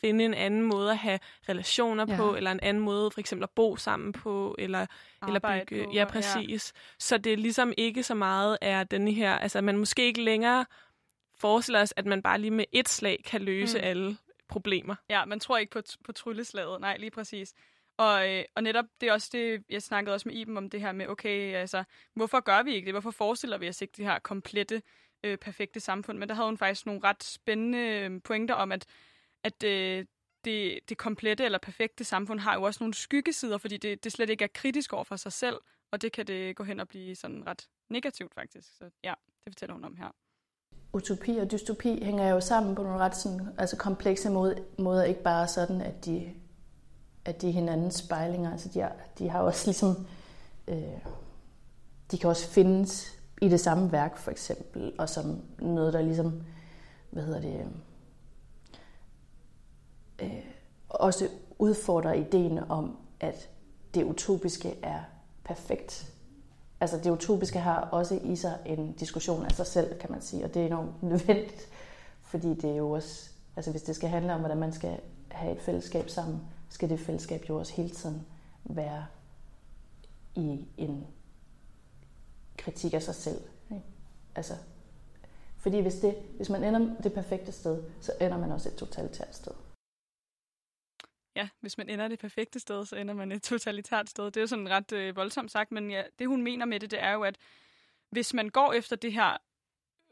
finde 0.00 0.24
en 0.24 0.34
anden 0.34 0.62
måde 0.62 0.90
at 0.90 0.98
have 0.98 1.18
relationer 1.48 2.04
ja. 2.08 2.16
på, 2.16 2.34
eller 2.34 2.50
en 2.50 2.60
anden 2.62 2.82
måde 2.82 3.10
for 3.10 3.20
eksempel 3.20 3.42
at 3.42 3.50
bo 3.50 3.76
sammen 3.76 4.12
på, 4.12 4.54
eller, 4.58 4.86
eller 5.26 5.40
bygge. 5.40 5.84
På, 5.84 5.90
ja, 5.94 6.04
præcis. 6.04 6.72
Ja. 6.74 6.80
Så 6.98 7.18
det 7.18 7.32
er 7.32 7.36
ligesom 7.36 7.72
ikke 7.76 8.02
så 8.02 8.14
meget 8.14 8.58
er 8.60 8.84
den 8.84 9.08
her, 9.08 9.38
altså 9.38 9.60
man 9.60 9.76
måske 9.76 10.04
ikke 10.04 10.22
længere 10.22 10.64
forestiller 11.42 11.80
os, 11.80 11.94
at 11.96 12.06
man 12.06 12.22
bare 12.22 12.38
lige 12.38 12.50
med 12.50 12.64
et 12.72 12.88
slag 12.88 13.22
kan 13.24 13.42
løse 13.42 13.78
mm. 13.78 13.84
alle 13.84 14.16
problemer. 14.48 14.94
Ja, 15.08 15.24
man 15.24 15.40
tror 15.40 15.58
ikke 15.58 15.70
på, 15.70 15.82
på 16.04 16.12
trylleslaget. 16.12 16.80
Nej, 16.80 16.96
lige 16.96 17.10
præcis. 17.10 17.54
Og, 17.96 18.30
øh, 18.30 18.44
og 18.54 18.62
netop, 18.62 18.84
det 19.00 19.08
er 19.08 19.12
også 19.12 19.28
det, 19.32 19.64
jeg 19.68 19.82
snakkede 19.82 20.14
også 20.14 20.28
med 20.28 20.36
Iben 20.36 20.56
om 20.56 20.70
det 20.70 20.80
her 20.80 20.92
med, 20.92 21.06
okay, 21.08 21.54
altså, 21.54 21.84
hvorfor 22.14 22.40
gør 22.40 22.62
vi 22.62 22.74
ikke 22.74 22.86
det? 22.86 22.94
Hvorfor 22.94 23.10
forestiller 23.10 23.58
vi 23.58 23.68
os 23.68 23.82
ikke 23.82 23.92
det 23.96 24.04
her 24.04 24.18
komplette, 24.18 24.82
øh, 25.24 25.38
perfekte 25.38 25.80
samfund? 25.80 26.18
Men 26.18 26.28
der 26.28 26.34
havde 26.34 26.48
hun 26.48 26.58
faktisk 26.58 26.86
nogle 26.86 27.00
ret 27.04 27.24
spændende 27.24 27.78
øh, 27.78 28.20
pointer 28.24 28.54
om, 28.54 28.72
at, 28.72 28.86
at 29.44 29.64
øh, 29.64 30.06
det, 30.44 30.80
det 30.88 30.98
komplette 30.98 31.44
eller 31.44 31.58
perfekte 31.58 32.04
samfund 32.04 32.40
har 32.40 32.54
jo 32.54 32.62
også 32.62 32.84
nogle 32.84 32.94
skyggesider, 32.94 33.58
fordi 33.58 33.76
det, 33.76 34.04
det 34.04 34.12
slet 34.12 34.30
ikke 34.30 34.44
er 34.44 34.48
kritisk 34.54 34.92
over 34.92 35.04
for 35.04 35.16
sig 35.16 35.32
selv, 35.32 35.56
og 35.92 36.02
det 36.02 36.12
kan 36.12 36.26
det 36.26 36.56
gå 36.56 36.64
hen 36.64 36.80
og 36.80 36.88
blive 36.88 37.14
sådan 37.14 37.46
ret 37.46 37.68
negativt 37.90 38.34
faktisk. 38.34 38.68
Så 38.78 38.90
ja, 39.04 39.14
det 39.44 39.52
fortæller 39.52 39.74
hun 39.74 39.84
om 39.84 39.96
her 39.96 40.10
utopi 40.92 41.38
og 41.38 41.50
dystopi 41.50 42.04
hænger 42.04 42.28
jo 42.28 42.40
sammen 42.40 42.74
på 42.74 42.82
nogle 42.82 42.98
ret 42.98 43.16
sådan, 43.16 43.48
altså 43.58 43.76
komplekse 43.76 44.30
måde, 44.30 44.56
måder, 44.78 45.04
ikke 45.04 45.22
bare 45.22 45.48
sådan, 45.48 45.80
at 45.80 46.04
de, 46.04 46.30
at 47.24 47.42
de 47.42 47.48
er 47.48 47.52
hinandens 47.52 47.94
spejlinger. 47.94 48.52
Altså 48.52 48.68
de, 48.74 48.80
har, 48.80 48.92
de 49.18 49.28
har 49.28 49.40
også 49.40 49.66
ligesom, 49.66 50.06
øh, 50.68 51.06
de 52.10 52.18
kan 52.18 52.30
også 52.30 52.48
findes 52.48 53.18
i 53.42 53.48
det 53.48 53.60
samme 53.60 53.92
værk 53.92 54.16
for 54.16 54.30
eksempel, 54.30 54.92
og 54.98 55.08
som 55.08 55.42
noget, 55.58 55.92
der 55.92 56.02
ligesom, 56.02 56.42
hvad 57.10 57.22
hedder 57.22 57.40
det, 57.40 57.66
øh, 60.22 60.44
også 60.88 61.28
udfordrer 61.58 62.12
ideen 62.12 62.58
om, 62.58 62.96
at 63.20 63.48
det 63.94 64.04
utopiske 64.04 64.78
er 64.82 65.00
perfekt 65.44 66.11
altså 66.82 66.98
det 66.98 67.10
utopiske 67.10 67.58
har 67.58 67.80
også 67.80 68.20
i 68.24 68.36
sig 68.36 68.58
en 68.66 68.92
diskussion 68.92 69.44
af 69.44 69.52
sig 69.52 69.66
selv, 69.66 69.98
kan 69.98 70.12
man 70.12 70.22
sige, 70.22 70.44
og 70.44 70.54
det 70.54 70.62
er 70.62 70.66
enormt 70.66 71.02
nødvendigt, 71.12 71.68
fordi 72.22 72.48
det 72.48 72.70
er 72.70 72.76
jo 72.76 72.90
også, 72.90 73.30
altså 73.56 73.70
hvis 73.70 73.82
det 73.82 73.96
skal 73.96 74.08
handle 74.08 74.34
om, 74.34 74.40
hvordan 74.40 74.58
man 74.58 74.72
skal 74.72 75.00
have 75.28 75.52
et 75.52 75.60
fællesskab 75.60 76.10
sammen, 76.10 76.40
skal 76.68 76.88
det 76.90 77.00
fællesskab 77.00 77.44
jo 77.48 77.56
også 77.56 77.72
hele 77.72 77.90
tiden 77.90 78.26
være 78.64 79.06
i 80.34 80.66
en 80.76 81.06
kritik 82.58 82.94
af 82.94 83.02
sig 83.02 83.14
selv. 83.14 83.40
Ikke? 83.70 83.82
Altså, 84.34 84.54
fordi 85.56 85.80
hvis, 85.80 85.94
det, 85.94 86.14
hvis 86.36 86.50
man 86.50 86.64
ender 86.64 86.94
det 87.02 87.12
perfekte 87.12 87.52
sted, 87.52 87.82
så 88.00 88.12
ender 88.20 88.38
man 88.38 88.52
også 88.52 88.68
et 88.68 88.74
totalitært 88.74 89.36
sted 89.36 89.52
ja, 91.36 91.48
hvis 91.60 91.78
man 91.78 91.88
ender 91.88 92.08
det 92.08 92.18
perfekte 92.18 92.60
sted, 92.60 92.86
så 92.86 92.96
ender 92.96 93.14
man 93.14 93.32
et 93.32 93.42
totalitært 93.42 94.10
sted. 94.10 94.24
Det 94.24 94.36
er 94.36 94.40
jo 94.40 94.46
sådan 94.46 94.70
ret 94.70 94.92
øh, 94.92 95.16
voldsomt 95.16 95.50
sagt, 95.50 95.72
men 95.72 95.90
ja, 95.90 96.02
det 96.18 96.28
hun 96.28 96.42
mener 96.42 96.66
med 96.66 96.80
det, 96.80 96.90
det 96.90 97.02
er 97.02 97.12
jo, 97.12 97.22
at 97.22 97.38
hvis 98.10 98.34
man 98.34 98.48
går 98.48 98.72
efter 98.72 98.96
det 98.96 99.12
her, 99.12 99.36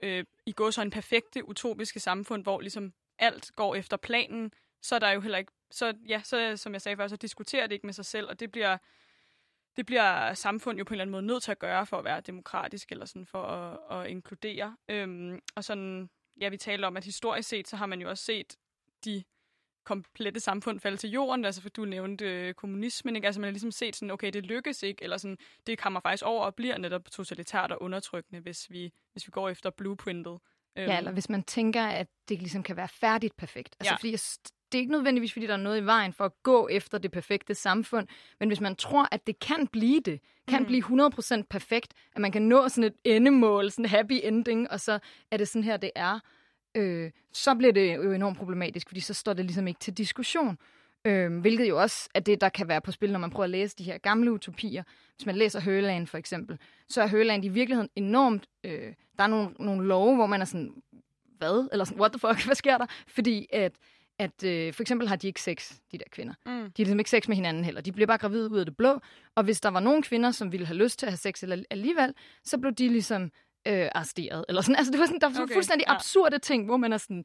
øh, 0.02 0.24
i 0.46 0.52
går 0.52 0.70
så 0.70 0.82
en 0.82 0.90
perfekte, 0.90 1.48
utopiske 1.48 2.00
samfund, 2.00 2.42
hvor 2.42 2.60
ligesom 2.60 2.92
alt 3.18 3.50
går 3.56 3.74
efter 3.74 3.96
planen, 3.96 4.52
så 4.82 4.94
er 4.94 4.98
der 4.98 5.10
jo 5.10 5.20
heller 5.20 5.38
ikke, 5.38 5.52
så 5.70 5.94
ja, 6.08 6.20
så, 6.24 6.56
som 6.56 6.72
jeg 6.72 6.82
sagde 6.82 6.96
før, 6.96 7.08
så 7.08 7.16
diskuterer 7.16 7.66
det 7.66 7.74
ikke 7.74 7.86
med 7.86 7.94
sig 7.94 8.04
selv, 8.04 8.28
og 8.28 8.40
det 8.40 8.52
bliver, 8.52 8.78
det 9.76 9.86
bliver 9.86 10.34
samfund 10.34 10.78
jo 10.78 10.84
på 10.84 10.88
en 10.88 10.94
eller 10.94 11.02
anden 11.02 11.12
måde 11.12 11.22
nødt 11.22 11.42
til 11.42 11.50
at 11.50 11.58
gøre 11.58 11.86
for 11.86 11.98
at 11.98 12.04
være 12.04 12.20
demokratisk, 12.20 12.92
eller 12.92 13.04
sådan 13.04 13.26
for 13.26 13.42
at, 13.42 14.00
at 14.00 14.10
inkludere. 14.10 14.76
Øhm, 14.88 15.40
og 15.54 15.64
sådan, 15.64 16.10
ja, 16.40 16.48
vi 16.48 16.56
taler 16.56 16.86
om, 16.86 16.96
at 16.96 17.04
historisk 17.04 17.48
set, 17.48 17.68
så 17.68 17.76
har 17.76 17.86
man 17.86 18.00
jo 18.00 18.10
også 18.10 18.24
set 18.24 18.56
de 19.04 19.24
komplette 19.84 20.40
samfund 20.40 20.80
falde 20.80 20.96
til 20.96 21.10
jorden, 21.10 21.44
altså 21.44 21.62
for 21.62 21.68
du 21.68 21.84
nævnte 21.84 22.24
øh, 22.24 22.54
kommunismen, 22.54 23.16
ikke? 23.16 23.26
altså 23.26 23.40
man 23.40 23.48
har 23.48 23.52
ligesom 23.52 23.70
set 23.72 23.96
sådan, 23.96 24.10
okay, 24.10 24.30
det 24.32 24.46
lykkes 24.46 24.82
ikke, 24.82 25.04
eller 25.04 25.16
sådan, 25.16 25.38
det 25.66 25.78
kommer 25.78 26.00
faktisk 26.00 26.24
over 26.24 26.44
og 26.44 26.54
bliver 26.54 26.78
netop 26.78 27.10
totalitært 27.10 27.72
og 27.72 27.82
undertrykkende, 27.82 28.40
hvis 28.40 28.70
vi, 28.70 28.92
hvis 29.12 29.26
vi 29.26 29.30
går 29.30 29.48
efter 29.48 29.70
blueprintet. 29.70 30.38
Ja, 30.76 30.98
eller 30.98 31.10
hvis 31.12 31.28
man 31.28 31.42
tænker, 31.42 31.82
at 31.86 32.06
det 32.28 32.38
ligesom 32.38 32.62
kan 32.62 32.76
være 32.76 32.88
færdigt 32.88 33.36
perfekt. 33.36 33.76
Altså, 33.80 33.92
Ja. 33.92 33.96
fordi 33.96 34.10
jeg, 34.10 34.18
det 34.72 34.78
er 34.78 34.80
ikke 34.80 34.92
nødvendigvis, 34.92 35.32
fordi 35.32 35.46
der 35.46 35.52
er 35.52 35.56
noget 35.56 35.80
i 35.80 35.84
vejen 35.86 36.12
for 36.12 36.24
at 36.24 36.42
gå 36.42 36.68
efter 36.68 36.98
det 36.98 37.10
perfekte 37.10 37.54
samfund, 37.54 38.08
men 38.40 38.48
hvis 38.48 38.60
man 38.60 38.76
tror, 38.76 39.08
at 39.12 39.26
det 39.26 39.38
kan 39.38 39.66
blive 39.66 40.00
det, 40.00 40.20
kan 40.48 40.60
Mm. 40.62 40.66
blive 40.66 40.82
100% 40.82 41.42
perfekt, 41.50 41.94
at 42.12 42.20
man 42.20 42.32
kan 42.32 42.42
nå 42.42 42.68
sådan 42.68 42.84
et 42.84 42.94
endemål, 43.04 43.70
sådan 43.70 43.84
en 43.84 43.88
happy 43.88 44.20
ending, 44.22 44.70
og 44.70 44.80
så 44.80 44.98
er 45.30 45.36
det 45.36 45.48
sådan 45.48 45.64
her, 45.64 45.76
det 45.76 45.90
er, 45.94 46.20
øh, 46.74 47.10
så 47.32 47.54
bliver 47.54 47.72
det 47.72 47.96
jo 47.96 48.12
enormt 48.12 48.38
problematisk, 48.38 48.88
fordi 48.88 49.00
så 49.00 49.14
står 49.14 49.32
det 49.32 49.44
ligesom 49.44 49.68
ikke 49.68 49.80
til 49.80 49.98
diskussion. 49.98 50.58
Øh, 51.04 51.38
hvilket 51.40 51.68
jo 51.68 51.80
også 51.80 52.08
er 52.14 52.20
det, 52.20 52.40
der 52.40 52.48
kan 52.48 52.68
være 52.68 52.80
på 52.80 52.92
spil, 52.92 53.12
når 53.12 53.18
man 53.18 53.30
prøver 53.30 53.44
at 53.44 53.50
læse 53.50 53.76
de 53.76 53.84
her 53.84 53.98
gamle 53.98 54.32
utopier. 54.32 54.82
Hvis 55.16 55.26
man 55.26 55.36
læser 55.36 55.60
Høland 55.60 56.06
for 56.06 56.18
eksempel, 56.18 56.58
så 56.88 57.02
er 57.02 57.08
Høland 57.08 57.44
i 57.44 57.48
virkeligheden 57.48 57.90
enormt... 57.96 58.46
Øh, 58.64 58.92
der 59.18 59.24
er 59.24 59.28
nogle, 59.28 59.50
nogle 59.58 59.86
love, 59.86 60.14
hvor 60.14 60.26
man 60.26 60.40
er 60.40 60.44
sådan, 60.44 60.82
hvad? 61.38 61.68
Eller 61.72 61.84
sådan, 61.84 62.00
what 62.00 62.12
the 62.12 62.18
fuck, 62.18 62.44
hvad 62.46 62.54
sker 62.54 62.78
der? 62.78 62.86
Fordi 63.06 63.46
at, 63.52 63.72
at 64.18 64.44
øh, 64.44 64.72
for 64.74 64.82
eksempel 64.82 65.08
har 65.08 65.16
de 65.16 65.26
ikke 65.26 65.42
sex, 65.42 65.72
de 65.92 65.98
der 65.98 66.04
kvinder. 66.10 66.34
Mm. 66.46 66.52
De 66.52 66.62
har 66.62 66.70
ligesom 66.76 66.98
ikke 66.98 67.10
sex 67.10 67.28
med 67.28 67.36
hinanden 67.36 67.64
heller. 67.64 67.80
De 67.80 67.92
bliver 67.92 68.06
bare 68.06 68.18
gravide 68.18 68.50
ud 68.50 68.58
af 68.58 68.66
det 68.66 68.76
blå. 68.76 69.00
Og 69.34 69.44
hvis 69.44 69.60
der 69.60 69.68
var 69.68 69.80
nogle 69.80 70.02
kvinder, 70.02 70.30
som 70.30 70.52
ville 70.52 70.66
have 70.66 70.76
lyst 70.76 70.98
til 70.98 71.06
at 71.06 71.12
have 71.12 71.16
sex 71.16 71.42
eller 71.42 71.62
alligevel, 71.70 72.14
så 72.44 72.58
blev 72.58 72.72
de 72.72 72.88
ligesom 72.88 73.30
øh, 73.68 73.88
arresteret. 73.94 74.44
Eller 74.48 74.62
sådan. 74.62 74.76
Altså, 74.76 74.90
det 74.92 75.00
var 75.00 75.06
sådan, 75.06 75.20
der 75.20 75.26
var 75.26 75.32
sådan 75.32 75.44
Okay, 75.44 75.54
fuldstændig 75.54 75.84
ja. 75.88 75.94
absurde 75.94 76.38
ting, 76.38 76.64
hvor 76.64 76.76
man 76.76 76.92
er 76.92 76.98
sådan... 76.98 77.24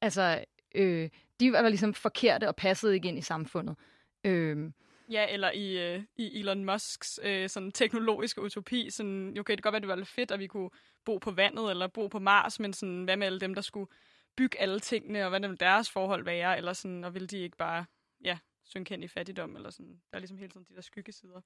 Altså, 0.00 0.44
øh, 0.74 1.10
de 1.40 1.52
var 1.52 1.68
ligesom 1.68 1.94
forkerte 1.94 2.48
og 2.48 2.56
passede 2.56 2.94
ikke 2.94 3.08
ind 3.08 3.18
i 3.18 3.22
samfundet. 3.22 3.76
Øh, 4.24 4.72
Ja, 5.10 5.26
eller 5.30 5.50
i, 5.50 5.94
øh, 5.94 6.02
i 6.16 6.40
Elon 6.40 6.64
Musks 6.64 7.20
øh, 7.22 7.48
sådan 7.48 7.72
teknologiske 7.72 8.42
utopi. 8.42 8.90
Sådan, 8.90 9.36
okay, 9.38 9.56
det 9.56 9.62
kan 9.62 9.62
godt 9.62 9.72
være, 9.72 9.80
det 9.80 9.88
var 9.88 9.94
lidt 9.94 10.08
fedt, 10.08 10.30
at 10.30 10.38
vi 10.38 10.46
kunne 10.46 10.70
bo 11.04 11.18
på 11.18 11.30
vandet 11.30 11.70
eller 11.70 11.86
bo 11.86 12.06
på 12.06 12.18
Mars, 12.18 12.60
men 12.60 12.72
sådan, 12.72 13.04
hvad 13.04 13.16
med 13.16 13.26
alle 13.26 13.40
dem, 13.40 13.54
der 13.54 13.62
skulle 13.62 13.90
bygge 14.36 14.60
alle 14.60 14.80
tingene, 14.80 15.24
og 15.24 15.30
hvad 15.30 15.40
ville 15.40 15.56
deres 15.56 15.90
forhold 15.90 16.24
være, 16.24 16.56
eller 16.56 16.72
sådan, 16.72 17.04
og 17.04 17.14
ville 17.14 17.26
de 17.26 17.38
ikke 17.38 17.56
bare 17.56 17.84
ja, 18.24 18.38
synke 18.64 18.90
hen 18.90 19.02
i 19.02 19.08
fattigdom, 19.08 19.56
eller 19.56 19.70
sådan. 19.70 20.00
Der 20.10 20.16
er 20.16 20.18
ligesom 20.18 20.38
hele 20.38 20.50
tiden 20.50 20.66
de 20.68 20.74
der 20.74 20.80
skyggesider. 20.80 21.40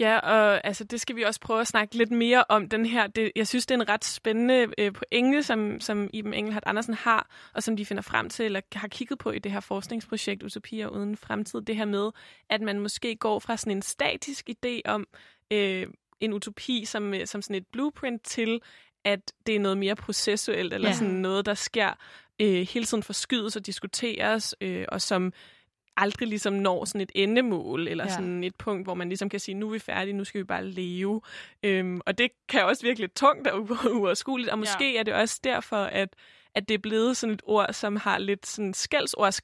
Ja, 0.00 0.18
og 0.18 0.66
altså, 0.66 0.84
det 0.84 1.00
skal 1.00 1.16
vi 1.16 1.22
også 1.22 1.40
prøve 1.40 1.60
at 1.60 1.66
snakke 1.66 1.94
lidt 1.94 2.10
mere 2.10 2.44
om, 2.48 2.68
den 2.68 2.86
her. 2.86 3.06
Det, 3.06 3.32
jeg 3.36 3.46
synes, 3.46 3.66
det 3.66 3.74
er 3.74 3.80
en 3.80 3.88
ret 3.88 4.04
spændende 4.04 4.66
øh, 4.78 4.92
pointe, 4.92 5.42
som, 5.42 5.80
som 5.80 6.10
Iben 6.12 6.34
Engelhardt 6.34 6.66
Andersen 6.66 6.94
har, 6.94 7.30
og 7.54 7.62
som 7.62 7.76
de 7.76 7.86
finder 7.86 8.02
frem 8.02 8.28
til, 8.28 8.44
eller 8.44 8.60
har 8.72 8.88
kigget 8.88 9.18
på 9.18 9.30
i 9.30 9.38
det 9.38 9.52
her 9.52 9.60
forskningsprojekt 9.60 10.42
Utopier 10.42 10.88
uden 10.88 11.16
fremtid. 11.16 11.60
Det 11.60 11.76
her 11.76 11.84
med, 11.84 12.10
at 12.50 12.60
man 12.60 12.80
måske 12.80 13.16
går 13.16 13.38
fra 13.38 13.56
sådan 13.56 13.76
en 13.76 13.82
statisk 13.82 14.50
idé 14.50 14.80
om 14.84 15.06
øh, 15.52 15.86
en 16.20 16.32
utopi 16.32 16.84
som, 16.84 17.14
øh, 17.14 17.26
som 17.26 17.42
sådan 17.42 17.56
et 17.56 17.66
blueprint 17.72 18.22
til, 18.24 18.60
at 19.04 19.32
det 19.46 19.56
er 19.56 19.60
noget 19.60 19.78
mere 19.78 19.96
processuelt, 19.96 20.74
eller 20.74 20.88
Ja. 20.88 20.92
ja. 20.92 20.98
sådan 20.98 21.14
noget, 21.14 21.46
der 21.46 21.54
sker 21.54 21.92
øh, 22.42 22.66
hele 22.72 22.84
tiden 22.84 23.02
forskydes 23.02 23.56
og 23.56 23.66
diskuteres, 23.66 24.54
øh, 24.60 24.84
og 24.88 25.02
som 25.02 25.32
aldrig 25.96 26.28
ligesom 26.28 26.52
når 26.52 26.84
sådan 26.84 27.00
et 27.00 27.12
endemål, 27.14 27.88
eller 27.88 28.04
Ja. 28.04 28.10
sådan 28.10 28.44
et 28.44 28.54
punkt, 28.54 28.86
hvor 28.86 28.94
man 28.94 29.08
ligesom 29.08 29.28
kan 29.28 29.40
sige, 29.40 29.54
nu 29.54 29.68
er 29.68 29.72
vi 29.72 29.78
færdige, 29.78 30.14
nu 30.14 30.24
skal 30.24 30.38
vi 30.38 30.44
bare 30.44 30.64
leve. 30.64 31.20
Øhm, 31.62 32.00
og 32.06 32.18
det 32.18 32.30
kan 32.48 32.64
også 32.64 32.82
virke 32.82 33.00
lidt 33.00 33.14
tungt 33.14 33.48
og 33.48 33.60
uoverskueligt, 33.94 34.50
og 34.50 34.58
måske 34.58 34.92
ja. 34.92 34.98
er 34.98 35.02
det 35.02 35.14
også 35.14 35.40
derfor, 35.44 35.76
at, 35.76 36.08
at 36.54 36.68
det 36.68 36.74
er 36.74 36.78
blevet 36.78 37.16
sådan 37.16 37.34
et 37.34 37.42
ord, 37.44 37.72
som 37.72 37.96
har 37.96 38.18
lidt 38.18 38.46
sådan 38.46 38.74
skældsords 38.74 39.40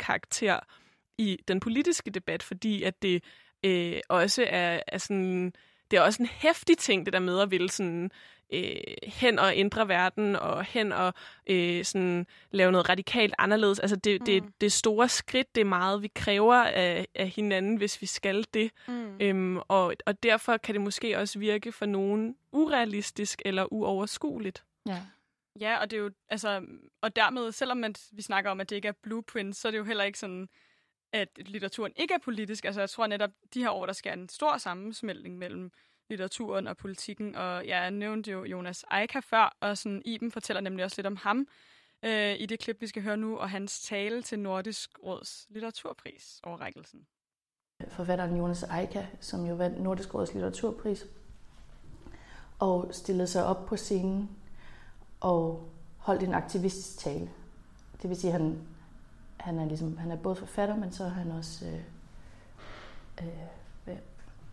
i 1.19 1.39
den 1.49 1.61
politiske 1.61 2.11
debat, 2.11 2.43
fordi 2.43 2.83
at 2.83 3.03
det 3.03 3.25
øh, 3.65 4.01
også 4.09 4.47
er, 4.49 4.81
er 4.87 4.99
sådan, 4.99 5.53
det 5.93 5.99
er 5.99 6.03
også 6.03 6.23
en 6.23 6.29
hæftig 6.33 6.79
ting, 6.79 7.07
det 7.07 7.13
der 7.13 7.19
med 7.19 7.41
at 7.41 7.51
ville 7.51 7.71
sådan 7.71 8.11
øh, 8.53 8.75
hen 9.05 9.39
og 9.39 9.57
ændre 9.57 9.89
verden, 9.89 10.37
og 10.37 10.65
hen 10.65 10.93
og 10.93 11.15
øh, 11.47 11.85
sådan 11.85 12.27
lave 12.51 12.73
noget 12.73 12.89
radikalt 12.89 13.35
anderledes. 13.39 13.79
Altså 13.79 13.97
det, 13.97 14.21
mm. 14.21 14.25
det, 14.27 14.45
det 14.61 14.67
er 14.67 14.71
store 14.71 15.09
skridt, 15.09 15.55
det 15.55 15.61
er 15.61 15.65
meget, 15.65 16.03
vi 16.03 16.11
kræver 16.15 16.55
af, 16.55 17.07
af 17.15 17.29
hinanden, 17.29 17.77
hvis 17.77 18.01
vi 18.01 18.07
skal 18.07 18.47
det. 18.55 18.71
Mm. 18.89 19.17
Øhm, 19.21 19.57
og, 19.69 19.95
og 20.07 20.23
derfor 20.23 20.57
kan 20.57 20.75
det 20.75 20.81
måske 20.81 21.19
også 21.19 21.39
virke 21.39 21.73
for 21.73 21.87
nogen 21.87 22.37
urealistisk 22.53 23.43
eller 23.45 23.73
uoverskueligt. 23.73 24.65
ja. 24.87 25.01
Ja, 25.61 25.81
og 25.81 25.91
det 25.91 25.97
er 25.97 26.01
jo, 26.01 26.11
altså, 26.29 26.63
og 27.01 27.17
dermed, 27.17 27.53
selvom 27.53 27.77
man, 27.77 27.95
vi 28.13 28.23
snakker 28.23 28.51
om, 28.51 28.61
at 28.61 28.71
det 28.71 28.77
ikke 28.77 28.89
er 28.89 28.93
blueprint, 29.03 29.57
så 29.57 29.69
er 29.69 29.73
det 29.73 29.79
jo 29.79 29.85
heller 29.85 30.05
ikke 30.05 30.19
sådan, 30.19 30.49
at 31.13 31.29
litteraturen 31.37 31.93
ikke 31.97 32.15
er 32.15 32.19
politisk. 32.19 32.65
Altså, 32.65 32.81
jeg 32.81 32.91
tror 32.91 33.07
netop, 33.07 33.31
de 33.55 33.61
her 33.61 33.71
år, 33.71 33.87
der 33.87 33.93
sker 33.93 34.13
en 34.13 34.29
stor 34.29 34.57
sammensmeltning 34.57 35.39
mellem 35.39 35.73
litteraturen 36.11 36.67
og 36.67 36.77
politikken, 36.77 37.35
og 37.35 37.67
jeg 37.67 37.91
nævnte 37.91 38.31
jo 38.31 38.45
Jonas 38.45 38.85
Eika 39.01 39.19
før, 39.19 39.57
og 39.61 39.79
sådan, 39.79 40.03
Iben 40.05 40.31
fortæller 40.33 40.61
nemlig 40.61 40.85
også 40.85 40.99
lidt 40.99 41.07
om 41.07 41.17
ham 41.17 41.47
øh, 42.03 42.35
i 42.39 42.47
det 42.47 42.59
klip, 42.59 42.81
vi 42.81 42.87
skal 42.87 43.03
høre 43.03 43.17
nu, 43.17 43.39
og 43.39 43.51
hans 43.51 43.83
tale 43.83 44.23
til 44.23 44.39
Nordisk 44.39 44.91
Råds 45.05 45.47
litteraturpris 45.51 46.41
overrækkelsen. 46.43 47.07
forfatteren 47.89 48.37
Jonas 48.37 48.63
Eika, 48.63 49.07
som 49.21 49.47
jo 49.47 49.55
vandt 49.55 49.81
Nordisk 49.81 50.15
Råds 50.15 50.33
litteraturpris, 50.35 51.07
og 52.59 52.89
stillede 52.95 53.27
sig 53.27 53.45
op 53.45 53.67
på 53.67 53.77
scenen 53.77 54.31
og 55.21 55.71
holdt 55.99 56.23
en 56.23 56.35
aktivistisk 56.35 56.99
tale. 56.99 57.31
Det 58.03 58.11
vil 58.11 58.17
sige, 58.17 58.33
at 58.33 58.41
han, 58.41 58.69
han, 59.43 59.59
er, 59.59 59.65
ligesom, 59.65 59.97
han 59.97 60.11
er 60.11 60.17
både 60.17 60.37
forfatter, 60.37 60.77
men 60.77 60.93
så 60.93 61.05
er 61.05 61.09
han 61.09 61.31
også 61.31 61.67
øh, 61.67 63.27
øh, 63.89 63.97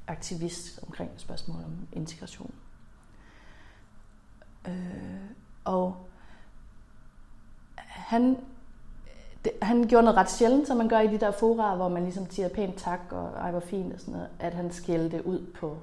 aktivist 0.08 0.80
omkring 0.88 1.12
spørgsmål 1.17 1.63
om 1.63 1.88
integration. 1.93 2.54
Øh, 4.67 5.21
og 5.63 6.08
han 7.75 8.38
det, 9.43 9.52
han 9.62 9.88
gjorde 9.88 10.06
noget 10.06 10.17
ret 10.17 10.32
sjældent, 10.32 10.67
som 10.67 10.78
man 10.78 10.89
gør 10.89 10.99
i 10.99 11.08
de 11.08 11.19
der 11.19 11.32
fora, 11.32 11.75
hvor 11.75 11.88
man 11.88 12.04
ligesom 12.04 12.30
siger 12.30 12.49
pænt 12.49 12.75
tak 12.75 12.99
og 13.12 13.30
ej, 13.30 13.52
hvor 13.52 13.60
fint 13.60 13.93
og 13.93 13.99
sådan 13.99 14.13
noget, 14.13 14.30
at 14.39 14.54
han 14.54 14.71
skældte 14.71 15.25
ud 15.25 15.45
på 15.60 15.78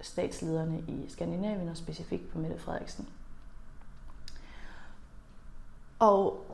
statslederne 0.00 0.84
i 0.88 1.04
Skandinavien 1.08 1.68
og 1.68 1.76
specifikt 1.76 2.32
på 2.32 2.38
Mette 2.38 2.58
Frederiksen. 2.58 3.08
Og 5.98 6.46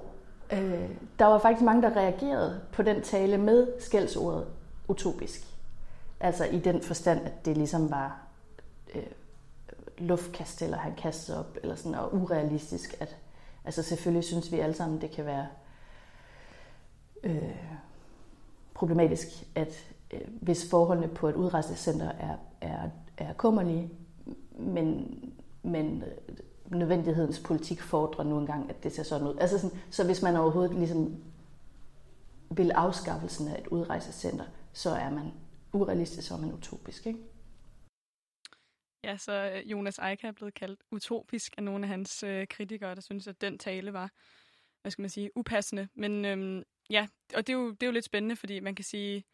øh, 0.52 0.90
der 1.18 1.24
var 1.24 1.38
faktisk 1.38 1.64
mange, 1.64 1.82
der 1.82 1.96
reagerede 1.96 2.60
på 2.72 2.82
den 2.82 3.02
tale 3.02 3.38
med 3.38 3.80
skældsordet 3.80 4.46
utopisk. 4.88 5.46
Altså 6.20 6.44
i 6.44 6.58
den 6.58 6.82
forstand, 6.82 7.20
at 7.26 7.44
det 7.44 7.56
ligesom 7.56 7.90
var 7.90 8.26
øh, 8.94 9.02
luftkasteller, 9.98 10.76
han 10.76 10.94
kastede 10.94 11.38
op, 11.38 11.56
eller 11.62 11.74
sådan, 11.74 11.94
og 11.94 12.14
urealistisk. 12.14 12.94
At, 13.00 13.16
altså 13.64 13.82
selvfølgelig 13.82 14.24
synes 14.24 14.52
vi 14.52 14.58
alle 14.58 14.74
sammen, 14.74 15.00
det 15.00 15.10
kan 15.10 15.26
være 15.26 15.46
øh, 17.22 17.56
problematisk, 18.74 19.26
at 19.54 19.94
øh, 20.12 20.20
hvis 20.40 20.70
forholdene 20.70 21.08
på 21.08 21.28
et 21.28 21.34
udrejsecenter 21.34 22.08
er, 22.08 22.36
er, 22.60 22.88
er 23.18 23.32
kummerlige, 23.32 23.90
men, 24.58 25.18
men 25.62 26.02
øh, 26.02 26.36
nødvendighedens 26.70 27.40
politik 27.40 27.80
fordrer 27.80 28.24
nu 28.24 28.38
engang, 28.38 28.70
at 28.70 28.82
det 28.82 28.92
ser 28.92 29.02
sådan 29.02 29.26
ud. 29.26 29.36
Altså 29.38 29.58
sådan, 29.58 29.78
så 29.90 30.04
hvis 30.04 30.22
man 30.22 30.36
overhovedet 30.36 30.76
ligesom 30.76 31.22
vil 32.50 32.70
afskaffelsen 32.70 33.48
af 33.48 33.60
et 33.60 33.66
udrejsecenter, 33.66 34.44
så 34.72 34.90
er 34.90 35.10
man 35.10 35.32
urealistisk, 35.72 36.28
så 36.28 36.34
er 36.34 36.38
man 36.38 36.52
utopisk. 36.52 37.06
Ikke? 37.06 37.18
Ja, 39.04 39.16
så 39.16 39.32
øh, 39.32 39.70
Jonas 39.70 39.98
Eika 39.98 40.26
er 40.26 40.32
blevet 40.32 40.54
kaldt 40.54 40.80
utopisk 40.90 41.54
af 41.56 41.62
nogle 41.62 41.84
af 41.84 41.88
hans 41.88 42.22
øh, 42.22 42.46
kritikere, 42.48 42.94
der 42.94 43.00
synes, 43.00 43.26
at 43.26 43.40
den 43.40 43.58
tale 43.58 43.92
var, 43.92 44.10
hvad 44.82 44.90
skal 44.90 45.02
man 45.02 45.10
sige, 45.10 45.30
upassende. 45.36 45.88
Men 45.94 46.24
øhm, 46.24 46.62
ja, 46.90 47.08
og 47.34 47.46
det 47.46 47.52
er, 47.52 47.56
jo, 47.56 47.70
det 47.70 47.82
er 47.82 47.86
jo 47.86 47.92
lidt 47.92 48.04
spændende, 48.04 48.36
fordi 48.36 48.60
man 48.60 48.74
kan 48.74 48.84
sige, 48.84 49.24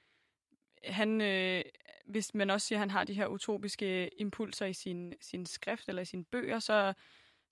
han, 0.85 1.21
øh, 1.21 1.62
hvis 2.07 2.35
man 2.35 2.51
også 2.51 2.66
siger, 2.66 2.77
at 2.79 2.81
han 2.81 2.90
har 2.90 3.05
de 3.05 3.14
her 3.14 3.27
utopiske 3.27 4.21
impulser 4.21 4.66
i 4.66 4.73
sin, 4.73 5.14
sin 5.21 5.47
skrift 5.47 5.88
eller 5.88 6.03
i 6.03 6.05
sine 6.05 6.25
bøger, 6.25 6.59
så, 6.59 6.92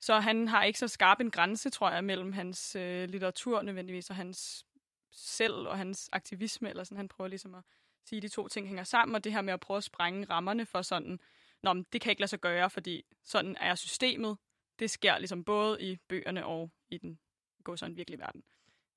så 0.00 0.20
han 0.20 0.48
har 0.48 0.64
ikke 0.64 0.78
så 0.78 0.88
skarp 0.88 1.20
en 1.20 1.30
grænse, 1.30 1.70
tror 1.70 1.90
jeg, 1.90 2.04
mellem 2.04 2.32
hans 2.32 2.76
øh, 2.76 3.08
litteratur 3.08 3.62
nødvendigvis 3.62 4.10
og 4.10 4.16
hans 4.16 4.66
selv 5.12 5.54
og 5.54 5.78
hans 5.78 6.08
aktivisme, 6.12 6.68
eller 6.70 6.84
sådan. 6.84 6.96
Han 6.96 7.08
prøver 7.08 7.28
ligesom 7.28 7.54
at 7.54 7.62
sige, 8.04 8.16
at 8.16 8.22
de 8.22 8.28
to 8.28 8.48
ting 8.48 8.66
hænger 8.66 8.84
sammen, 8.84 9.14
og 9.14 9.24
det 9.24 9.32
her 9.32 9.40
med 9.40 9.52
at 9.52 9.60
prøve 9.60 9.76
at 9.76 9.84
sprænge 9.84 10.24
rammerne 10.30 10.66
for 10.66 10.82
sådan, 10.82 11.20
Nå, 11.62 11.72
men 11.72 11.86
det 11.92 12.00
kan 12.00 12.10
ikke 12.10 12.20
lade 12.20 12.30
sig 12.30 12.40
gøre, 12.40 12.70
fordi 12.70 13.04
sådan 13.22 13.56
er 13.60 13.74
systemet. 13.74 14.38
Det 14.78 14.90
sker 14.90 15.18
ligesom 15.18 15.44
både 15.44 15.82
i 15.82 15.96
bøgerne 15.96 16.46
og 16.46 16.70
i 16.88 16.98
den 16.98 17.18
gå 17.64 17.76
sådan 17.76 17.96
virkelig 17.96 18.18
verden. 18.18 18.42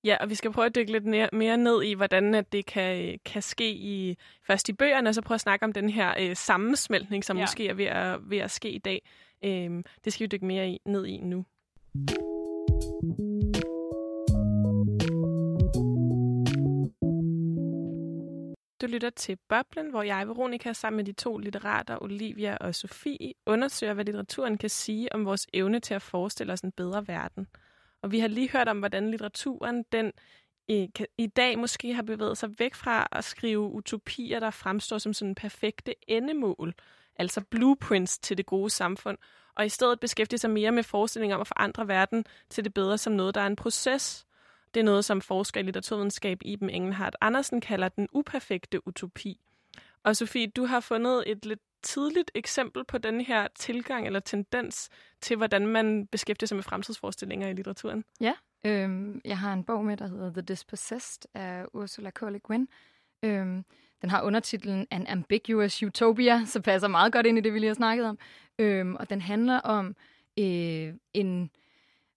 Ja, 0.03 0.17
og 0.19 0.29
vi 0.29 0.35
skal 0.35 0.51
prøve 0.51 0.65
at 0.65 0.75
dykke 0.75 0.91
lidt 0.91 1.05
mere, 1.33 1.57
ned 1.57 1.83
i, 1.83 1.93
hvordan 1.93 2.35
at 2.35 2.53
det 2.53 2.65
kan, 2.65 3.19
kan 3.25 3.41
ske 3.41 3.71
i 3.71 4.17
først 4.47 4.69
i 4.69 4.73
bøgerne, 4.73 5.09
og 5.09 5.15
så 5.15 5.21
prøve 5.21 5.35
at 5.35 5.41
snakke 5.41 5.65
om 5.65 5.73
den 5.73 5.89
her 5.89 6.13
øh, 6.19 6.35
sammensmeltning, 6.35 7.23
som 7.23 7.37
ja. 7.37 7.43
måske 7.43 7.67
er 7.67 7.73
ved 7.73 7.85
at, 7.85 8.19
ved 8.29 8.37
at 8.37 8.51
ske 8.51 8.69
i 8.69 8.77
dag. 8.77 9.01
Øhm, 9.45 9.83
det 10.05 10.13
skal 10.13 10.23
vi 10.23 10.27
dykke 10.27 10.45
mere 10.45 10.69
i, 10.69 10.81
ned 10.85 11.05
i 11.05 11.17
nu. 11.17 11.45
Du 18.81 18.87
lytter 18.87 19.09
til 19.09 19.37
Boblen, 19.49 19.89
hvor 19.89 20.01
jeg, 20.01 20.27
Veronika, 20.27 20.73
sammen 20.73 20.97
med 20.97 21.05
de 21.05 21.11
to 21.13 21.37
litterater, 21.37 22.03
Olivia 22.03 22.57
og 22.57 22.75
Sofie, 22.75 23.33
undersøger, 23.45 23.93
hvad 23.93 24.05
litteraturen 24.05 24.57
kan 24.57 24.69
sige 24.69 25.13
om 25.15 25.25
vores 25.25 25.47
evne 25.53 25.79
til 25.79 25.93
at 25.93 26.01
forestille 26.01 26.53
os 26.53 26.61
en 26.61 26.71
bedre 26.71 27.07
verden. 27.07 27.47
Og 28.03 28.11
vi 28.11 28.19
har 28.19 28.27
lige 28.27 28.49
hørt 28.49 28.67
om, 28.67 28.79
hvordan 28.79 29.11
litteraturen 29.11 29.83
den 29.91 30.11
i, 30.67 30.91
i 31.17 31.27
dag 31.27 31.59
måske 31.59 31.93
har 31.93 32.01
bevæget 32.01 32.37
sig 32.37 32.59
væk 32.59 32.75
fra 32.75 33.07
at 33.11 33.23
skrive 33.23 33.59
utopier, 33.59 34.39
der 34.39 34.51
fremstår 34.51 34.97
som 34.97 35.13
sådan 35.13 35.35
perfekte 35.35 35.93
endemål, 36.07 36.73
altså 37.15 37.41
blueprints 37.41 38.19
til 38.19 38.37
det 38.37 38.45
gode 38.45 38.69
samfund, 38.69 39.17
og 39.55 39.65
i 39.65 39.69
stedet 39.69 39.99
beskæftige 39.99 40.39
sig 40.39 40.49
mere 40.49 40.71
med 40.71 40.83
forestillinger 40.83 41.35
om 41.35 41.41
at 41.41 41.47
forandre 41.47 41.87
verden 41.87 42.25
til 42.49 42.63
det 42.63 42.73
bedre 42.73 42.97
som 42.97 43.13
noget, 43.13 43.35
der 43.35 43.41
er 43.41 43.47
en 43.47 43.55
proces. 43.55 44.25
Det 44.73 44.79
er 44.79 44.83
noget, 44.83 45.05
som 45.05 45.21
forsker 45.21 45.59
i 45.59 45.63
litteraturvidenskab 45.63 46.37
Iben 46.45 46.69
Engelhardt 46.69 47.15
Andersen 47.21 47.61
kalder 47.61 47.89
den 47.89 48.07
uperfekte 48.13 48.87
utopi. 48.87 49.39
Og 50.03 50.15
Sofie, 50.15 50.47
du 50.47 50.65
har 50.65 50.79
fundet 50.79 51.23
et 51.27 51.45
lidt 51.45 51.61
tidligt 51.83 52.31
eksempel 52.35 52.83
på 52.85 52.97
den 52.97 53.21
her 53.21 53.47
tilgang 53.55 54.05
eller 54.05 54.19
tendens 54.19 54.89
til, 55.21 55.37
hvordan 55.37 55.67
man 55.67 56.07
beskæftiger 56.07 56.47
sig 56.47 56.55
med 56.55 56.63
fremtidsforestillinger 56.63 57.47
i 57.47 57.53
litteraturen. 57.53 58.03
Ja, 58.21 58.33
øhm, 58.65 59.21
jeg 59.25 59.37
har 59.37 59.53
en 59.53 59.63
bog 59.63 59.85
med, 59.85 59.97
der 59.97 60.07
hedder 60.07 60.31
The 60.31 60.41
Dispossessed 60.41 61.23
af 61.33 61.65
Ursula 61.73 62.09
K. 62.09 62.21
Le 62.21 62.39
Guin. 62.39 62.67
Øhm, 63.23 63.65
den 64.01 64.09
har 64.09 64.21
undertitlen 64.21 64.87
An 64.91 65.07
Ambiguous 65.07 65.83
Utopia, 65.83 66.45
så 66.45 66.61
passer 66.61 66.87
meget 66.87 67.13
godt 67.13 67.25
ind 67.25 67.37
i 67.37 67.41
det, 67.41 67.53
vi 67.53 67.59
lige 67.59 67.67
har 67.67 67.75
snakket 67.75 68.05
om. 68.05 68.17
Øhm, 68.59 68.95
og 68.95 69.09
den 69.09 69.21
handler 69.21 69.59
om 69.59 69.95
øh, 70.39 70.93
en, 71.13 71.49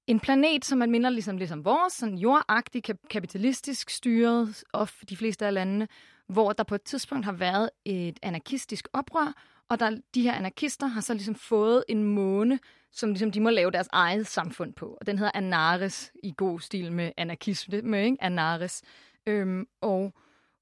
en 0.07 0.21
planet, 0.21 0.65
som 0.65 0.79
man 0.79 0.91
minder 0.91 1.11
ligesom, 1.11 1.37
ligesom 1.37 1.65
vores, 1.65 1.93
sådan 1.93 2.19
jordagtig, 2.19 2.83
kapitalistisk 3.11 3.91
styret, 3.91 4.65
og 4.73 4.89
de 5.09 5.17
fleste 5.17 5.47
af 5.47 5.55
landene, 5.55 5.89
hvor 6.27 6.53
der 6.53 6.65
på 6.65 6.75
et 6.75 6.83
tidspunkt 6.83 7.25
har 7.25 7.33
været 7.33 7.71
et 7.85 8.19
anarkistisk 8.23 8.89
oprør, 8.93 9.33
og 9.69 9.81
der, 9.81 9.99
de 10.15 10.23
her 10.23 10.33
anarkister 10.33 10.87
har 10.87 11.01
så 11.01 11.15
ligesom 11.15 11.35
fået 11.35 11.85
en 11.89 12.05
måne, 12.05 12.59
som 12.93 13.09
ligesom 13.09 13.31
de 13.31 13.41
må 13.41 13.51
lave 13.51 13.71
deres 13.71 13.89
eget 13.93 14.27
samfund 14.27 14.73
på. 14.75 14.97
Og 15.01 15.07
den 15.07 15.19
hedder 15.19 15.33
Anaris, 15.35 16.13
i 16.23 16.35
god 16.37 16.61
stil 16.61 16.93
med 16.93 17.13
anarkisme, 17.17 18.05
ikke? 18.05 18.17
Anaris. 18.21 18.83
Øhm, 19.27 19.67
og 19.81 20.15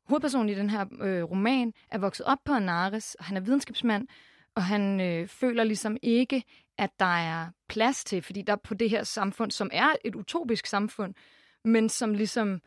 hovedpersonen 0.08 0.48
i 0.48 0.54
den 0.54 0.70
her 0.70 0.84
øh, 1.00 1.22
roman 1.22 1.72
er 1.90 1.98
vokset 1.98 2.26
op 2.26 2.38
på 2.44 2.52
Anaris, 2.52 3.14
og 3.14 3.24
han 3.24 3.36
er 3.36 3.40
videnskabsmand, 3.40 4.08
og 4.54 4.64
han 4.64 5.00
øh, 5.00 5.28
føler 5.28 5.64
ligesom 5.64 5.96
ikke, 6.02 6.44
at 6.78 6.90
der 7.00 7.16
er 7.16 7.46
plads 7.68 8.04
til, 8.04 8.22
fordi 8.22 8.42
der 8.42 8.56
på 8.56 8.74
det 8.74 8.90
her 8.90 9.02
samfund, 9.02 9.50
som 9.50 9.70
er 9.72 9.88
et 10.04 10.14
utopisk 10.14 10.66
samfund, 10.66 11.14
men 11.64 11.88
som 11.88 12.14
ligesom 12.14 12.60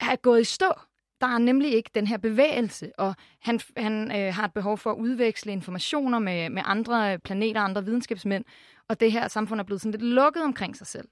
er 0.00 0.16
gået 0.16 0.40
i 0.40 0.44
stå. 0.44 0.72
Der 1.20 1.26
er 1.26 1.38
nemlig 1.38 1.72
ikke 1.74 1.90
den 1.94 2.06
her 2.06 2.16
bevægelse, 2.16 2.92
og 2.98 3.14
han, 3.40 3.60
han 3.76 4.20
øh, 4.20 4.34
har 4.34 4.44
et 4.44 4.52
behov 4.52 4.78
for 4.78 4.90
at 4.90 4.96
udveksle 4.96 5.52
informationer 5.52 6.18
med, 6.18 6.50
med 6.50 6.62
andre 6.64 7.18
planeter, 7.18 7.60
andre 7.60 7.84
videnskabsmænd, 7.84 8.44
og 8.88 9.00
det 9.00 9.12
her 9.12 9.28
samfund 9.28 9.60
er 9.60 9.64
blevet 9.64 9.80
sådan 9.80 9.90
lidt 9.90 10.02
lukket 10.02 10.42
omkring 10.42 10.76
sig 10.76 10.86
selv. 10.86 11.08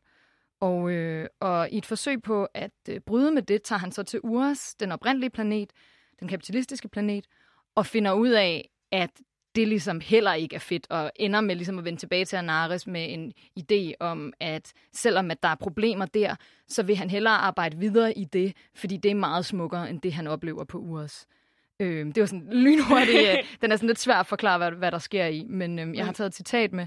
Og, 0.61 0.91
øh, 0.91 1.29
og 1.41 1.71
i 1.71 1.79
et 1.79 1.87
forsøg 1.87 2.23
på 2.23 2.49
at 2.55 2.73
øh, 2.89 3.01
bryde 3.01 3.33
med 3.33 3.43
det, 3.43 3.63
tager 3.63 3.79
han 3.79 3.93
så 3.93 4.03
til 4.03 4.21
Urs, 4.23 4.75
den 4.75 4.93
oprindelige 4.93 5.31
planet, 5.31 5.73
den 6.21 6.29
kapitalistiske 6.29 6.89
planet, 6.89 7.27
og 7.75 7.87
finder 7.87 8.13
ud 8.13 8.29
af, 8.31 8.71
at 8.93 9.11
det 9.57 9.69
ligesom 9.69 10.01
heller 10.01 10.35
ikke 10.35 10.55
er 10.55 10.61
fedt, 10.61 10.87
og 10.91 11.13
ender 11.17 11.41
med 11.41 11.57
ligesom 11.57 11.79
at 11.79 11.85
vende 11.85 11.99
tilbage 11.99 12.25
til 12.25 12.37
Anaris 12.37 12.87
med 12.87 13.07
en 13.09 13.33
idé 13.61 13.93
om, 14.01 14.33
at 14.41 14.73
selvom 14.93 15.31
at 15.31 15.43
der 15.43 15.49
er 15.49 15.55
problemer 15.55 16.07
der, 16.07 16.35
så 16.69 16.83
vil 16.83 16.97
han 16.97 17.11
hellere 17.11 17.35
arbejde 17.35 17.79
videre 17.79 18.19
i 18.19 18.25
det, 18.25 18.57
fordi 18.75 18.97
det 18.97 19.11
er 19.11 19.15
meget 19.15 19.47
smukkere, 19.47 19.91
end 19.91 20.01
det 20.01 20.13
han 20.13 20.27
oplever 20.27 20.65
på 20.65 20.79
Urs. 20.79 21.27
Øh, 21.81 22.07
det 22.07 22.21
var 22.21 22.27
sådan 22.27 22.49
lynhurtigt. 22.53 23.47
den 23.63 23.73
er 23.73 23.77
sådan 23.77 23.87
lidt 23.87 23.99
svær 23.99 24.17
at 24.17 24.27
forklare, 24.27 24.59
hvad, 24.59 24.71
hvad 24.71 24.93
der 24.93 24.99
sker 24.99 25.27
i, 25.27 25.45
men 25.49 25.79
øh, 25.79 25.97
jeg 25.97 26.05
har 26.05 26.13
taget 26.13 26.29
et 26.29 26.35
citat 26.35 26.73
med, 26.73 26.87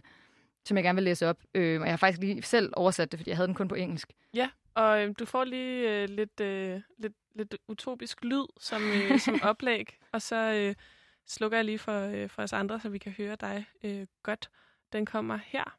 som 0.65 0.77
jeg 0.77 0.83
gerne 0.83 0.95
vil 0.95 1.03
læse 1.03 1.27
op. 1.27 1.37
Øh, 1.55 1.81
og 1.81 1.85
jeg 1.85 1.91
har 1.91 1.97
faktisk 1.97 2.21
lige 2.21 2.41
selv 2.43 2.73
oversat 2.75 3.11
det, 3.11 3.19
fordi 3.19 3.29
jeg 3.29 3.37
havde 3.37 3.47
den 3.47 3.55
kun 3.55 3.67
på 3.67 3.75
engelsk. 3.75 4.13
Ja, 4.33 4.49
og 4.73 5.03
øh, 5.03 5.15
du 5.19 5.25
får 5.25 5.43
lige 5.43 6.01
øh, 6.01 6.09
lidt, 6.09 6.39
øh, 6.39 6.81
lidt, 6.97 7.13
lidt 7.35 7.55
utopisk 7.67 8.23
lyd 8.23 8.45
som, 8.59 8.81
øh, 8.83 9.19
som 9.19 9.39
oplæg, 9.51 9.97
og 10.11 10.21
så 10.21 10.35
øh, 10.35 10.75
slukker 11.29 11.57
jeg 11.57 11.65
lige 11.65 11.79
for, 11.79 12.05
øh, 12.05 12.29
for 12.29 12.41
os 12.43 12.53
andre, 12.53 12.79
så 12.79 12.89
vi 12.89 12.97
kan 12.97 13.11
høre 13.11 13.35
dig 13.35 13.65
øh, 13.83 14.07
godt. 14.23 14.49
Den 14.93 15.05
kommer 15.05 15.39
her. 15.45 15.75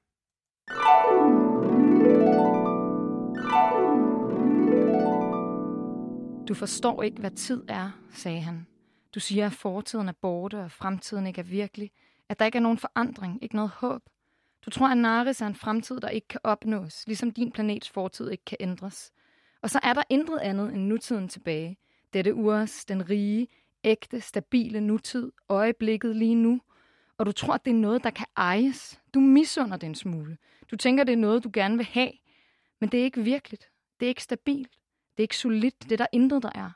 Du 6.48 6.54
forstår 6.54 7.02
ikke, 7.02 7.20
hvad 7.20 7.30
tid 7.30 7.62
er, 7.68 7.90
sagde 8.12 8.40
han. 8.40 8.66
Du 9.14 9.20
siger, 9.20 9.46
at 9.46 9.52
fortiden 9.52 10.08
er 10.08 10.12
borte, 10.12 10.60
og 10.60 10.70
fremtiden 10.70 11.26
ikke 11.26 11.40
er 11.40 11.44
virkelig. 11.44 11.90
At 12.28 12.38
der 12.38 12.44
ikke 12.44 12.58
er 12.58 12.62
nogen 12.62 12.78
forandring, 12.78 13.42
ikke 13.42 13.56
noget 13.56 13.70
håb. 13.70 14.02
Du 14.64 14.70
tror, 14.70 14.88
at 14.88 14.98
Naris 14.98 15.40
er 15.40 15.46
en 15.46 15.54
fremtid, 15.54 16.00
der 16.00 16.08
ikke 16.08 16.28
kan 16.28 16.40
opnås, 16.44 17.06
ligesom 17.06 17.30
din 17.30 17.52
planets 17.52 17.90
fortid 17.90 18.30
ikke 18.30 18.44
kan 18.44 18.56
ændres. 18.60 19.12
Og 19.62 19.70
så 19.70 19.80
er 19.82 19.92
der 19.92 20.02
intet 20.10 20.38
andet 20.38 20.72
end 20.74 20.82
nutiden 20.82 21.28
tilbage. 21.28 21.76
Dette 22.12 22.34
urs, 22.34 22.84
den 22.84 23.10
rige, 23.10 23.48
ægte, 23.84 24.20
stabile 24.20 24.80
nutid, 24.80 25.32
øjeblikket 25.48 26.16
lige 26.16 26.34
nu. 26.34 26.60
Og 27.18 27.26
du 27.26 27.32
tror, 27.32 27.54
at 27.54 27.64
det 27.64 27.70
er 27.70 27.74
noget, 27.74 28.04
der 28.04 28.10
kan 28.10 28.26
ejes. 28.36 29.00
Du 29.14 29.20
misunder 29.20 29.76
den 29.76 29.94
smule. 29.94 30.38
Du 30.70 30.76
tænker, 30.76 31.04
det 31.04 31.12
er 31.12 31.16
noget, 31.16 31.44
du 31.44 31.50
gerne 31.52 31.76
vil 31.76 31.86
have. 31.86 32.12
Men 32.80 32.88
det 32.88 33.00
er 33.00 33.04
ikke 33.04 33.22
virkeligt. 33.22 33.70
Det 34.00 34.06
er 34.06 34.08
ikke 34.08 34.22
stabilt. 34.22 34.72
Det 35.16 35.18
er 35.18 35.24
ikke 35.24 35.36
solidt. 35.36 35.82
Det 35.82 35.92
er 35.92 35.96
der 35.96 36.06
intet, 36.12 36.42
der 36.42 36.50
er. 36.54 36.70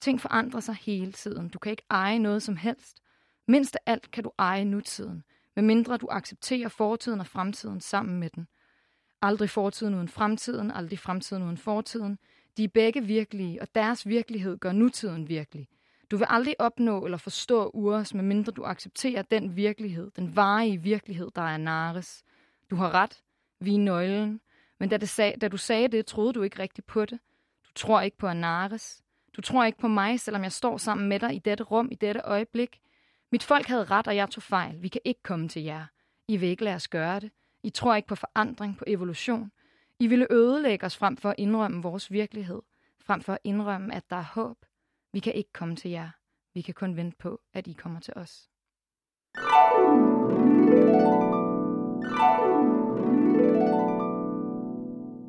Ting 0.00 0.20
forandrer 0.20 0.60
sig 0.60 0.74
hele 0.74 1.12
tiden. 1.12 1.48
Du 1.48 1.58
kan 1.58 1.70
ikke 1.70 1.86
eje 1.90 2.18
noget 2.18 2.42
som 2.42 2.56
helst. 2.56 3.02
Mindst 3.46 3.76
af 3.76 3.92
alt 3.92 4.10
kan 4.10 4.24
du 4.24 4.32
eje 4.38 4.64
nutiden 4.64 5.24
medmindre 5.58 5.96
du 5.96 6.08
accepterer 6.10 6.68
fortiden 6.68 7.20
og 7.20 7.26
fremtiden 7.26 7.80
sammen 7.80 8.20
med 8.20 8.30
den. 8.30 8.48
Aldrig 9.22 9.50
fortiden 9.50 9.94
uden 9.94 10.08
fremtiden, 10.08 10.70
aldrig 10.70 10.98
fremtiden 10.98 11.42
uden 11.42 11.56
fortiden. 11.56 12.18
De 12.56 12.64
er 12.64 12.68
begge 12.68 13.04
virkelige, 13.04 13.62
og 13.62 13.68
deres 13.74 14.06
virkelighed 14.06 14.58
gør 14.58 14.72
nutiden 14.72 15.28
virkelig. 15.28 15.68
Du 16.10 16.16
vil 16.16 16.26
aldrig 16.30 16.54
opnå 16.58 17.04
eller 17.04 17.18
forstå 17.18 17.70
Urs, 17.74 18.14
medmindre 18.14 18.52
du 18.52 18.64
accepterer 18.64 19.22
den 19.22 19.56
virkelighed, 19.56 20.10
den 20.16 20.36
varige 20.36 20.82
virkelighed, 20.82 21.30
der 21.34 21.42
er 21.42 21.56
Nares. 21.56 22.24
Du 22.70 22.76
har 22.76 22.94
ret, 22.94 23.22
vi 23.60 23.74
er 23.74 23.78
nøglen, 23.78 24.40
men 24.78 24.88
da, 24.88 24.96
det 24.96 25.08
sag, 25.08 25.36
da 25.40 25.48
du 25.48 25.56
sagde 25.56 25.88
det, 25.88 26.06
troede 26.06 26.32
du 26.32 26.42
ikke 26.42 26.58
rigtigt 26.58 26.86
på 26.86 27.04
det. 27.04 27.18
Du 27.64 27.70
tror 27.74 28.00
ikke 28.00 28.18
på 28.18 28.26
Anares. 28.26 29.02
Du 29.36 29.42
tror 29.42 29.64
ikke 29.64 29.78
på 29.78 29.88
mig, 29.88 30.20
selvom 30.20 30.42
jeg 30.42 30.52
står 30.52 30.76
sammen 30.76 31.08
med 31.08 31.20
dig 31.20 31.34
i 31.34 31.38
dette 31.38 31.64
rum, 31.64 31.88
i 31.92 31.94
dette 31.94 32.20
øjeblik. 32.20 32.80
Mit 33.32 33.42
folk 33.42 33.66
havde 33.66 33.84
ret, 33.84 34.08
og 34.08 34.16
jeg 34.16 34.30
tog 34.30 34.42
fejl. 34.42 34.82
Vi 34.82 34.88
kan 34.88 35.00
ikke 35.04 35.22
komme 35.22 35.48
til 35.48 35.62
jer. 35.62 35.86
I 36.28 36.36
vil 36.36 36.48
ikke 36.48 36.64
lade 36.64 36.76
os 36.76 36.88
gøre 36.88 37.20
det. 37.20 37.30
I 37.62 37.70
tror 37.70 37.94
ikke 37.94 38.08
på 38.08 38.14
forandring, 38.14 38.78
på 38.78 38.84
evolution. 38.86 39.52
I 39.98 40.06
ville 40.06 40.32
ødelægge 40.32 40.86
os 40.86 40.96
frem 40.96 41.16
for 41.16 41.30
at 41.30 41.34
indrømme 41.38 41.82
vores 41.82 42.12
virkelighed. 42.12 42.62
Frem 42.98 43.20
for 43.20 43.32
at 43.32 43.38
indrømme, 43.44 43.94
at 43.94 44.10
der 44.10 44.16
er 44.16 44.24
håb. 44.32 44.56
Vi 45.12 45.20
kan 45.20 45.34
ikke 45.34 45.52
komme 45.52 45.76
til 45.76 45.90
jer. 45.90 46.10
Vi 46.54 46.62
kan 46.62 46.74
kun 46.74 46.96
vente 46.96 47.16
på, 47.18 47.40
at 47.54 47.66
I 47.66 47.72
kommer 47.72 48.00
til 48.00 48.14
os. 48.16 48.48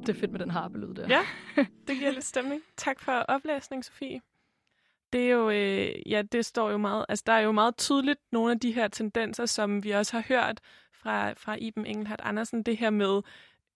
Det 0.01 0.15
er 0.15 0.19
fedt 0.19 0.31
med 0.31 0.39
den 0.39 0.49
harpelyd 0.49 0.93
der. 0.93 1.07
Ja, 1.07 1.25
det 1.87 1.97
giver 1.97 2.11
lidt 2.11 2.25
stemning. 2.25 2.61
Tak 2.77 2.99
for 2.99 3.11
oplæsning, 3.11 3.85
Sofie 3.85 4.21
det 5.13 5.27
er 5.27 5.31
jo, 5.31 5.49
øh, 5.49 6.11
ja, 6.11 6.21
det 6.21 6.45
står 6.45 6.71
jo 6.71 6.77
meget, 6.77 7.05
altså 7.09 7.23
der 7.27 7.33
er 7.33 7.39
jo 7.39 7.51
meget 7.51 7.77
tydeligt 7.77 8.19
nogle 8.31 8.51
af 8.51 8.59
de 8.59 8.71
her 8.71 8.87
tendenser, 8.87 9.45
som 9.45 9.83
vi 9.83 9.91
også 9.91 10.17
har 10.17 10.25
hørt 10.27 10.59
fra, 10.93 11.33
fra 11.33 11.55
Iben 11.55 11.85
Engelhardt 11.85 12.21
Andersen, 12.21 12.63
det 12.63 12.77
her 12.77 12.89
med 12.89 13.21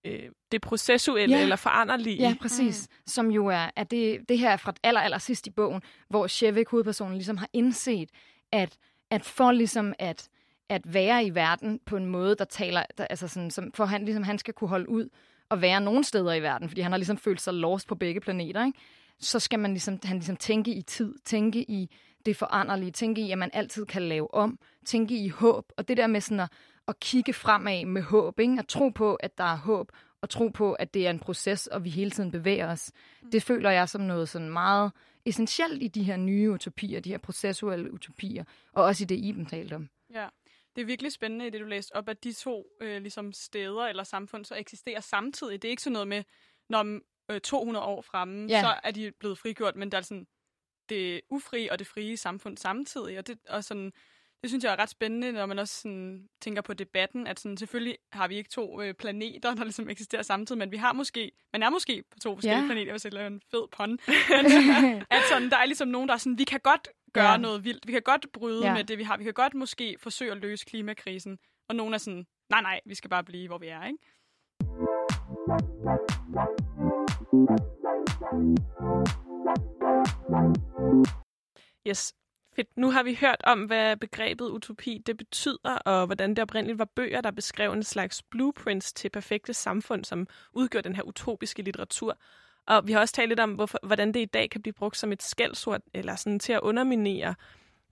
øh, 0.06 0.30
det 0.51 0.62
processuelle 0.62 1.36
ja. 1.36 1.41
eller 1.41 1.56
foranderlige. 1.56 2.18
Ja, 2.18 2.36
præcis. 2.41 2.88
Mm. 2.89 3.04
Som 3.08 3.32
jo 3.32 3.47
er, 3.47 3.70
at 3.76 3.91
det, 3.91 4.30
det 4.30 4.39
her 4.39 4.49
er 4.49 4.58
fra 4.58 4.74
aller, 4.84 5.01
aller 5.01 5.18
sidst 5.18 5.47
i 5.47 5.49
bogen, 5.49 5.82
hvor 6.10 6.28
Shevik, 6.28 6.70
hovedpersonen, 6.70 7.14
ligesom 7.14 7.38
har 7.38 7.49
indset, 7.54 8.10
at, 8.51 8.78
at 9.12 9.26
for 9.26 9.51
ligesom 9.51 9.93
at, 9.99 10.30
at 10.70 10.93
være 10.93 11.26
i 11.26 11.36
verden 11.36 11.80
på 11.86 11.97
en 11.97 12.06
måde, 12.06 12.36
der 12.36 12.45
taler, 12.45 12.84
der, 12.97 13.06
altså 13.06 13.28
sådan, 13.28 13.51
som, 13.51 13.72
for 13.74 13.86
han, 13.86 14.06
ligesom, 14.06 14.24
han 14.24 14.38
skal 14.38 14.54
kunne 14.54 14.70
holde 14.70 14.89
ud 14.89 15.10
og 15.49 15.62
være 15.62 15.82
nogen 15.82 16.04
steder 16.04 16.34
i 16.34 16.41
verden, 16.41 16.70
fordi 16.70 16.82
han 16.82 16.91
har 16.91 16.97
ligesom 16.97 17.18
følt 17.18 17.41
sig 17.41 17.54
lost 17.54 17.88
på 17.88 17.95
begge 17.95 18.20
planeter, 18.20 18.66
ikke? 18.66 18.80
så 19.20 19.39
skal 19.39 19.60
man 19.60 19.72
ligesom, 19.72 19.99
han 20.04 20.18
ligesom 20.18 20.38
tænke 20.38 20.72
i 20.72 20.82
tid, 20.82 21.16
tænke 21.26 21.72
i 21.72 21.89
det 22.26 22.38
foranderlige, 22.38 22.91
tænke 22.91 23.22
i, 23.22 23.32
at 23.32 23.38
man 23.38 23.49
altid 23.54 23.86
kan 23.86 24.01
lave 24.01 24.34
om, 24.34 24.60
tænke 24.86 25.16
i 25.18 25.28
håb, 25.28 25.72
og 25.78 25.88
det 25.88 25.97
der 25.97 26.08
med 26.08 26.22
sådan 26.22 26.39
at, 26.39 26.49
at 26.88 26.99
kigge 26.99 27.34
fremad 27.34 27.86
med 27.86 28.01
håb, 28.01 28.39
ikke? 28.39 28.55
at 28.59 28.67
tro 28.67 28.89
på, 28.89 29.15
at 29.15 29.38
der 29.38 29.43
er 29.43 29.57
håb, 29.57 29.91
og 30.21 30.29
tro 30.29 30.47
på, 30.47 30.73
at 30.73 30.93
det 30.93 31.07
er 31.07 31.09
en 31.09 31.19
proces, 31.19 31.67
og 31.67 31.84
vi 31.84 31.89
hele 31.89 32.11
tiden 32.11 32.31
bevæger 32.31 32.71
os. 32.71 32.91
Mm. 33.21 33.31
Det 33.31 33.43
føler 33.43 33.71
jeg 33.71 33.89
som 33.89 34.01
noget 34.01 34.29
sådan 34.29 34.49
meget 34.49 34.91
essentielt 35.25 35.84
i 35.84 35.88
de 35.88 36.03
her 36.03 36.17
nye 36.17 36.51
utopier, 36.51 36.99
de 36.99 37.09
her 37.09 37.17
processuelle 37.17 37.93
utopier, 37.93 38.43
og 38.73 38.84
også 38.84 39.03
i 39.03 39.05
det, 39.05 39.15
Iben 39.15 39.45
talte 39.45 39.73
om. 39.73 39.89
Ja, 40.13 40.27
det 40.75 40.81
er 40.81 40.86
virkelig 40.86 41.11
spændende 41.11 41.47
i 41.47 41.49
det, 41.49 41.61
du 41.61 41.65
læste 41.65 41.95
op, 41.95 42.09
at 42.09 42.23
de 42.23 42.34
to 42.34 42.65
øh, 42.81 43.01
ligesom 43.01 43.34
steder 43.34 43.84
eller 43.84 44.03
samfund 44.03 44.45
så 44.45 44.55
eksisterer 44.55 44.99
samtidig. 44.99 45.61
Det 45.61 45.67
er 45.67 45.69
ikke 45.69 45.81
sådan 45.81 45.93
noget 45.93 46.07
med, 46.07 46.23
når 46.69 46.99
øh, 47.31 47.41
200 47.41 47.86
år 47.86 48.01
fremme, 48.01 48.47
ja. 48.49 48.61
så 48.61 48.79
er 48.84 48.91
de 48.91 49.11
blevet 49.19 49.38
frigjort, 49.38 49.75
men 49.75 49.91
der 49.91 49.97
er 49.97 50.01
sådan 50.01 50.27
det 50.89 51.21
ufrie 51.29 51.71
og 51.71 51.79
det 51.79 51.88
frie 51.88 52.17
samfund 52.17 52.57
samtidig. 52.57 53.17
Og 53.17 53.27
det, 53.27 53.39
og 53.49 53.63
sådan, 53.63 53.93
det 54.44 54.50
synes 54.50 54.64
jeg 54.64 54.74
er 54.74 54.80
ret 54.80 54.89
spændende, 54.89 55.32
når 55.32 55.46
man 55.46 55.60
også 55.60 55.82
sådan, 55.82 56.28
tænker 56.41 56.62
på 56.62 56.74
debatten, 56.74 57.28
at 57.28 57.39
sådan, 57.39 57.58
selvfølgelig 57.58 57.98
har 58.14 58.28
vi 58.28 58.36
ikke 58.36 58.50
to 58.50 58.82
øh, 58.82 58.94
planeter, 58.94 59.56
der 59.56 59.64
ligesom 59.64 59.89
eksisterer 59.89 60.22
samtidig, 60.22 60.60
men 60.60 60.72
vi 60.72 60.78
har 60.78 60.94
måske, 60.94 61.32
man 61.54 61.64
er 61.64 61.70
måske 61.70 62.04
på 62.12 62.20
to 62.20 62.36
forskellige 62.36 62.62
Ja. 62.62 62.66
planeter, 62.68 62.91
hvis 62.94 63.06
jeg 63.06 63.14
laver 63.14 63.28
en 63.28 63.41
fed 63.52 63.68
pun. 63.78 63.89
Men, 64.30 64.46
at 65.10 65.22
sådan, 65.32 65.50
der 65.50 65.58
er 65.58 65.66
ligesom 65.66 65.88
nogen, 65.88 66.08
der 66.08 66.14
er 66.14 66.18
sådan, 66.18 66.38
vi 66.38 66.44
kan 66.44 66.60
godt 66.64 66.88
gøre 67.14 67.32
Ja. 67.32 67.38
noget 67.38 67.64
vildt, 67.64 67.88
vi 67.88 67.91
kan 67.91 68.02
godt 68.02 68.26
bryde 68.34 68.66
Ja. 68.68 68.74
med 68.74 68.84
det, 68.84 68.98
vi 68.98 69.04
har, 69.04 69.18
vi 69.18 69.24
kan 69.24 69.34
godt 69.34 69.54
måske 69.54 69.96
forsøge 70.00 70.32
at 70.32 70.38
løse 70.38 70.66
klimakrisen, 70.66 71.38
og 71.70 71.76
nogen 71.76 71.94
er 71.94 71.98
sådan, 71.98 72.26
nej, 72.50 72.62
nej, 72.62 72.80
vi 72.86 72.96
skal 72.96 73.10
bare 73.10 73.24
blive, 73.24 73.48
hvor 73.48 73.58
vi 73.58 73.68
er, 73.68 73.86
ikke? 73.86 74.00
Yes. 81.88 82.14
Fedt. 82.56 82.78
Nu 82.78 82.91
har 82.91 83.04
vi 83.04 83.18
hørt 83.22 83.41
om, 83.43 83.64
hvad 83.64 83.97
begrebet 83.97 84.49
utopi 84.49 85.01
det 85.06 85.18
betyder, 85.18 85.78
og 85.86 86.06
hvordan 86.06 86.30
det 86.30 86.39
oprindeligt 86.39 86.80
var 86.80 86.86
bøger, 86.86 87.22
der 87.22 87.32
beskrev 87.32 87.72
en 87.72 87.84
slags 87.84 88.22
blueprints 88.22 88.93
til 88.93 89.10
perfekte 89.10 89.54
samfund, 89.54 90.06
som 90.06 90.28
udgør 90.54 90.82
den 90.82 90.95
her 90.95 91.04
utopiske 91.04 91.62
litteratur. 91.62 92.18
Og 92.68 92.88
vi 92.88 92.91
har 92.91 92.99
også 92.99 93.14
talt 93.14 93.30
lidt 93.30 93.39
om, 93.39 93.51
hvorfor, 93.51 93.80
hvordan 93.84 94.12
det 94.14 94.20
i 94.20 94.26
dag 94.26 94.49
kan 94.49 94.62
blive 94.62 94.74
brugt 94.74 94.97
som 94.97 95.12
et 95.12 95.24
skældsord, 95.24 95.82
eller 95.93 96.16
sådan 96.16 96.39
til 96.39 96.54
at 96.54 96.60
underminere 96.60 97.36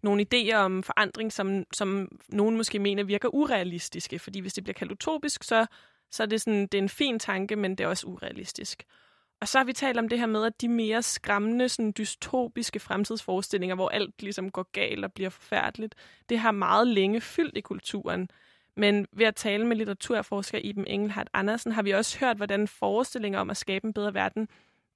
nogle 0.03 0.25
idéer 0.33 0.55
om 0.55 0.83
forandring, 0.83 1.33
som, 1.33 1.63
som 1.73 2.07
nogen 2.29 2.57
måske 2.57 2.79
mener 2.79 3.03
virker 3.03 3.29
urealistiske. 3.33 4.19
Fordi 4.19 4.39
hvis 4.39 4.53
det 4.53 4.63
bliver 4.63 4.73
kaldt 4.73 4.91
utopisk, 4.91 5.43
så, 5.43 5.65
så 6.11 6.23
er 6.23 6.27
det, 6.27 6.41
sådan, 6.41 6.61
det 6.61 6.73
er 6.73 6.81
en 6.81 6.89
fin 6.89 7.19
tanke, 7.19 7.55
men 7.55 7.71
det 7.71 7.83
er 7.83 7.87
også 7.87 8.07
urealistisk. 8.07 8.83
Og 9.41 9.47
så 9.47 9.57
har 9.57 9.65
vi 9.65 9.73
talt 9.73 9.99
om 9.99 10.09
det 10.09 10.19
her 10.19 10.25
med, 10.25 10.45
at 10.45 10.61
de 10.61 10.67
mere 10.67 11.01
skræmmende, 11.01 11.69
sådan 11.69 11.93
dystopiske 11.97 12.79
fremtidsforestillinger, 12.79 13.75
hvor 13.75 13.89
alt 13.89 14.21
ligesom 14.21 14.51
går 14.51 14.71
galt 14.71 15.05
og 15.05 15.13
bliver 15.13 15.29
forfærdeligt, 15.29 15.95
det 16.29 16.39
har 16.39 16.51
meget 16.51 16.87
længe 16.87 17.21
fyldt 17.21 17.57
i 17.57 17.61
kulturen. 17.61 18.29
Men 18.75 19.07
ved 19.11 19.25
at 19.25 19.35
tale 19.35 19.67
med 19.67 19.75
litteraturforsker 19.75 20.59
Iben 20.63 20.87
Engelhardt 20.87 21.29
Andersen, 21.33 21.71
har 21.71 21.81
vi 21.81 21.91
også 21.91 22.19
hørt, 22.19 22.37
hvordan 22.37 22.67
forestillinger 22.67 23.39
om 23.39 23.49
at 23.49 23.57
skabe 23.57 23.87
en 23.87 23.93
bedre 23.93 24.13
verden 24.13 24.47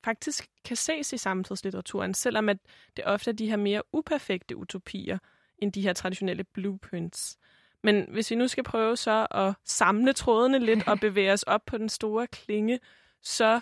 faktisk 0.04 0.48
kan 0.66 0.76
ses 0.76 1.14
i 1.14 1.18
samtidslitteraturen, 1.18 2.14
selvom 2.14 2.50
at 2.50 2.58
det 2.98 3.06
ofte 3.06 3.32
er 3.32 3.36
de 3.36 3.50
her 3.50 3.58
mere 3.58 3.82
uperfekte 3.94 4.58
utopier, 4.58 5.18
end 5.58 5.74
de 5.74 5.82
her 5.82 5.94
traditionelle 5.94 6.44
blueprints. 6.44 7.38
Men 7.84 8.06
hvis 8.12 8.32
vi 8.32 8.36
nu 8.36 8.48
skal 8.48 8.64
prøve 8.64 8.98
så 8.98 9.28
at 9.32 9.54
samle 9.64 10.14
trådene 10.14 10.60
lidt 10.60 10.88
og 10.88 11.00
bevæge 11.06 11.34
os 11.34 11.44
op 11.44 11.62
på 11.66 11.78
den 11.78 11.90
store 11.90 12.28
klinge, 12.28 12.80
så 13.22 13.62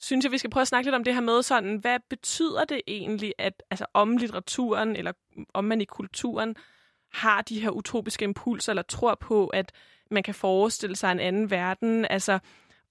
synes 0.00 0.24
jeg, 0.24 0.32
vi 0.32 0.38
skal 0.38 0.50
prøve 0.50 0.62
at 0.62 0.68
snakke 0.68 0.86
lidt 0.86 0.94
om 0.94 1.04
det 1.04 1.14
her 1.14 1.20
med 1.20 1.42
sådan, 1.42 1.76
hvad 1.76 1.98
betyder 2.10 2.64
det 2.64 2.80
egentlig, 2.86 3.34
at 3.38 3.62
altså, 3.70 3.86
om 3.94 4.16
litteraturen, 4.16 4.96
eller 4.96 5.12
om 5.54 5.64
man 5.64 5.80
i 5.80 5.84
kulturen, 5.84 6.56
har 7.12 7.42
de 7.42 7.60
her 7.60 7.70
utopiske 7.70 8.24
impulser, 8.24 8.72
eller 8.72 8.82
tror 8.82 9.14
på, 9.14 9.46
at 9.46 9.72
man 10.10 10.22
kan 10.22 10.34
forestille 10.34 10.96
sig 10.96 11.12
en 11.12 11.20
anden 11.20 11.50
verden. 11.50 12.06
Altså, 12.10 12.38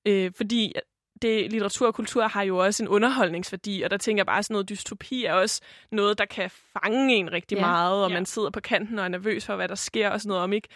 øh, 0.06 0.32
fordi 0.38 0.74
det, 1.22 1.52
litteratur 1.52 1.88
og 1.88 1.96
kultur 1.96 2.28
har 2.28 2.42
jo 2.44 2.58
også 2.58 2.84
en 2.84 2.88
underholdningsværdi, 2.90 3.82
og 3.82 3.92
der 3.92 3.98
tænker 3.98 4.20
jeg 4.20 4.26
bare, 4.26 4.44
sådan 4.44 4.54
noget 4.54 4.70
dystopi 4.70 5.26
er 5.26 5.34
også 5.34 5.62
noget, 5.92 6.18
der 6.18 6.26
kan 6.26 6.50
fange 6.50 7.16
en 7.16 7.32
rigtig 7.32 7.56
Ja. 7.56 7.62
meget, 7.62 8.04
og 8.04 8.10
Ja. 8.10 8.14
man 8.16 8.26
sidder 8.26 8.50
på 8.50 8.60
kanten 8.60 9.00
og 9.00 9.06
er 9.06 9.10
nervøs 9.10 9.46
for, 9.46 9.56
hvad 9.56 9.68
der 9.68 9.76
sker 9.76 10.10
og 10.10 10.22
sådan 10.22 10.28
noget 10.30 10.44
om 10.44 10.54
ikke. 10.54 10.68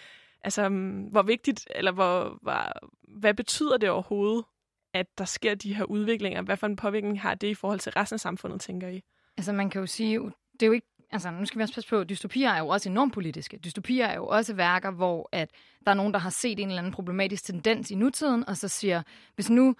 Altså, 0.44 0.68
mm, 0.68 1.02
hvor 1.02 1.22
vigtigt, 1.22 1.68
eller 1.70 1.92
hvor, 1.92 2.38
hvor, 2.42 2.72
hvad 3.08 3.34
betyder 3.34 3.76
det 3.76 3.90
overhovedet, 3.90 4.44
at 4.94 5.18
der 5.18 5.24
sker 5.24 5.54
de 5.54 5.74
her 5.74 5.84
udviklinger? 5.84 6.42
Hvad 6.42 6.56
for 6.56 6.66
en 6.66 6.76
påvirkning 6.76 7.20
har 7.20 7.34
det 7.34 7.46
i 7.46 7.54
forhold 7.54 7.80
til 7.80 7.92
resten 7.92 8.14
af 8.14 8.20
samfundet, 8.20 8.60
tænker 8.60 8.88
I? 8.88 9.02
Altså 9.36 9.52
man 9.52 9.70
kan 9.70 9.80
jo 9.80 9.86
sige, 9.86 10.20
det 10.52 10.62
er 10.62 10.66
jo 10.66 10.72
ikke, 10.72 10.86
altså 11.12 11.30
nu 11.30 11.44
skal 11.44 11.58
vi 11.58 11.62
også 11.62 11.74
passe 11.74 11.90
på, 11.90 12.04
dystopier 12.04 12.50
er 12.50 12.58
jo 12.58 12.68
også 12.68 12.88
enormt 12.88 13.12
politiske. 13.12 13.56
Dystopier 13.56 14.06
er 14.06 14.14
jo 14.14 14.26
også 14.26 14.54
værker, 14.54 14.90
hvor 14.90 15.28
at 15.32 15.50
der 15.84 15.90
er 15.90 15.94
nogen, 15.94 16.12
der 16.12 16.18
har 16.18 16.30
set 16.30 16.60
en 16.60 16.68
eller 16.68 16.78
anden 16.78 16.92
problematisk 16.92 17.44
tendens 17.44 17.90
i 17.90 17.94
nutiden, 17.94 18.48
og 18.48 18.56
så 18.56 18.68
siger, 18.68 19.02
hvis 19.34 19.50
nu, 19.50 19.74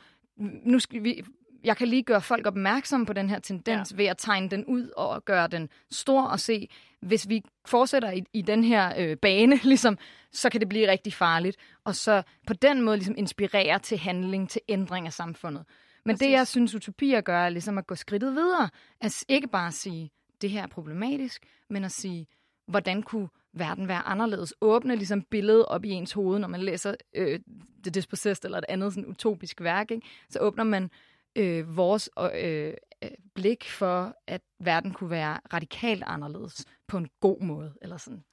nu 0.64 0.78
skal 0.78 1.04
vi, 1.04 1.24
jeg 1.64 1.76
kan 1.76 1.88
lige 1.88 2.02
gøre 2.02 2.20
folk 2.20 2.46
opmærksomme 2.46 3.06
på 3.06 3.12
den 3.12 3.30
her 3.30 3.38
tendens 3.38 3.92
ja. 3.92 3.96
ved 3.96 4.06
at 4.06 4.18
tegne 4.18 4.48
den 4.48 4.64
ud 4.64 4.88
og 4.96 5.24
gøre 5.24 5.48
den 5.48 5.68
stor 5.90 6.22
og 6.22 6.40
se, 6.40 6.68
hvis 7.00 7.28
vi 7.28 7.42
fortsætter 7.66 8.10
i, 8.10 8.24
i 8.32 8.42
den 8.42 8.64
her 8.64 8.92
øh, 8.98 9.16
bane, 9.16 9.56
ligesom, 9.72 9.98
så 10.32 10.50
kan 10.50 10.60
det 10.60 10.68
blive 10.68 10.90
rigtig 10.90 11.12
farligt. 11.12 11.56
Og 11.84 11.94
så 11.94 12.22
på 12.46 12.54
den 12.54 12.82
måde 12.82 12.96
ligesom 12.96 13.14
inspirere 13.18 13.78
til 13.78 13.98
handling, 13.98 14.50
til 14.50 14.60
ændring 14.68 15.06
af 15.06 15.12
samfundet. 15.12 15.64
Men 16.04 16.16
det, 16.16 16.30
jeg 16.30 16.46
synes, 16.46 16.74
utopier 16.74 17.20
gør, 17.20 17.38
er 17.38 17.48
ligesom 17.48 17.78
at 17.78 17.86
gå 17.86 17.94
skridtet 17.94 18.34
videre. 18.34 18.68
Altså 19.00 19.24
ikke 19.28 19.48
bare 19.48 19.66
at 19.66 19.74
sige, 19.74 20.10
det 20.40 20.50
her 20.50 20.62
er 20.62 20.66
problematisk, 20.66 21.42
men 21.70 21.84
at 21.84 21.92
sige, 21.92 22.26
hvordan 22.66 23.02
kunne 23.02 23.28
verden 23.52 23.88
være 23.88 24.02
anderledes? 24.02 24.54
Åbne 24.60 24.96
ligesom 24.96 25.22
billedet 25.22 25.64
op 25.66 25.84
i 25.84 25.90
ens 25.90 26.12
hoved, 26.12 26.38
når 26.38 26.48
man 26.48 26.60
læser 26.60 26.94
øh, 27.14 27.40
The 27.82 27.90
Dispossessed 27.90 28.44
eller 28.44 28.58
et 28.58 28.64
andet 28.68 28.92
sådan 28.92 29.06
utopisk 29.06 29.60
værk. 29.60 29.90
Ikke? 29.90 30.06
Så 30.30 30.38
åbner 30.38 30.64
man 30.64 30.90
øh, 31.36 31.76
vores 31.76 32.10
øh, 32.34 32.74
øh, 33.02 33.10
blik 33.34 33.64
for, 33.64 34.16
at 34.26 34.42
verden 34.58 34.92
kunne 34.92 35.10
være 35.10 35.40
radikalt 35.52 36.02
anderledes 36.06 36.66
på 36.86 36.96
en 36.96 37.08
god 37.20 37.40
måde. 37.40 37.74
Eller 37.82 37.96
sådan. 37.96 38.24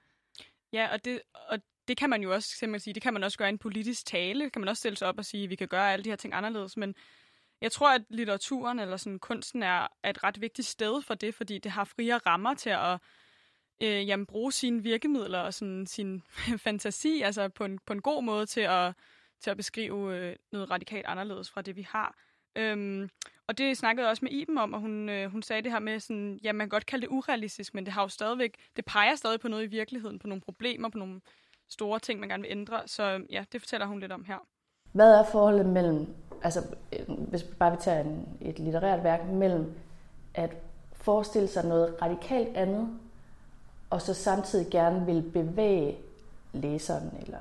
Ja, 0.73 0.93
og 0.93 1.05
det, 1.05 1.21
og 1.33 1.59
det 1.87 1.97
kan 1.97 2.09
man 2.09 2.21
jo 2.23 2.33
også 2.33 2.49
simpelthen 2.49 2.83
sige, 2.83 2.93
det 2.93 3.03
kan 3.03 3.13
man 3.13 3.23
også 3.23 3.37
gøre 3.37 3.49
i 3.49 3.49
en 3.49 3.57
politisk 3.57 4.05
tale, 4.05 4.49
kan 4.49 4.59
man 4.59 4.69
også 4.69 4.79
stille 4.79 4.97
sig 4.97 5.07
op 5.07 5.17
og 5.17 5.25
sige, 5.25 5.43
at 5.43 5.49
vi 5.49 5.55
kan 5.55 5.67
gøre 5.67 5.93
alle 5.93 6.03
de 6.03 6.09
her 6.09 6.15
ting 6.15 6.33
anderledes, 6.33 6.77
men 6.77 6.95
jeg 7.61 7.71
tror, 7.71 7.95
at 7.95 8.01
litteraturen 8.09 8.79
eller 8.79 8.97
sådan 8.97 9.19
kunsten 9.19 9.63
er, 9.63 9.87
er 10.03 10.09
et 10.09 10.23
ret 10.23 10.41
vigtigt 10.41 10.67
sted 10.67 11.01
for 11.01 11.13
det, 11.13 11.35
fordi 11.35 11.57
det 11.57 11.71
har 11.71 11.83
friere 11.83 12.17
rammer 12.17 12.53
til 12.53 12.69
at 12.69 12.99
øh, 13.81 14.07
jamen, 14.07 14.25
bruge 14.25 14.51
sine 14.51 14.83
virkemidler 14.83 15.39
og 15.39 15.53
sådan, 15.53 15.87
sin 15.87 16.23
fantasi 16.63 17.21
altså 17.21 17.49
på 17.49 17.65
en, 17.65 17.79
på 17.85 17.93
en 17.93 18.01
god 18.01 18.23
måde 18.23 18.45
til 18.45 18.61
at, 18.61 18.93
til 19.39 19.49
at 19.49 19.57
beskrive 19.57 20.17
øh, 20.17 20.35
noget 20.51 20.71
radikalt 20.71 21.05
anderledes 21.05 21.51
fra 21.51 21.61
det, 21.61 21.75
vi 21.75 21.81
har. 21.89 22.17
Øhm, 22.55 23.09
og 23.47 23.57
det 23.57 23.77
snakkede 23.77 24.05
jeg 24.05 24.09
også 24.09 24.25
med 24.25 24.31
Iben 24.31 24.57
om, 24.57 24.73
og 24.73 24.79
hun, 24.79 25.09
øh, 25.09 25.31
hun 25.31 25.41
sagde 25.41 25.61
det 25.61 25.71
her 25.71 25.79
med, 25.79 25.99
sådan, 25.99 26.39
ja, 26.43 26.51
man 26.51 26.67
kan 26.67 26.69
godt 26.69 26.85
kalde 26.85 27.01
det 27.01 27.11
urealistisk, 27.11 27.73
men 27.73 27.85
det 27.85 27.93
har 27.93 28.01
jo 28.01 28.07
stadigvæk, 28.07 28.55
det 28.75 28.85
peger 28.85 29.15
stadig 29.15 29.39
på 29.39 29.47
noget 29.47 29.63
i 29.63 29.67
virkeligheden, 29.67 30.19
på 30.19 30.27
nogle 30.27 30.41
problemer, 30.41 30.89
på 30.89 30.97
nogle 30.97 31.21
store 31.69 31.99
ting, 31.99 32.19
man 32.19 32.29
gerne 32.29 32.43
vil 32.43 32.51
ændre. 32.51 32.81
Så 32.85 33.03
øhm, 33.03 33.25
ja, 33.29 33.45
det 33.51 33.61
fortæller 33.61 33.87
hun 33.87 33.99
lidt 33.99 34.11
om 34.11 34.23
her. 34.23 34.47
Hvad 34.91 35.13
er 35.13 35.23
forholdet 35.23 35.65
mellem, 35.65 36.07
altså 36.43 36.75
øh, 36.93 37.15
hvis 37.17 37.43
bare 37.43 37.71
vi 37.71 37.77
tager 37.81 38.03
en, 38.03 38.27
et 38.41 38.59
litterært 38.59 39.03
værk, 39.03 39.25
mellem 39.25 39.73
at 40.33 40.55
forestille 40.93 41.47
sig 41.47 41.65
noget 41.65 41.95
radikalt 42.01 42.57
andet, 42.57 42.99
og 43.89 44.01
så 44.01 44.13
samtidig 44.13 44.71
gerne 44.71 45.05
vil 45.05 45.21
bevæge 45.21 45.97
læseren 46.53 47.17
eller 47.21 47.39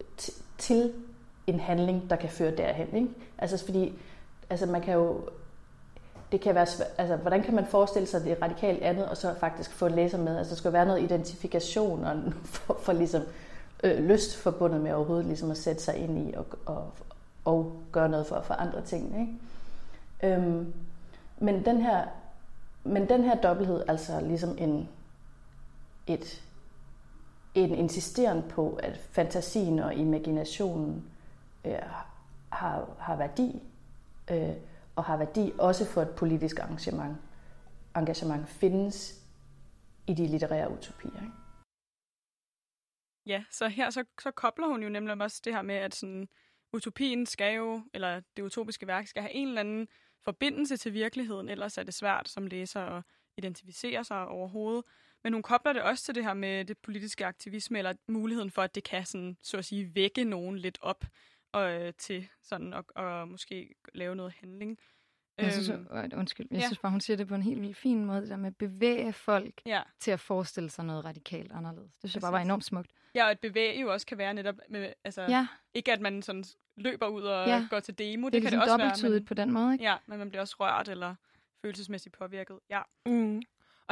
øh, 0.00 0.06
t- 0.20 0.42
til 0.58 0.92
en 1.46 1.60
handling, 1.60 2.10
der 2.10 2.16
kan 2.16 2.28
føre 2.28 2.56
derhen. 2.56 2.96
Ikke? 2.96 3.08
Altså 3.38 3.64
fordi, 3.64 3.98
altså 4.50 4.66
man 4.66 4.80
kan 4.80 4.94
jo, 4.94 5.20
det 6.32 6.40
kan 6.40 6.54
være 6.54 6.66
svæ- 6.66 6.94
altså 6.98 7.16
hvordan 7.16 7.42
kan 7.42 7.54
man 7.54 7.66
forestille 7.66 8.08
sig 8.08 8.24
det 8.24 8.42
radikalt 8.42 8.82
andet, 8.82 9.08
og 9.08 9.16
så 9.16 9.34
faktisk 9.40 9.70
få 9.70 9.88
læser 9.88 10.18
med? 10.18 10.36
Altså 10.38 10.50
der 10.50 10.56
skal 10.56 10.72
være 10.72 10.86
noget 10.86 11.02
identifikation 11.02 12.04
og 12.04 12.16
for, 12.44 12.78
for 12.82 12.92
ligesom 12.92 13.22
øh, 13.84 14.04
lyst 14.04 14.36
forbundet 14.36 14.80
med 14.80 14.92
overhovedet 14.92 15.26
ligesom 15.26 15.50
at 15.50 15.56
sætte 15.56 15.82
sig 15.82 15.96
ind 15.96 16.28
i 16.28 16.34
og, 16.34 16.46
og, 16.66 16.92
og 17.44 17.76
gøre 17.92 18.08
noget 18.08 18.26
for 18.26 18.36
at 18.36 18.44
forandre 18.44 18.82
tingene. 18.82 19.20
Ikke? 19.20 20.36
Øhm, 20.36 20.72
men 21.38 21.64
den 21.64 21.80
her 21.80 22.04
men 22.84 23.08
den 23.08 23.24
her 23.24 23.34
dobbelthed, 23.34 23.82
altså 23.88 24.20
ligesom 24.20 24.54
en, 24.58 24.88
et, 26.06 26.42
en 27.54 27.74
insisteren 27.74 28.42
på, 28.48 28.78
at 28.82 28.98
fantasien 29.10 29.78
og 29.78 29.94
imaginationen 29.94 31.04
øh, 31.64 31.78
har, 32.52 32.96
har 32.98 33.16
værdi, 33.16 33.62
øh, 34.30 34.56
og 34.96 35.04
har 35.04 35.16
værdi 35.16 35.52
også 35.58 35.86
for 35.86 36.02
et 36.02 36.10
politisk 36.16 36.58
engagement, 36.58 37.16
engagement 37.96 38.48
findes 38.48 39.24
i 40.06 40.14
de 40.14 40.26
litterære 40.26 40.72
utopier. 40.72 41.20
Ikke? 41.20 41.32
Ja, 43.26 43.44
så 43.50 43.68
her 43.68 43.90
så, 43.90 44.04
så 44.22 44.30
kobler 44.30 44.66
hun 44.66 44.82
jo 44.82 44.88
nemlig 44.88 45.20
også 45.20 45.42
det 45.44 45.54
her 45.54 45.62
med, 45.62 45.74
at 45.74 45.94
sådan, 45.94 46.28
utopien 46.72 47.26
skal 47.26 47.54
jo, 47.54 47.82
eller 47.94 48.20
det 48.36 48.42
utopiske 48.42 48.86
værk 48.86 49.06
skal 49.06 49.22
have 49.22 49.32
en 49.32 49.48
eller 49.48 49.60
anden 49.60 49.88
forbindelse 50.24 50.76
til 50.76 50.92
virkeligheden, 50.92 51.48
ellers 51.48 51.78
er 51.78 51.82
det 51.82 51.94
svært 51.94 52.28
som 52.28 52.46
læser 52.46 52.80
at 52.80 53.02
identificere 53.36 54.04
sig 54.04 54.26
overhovedet. 54.26 54.84
Men 55.24 55.32
hun 55.32 55.42
kobler 55.42 55.72
det 55.72 55.82
også 55.82 56.04
til 56.04 56.14
det 56.14 56.24
her 56.24 56.34
med 56.34 56.64
det 56.64 56.78
politiske 56.78 57.26
aktivisme, 57.26 57.78
eller 57.78 57.92
muligheden 58.06 58.50
for, 58.50 58.62
at 58.62 58.74
det 58.74 58.84
kan 58.84 59.04
sådan, 59.04 59.36
så 59.42 59.56
at 59.56 59.64
sige, 59.64 59.94
vække 59.94 60.24
nogen 60.24 60.58
lidt 60.58 60.78
op 60.80 61.04
og, 61.52 61.72
øh, 61.72 61.92
til 61.98 62.28
sådan 62.42 62.74
at 62.74 62.84
og 62.94 63.28
måske 63.28 63.74
lave 63.94 64.16
noget 64.16 64.32
handling. 64.40 64.78
Jeg 65.38 65.52
synes, 65.52 65.68
Øhm, 65.68 65.86
øh, 65.96 66.08
undskyld, 66.16 66.46
jeg 66.50 66.58
ja. 66.60 66.66
synes 66.66 66.78
bare, 66.78 66.92
hun 66.92 67.00
siger 67.00 67.16
det 67.16 67.28
på 67.28 67.34
en 67.34 67.42
helt 67.42 67.60
vildt 67.62 67.76
fin 67.76 68.04
måde, 68.04 68.20
det 68.20 68.28
der 68.28 68.36
med 68.36 68.46
at 68.46 68.56
bevæge 68.56 69.12
folk 69.12 69.62
Ja. 69.66 69.82
til 70.00 70.10
at 70.10 70.20
forestille 70.20 70.70
sig 70.70 70.84
noget 70.84 71.04
radikalt 71.04 71.52
anderledes. 71.52 71.90
Det 71.92 72.10
synes 72.10 72.14
jeg 72.14 72.20
bare 72.20 72.32
var 72.32 72.38
enormt 72.38 72.64
smukt. 72.64 72.90
Ja, 73.14 73.24
og 73.24 73.30
at 73.30 73.40
bevæge 73.40 73.80
jo 73.80 73.92
også 73.92 74.06
kan 74.06 74.18
være 74.18 74.34
netop, 74.34 74.54
med, 74.68 74.92
altså, 75.04 75.22
Ja. 75.22 75.46
ikke 75.74 75.92
at 75.92 76.00
man 76.00 76.22
sådan 76.22 76.44
løber 76.76 77.06
ud 77.06 77.22
og 77.22 77.46
Ja. 77.46 77.66
går 77.70 77.80
til 77.80 77.98
demo. 77.98 78.26
Det 78.28 78.34
er 78.36 78.40
det 78.40 78.42
kan 78.42 78.50
ligesom 78.50 78.52
det 78.58 78.62
også 78.62 78.76
være. 78.76 78.86
dobbelttydigt 78.88 79.26
på 79.28 79.34
den 79.34 79.52
måde, 79.52 79.72
ikke? 79.72 79.84
Ja, 79.84 79.96
men 80.06 80.18
man 80.18 80.28
bliver 80.28 80.40
også 80.40 80.56
rørt, 80.60 80.88
eller 80.88 81.14
følelsesmæssigt 81.62 82.14
påvirket. 82.18 82.58
Ja. 82.70 82.82
Mm. 83.06 83.42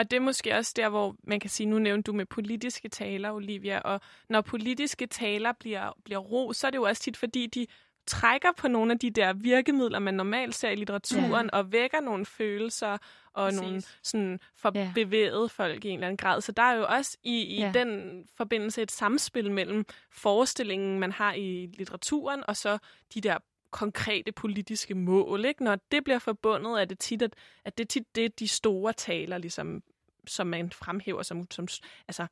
Og 0.01 0.11
det 0.11 0.16
er 0.16 0.20
måske 0.20 0.57
også 0.57 0.72
der, 0.76 0.88
hvor 0.88 1.16
man 1.24 1.40
kan 1.40 1.51
sige, 1.51 1.66
nu 1.66 1.78
nævnte 1.78 2.12
du 2.12 2.16
med 2.16 2.26
politiske 2.26 2.88
taler, 2.88 3.30
Olivia, 3.30 3.78
og 3.78 4.01
når 4.28 4.40
politiske 4.40 5.07
taler 5.07 5.53
bliver, 5.53 5.96
bliver 6.05 6.18
ro, 6.18 6.53
så 6.53 6.66
er 6.66 6.70
det 6.70 6.78
jo 6.78 6.82
også 6.82 7.03
tit, 7.03 7.16
fordi 7.16 7.46
de 7.46 7.66
trækker 8.07 8.48
på 8.57 8.68
nogle 8.68 8.92
af 8.92 8.98
de 8.98 9.11
der 9.11 9.32
virkemidler, 9.32 9.98
man 9.98 10.14
normalt 10.14 10.55
ser 10.55 10.70
i 10.70 10.74
litteraturen, 10.74 11.51
ja. 11.53 11.59
og 11.59 11.72
vækker 11.72 12.01
nogle 12.01 12.26
følelser 12.26 12.98
og 13.32 13.46
Præcis. 13.46 13.61
nogle 13.61 13.82
sådan 14.03 14.40
for 14.57 14.72
ja. 14.74 15.46
folk 15.46 15.84
i 15.84 15.88
en 15.88 15.94
eller 15.94 16.07
anden 16.07 16.16
grad. 16.16 16.40
Så 16.40 16.53
der 16.53 16.62
er 16.62 16.72
jo 16.72 16.86
også 16.88 17.16
i, 17.22 17.42
i 17.42 17.61
ja. 17.61 17.70
den 17.74 18.24
forbindelse 18.36 18.82
et 18.82 18.92
samspil 18.92 19.51
mellem 19.51 19.84
forestillingen, 20.11 21.01
man 21.01 21.12
har 21.12 21.32
i 21.32 21.66
litteraturen, 21.78 22.42
og 22.48 22.57
så 22.57 22.78
de 23.14 23.20
der 23.20 23.38
konkrete 23.70 24.32
politiske 24.32 24.94
mål. 24.94 25.44
Ikke? 25.44 25.64
Når 25.64 25.78
det 25.90 26.05
bliver 26.05 26.18
forbundet, 26.18 26.80
er 26.80 26.84
det 26.84 26.98
tit, 26.98 27.22
at, 27.22 27.34
at 27.64 27.78
det 27.78 27.84
er 27.84 27.88
tit 27.88 28.16
det, 28.16 28.38
de 28.38 28.48
store 28.48 28.92
taler, 28.92 29.38
ligesom, 29.38 29.82
som 30.26 30.46
man 30.46 30.70
fremhæver 30.70 31.22
som, 31.22 31.50
som 31.50 31.68
altså, 32.08 32.26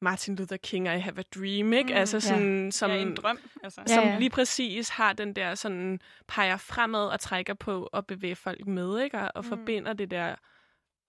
Martin 0.00 0.36
Luther 0.36 0.56
King, 0.56 0.86
I 0.86 0.98
have 0.98 1.18
a 1.18 1.22
dream, 1.34 1.72
ikke? 1.72 1.92
Mm, 1.92 1.98
altså 1.98 2.20
sådan, 2.20 2.64
ja. 2.64 2.70
som, 2.70 2.90
ja, 2.90 2.96
en 2.96 3.14
drøm. 3.14 3.38
Altså. 3.62 3.80
Som 3.86 4.04
ja, 4.04 4.08
ja. 4.08 4.18
lige 4.18 4.30
præcis 4.30 4.88
har 4.88 5.12
den 5.12 5.32
der 5.32 5.54
sådan, 5.54 6.00
peger 6.28 6.56
fremad 6.56 7.08
og 7.08 7.20
trækker 7.20 7.54
på 7.54 7.84
at 7.84 8.06
bevæge 8.06 8.36
folk 8.36 8.66
med, 8.66 9.00
ikke? 9.00 9.18
Og, 9.18 9.30
og 9.34 9.44
mm. 9.44 9.48
forbinder 9.48 9.92
det 9.92 10.10
der 10.10 10.34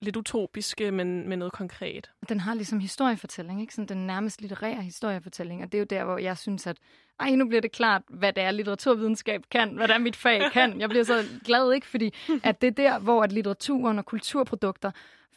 lidt 0.01 0.16
utopiske, 0.16 0.91
men 0.91 1.30
med 1.30 1.38
noget 1.38 1.53
konkret. 1.53 2.12
Den 2.30 2.39
har 2.39 2.53
ligesom 2.53 2.80
historiefortælling, 2.80 3.62
ikke? 3.62 3.74
Sådan 3.74 3.97
den 3.97 4.08
nærmest 4.08 4.41
litterære 4.41 4.82
historiefortælling, 4.82 5.64
og 5.64 5.72
det 5.72 5.78
er 5.78 5.80
jo 5.80 5.86
der, 5.89 6.03
hvor 6.03 6.18
jeg 6.18 6.38
synes, 6.38 6.68
at 6.68 6.78
ej, 7.20 7.36
nu 7.36 7.47
bliver 7.47 7.62
det 7.62 7.72
klart, 7.72 8.01
hvad 8.10 8.34
det 8.34 8.43
er, 8.43 8.51
litteraturvidenskab 8.51 9.41
kan, 9.51 9.76
hvad 9.76 9.88
det 9.88 9.93
er, 9.93 9.97
mit 9.97 10.16
fag 10.16 10.51
kan. 10.51 10.80
Jeg 10.80 10.89
bliver 10.89 11.03
så 11.03 11.24
glad, 11.45 11.74
ikke? 11.74 11.88
Fordi 11.88 12.14
at 12.43 12.62
det 12.62 12.68
er 12.68 12.72
der, 12.72 12.99
hvor 12.99 13.24
at 13.24 13.32
litteraturen 13.32 13.99
og 13.99 14.05
kulturprodukter, 14.05 14.91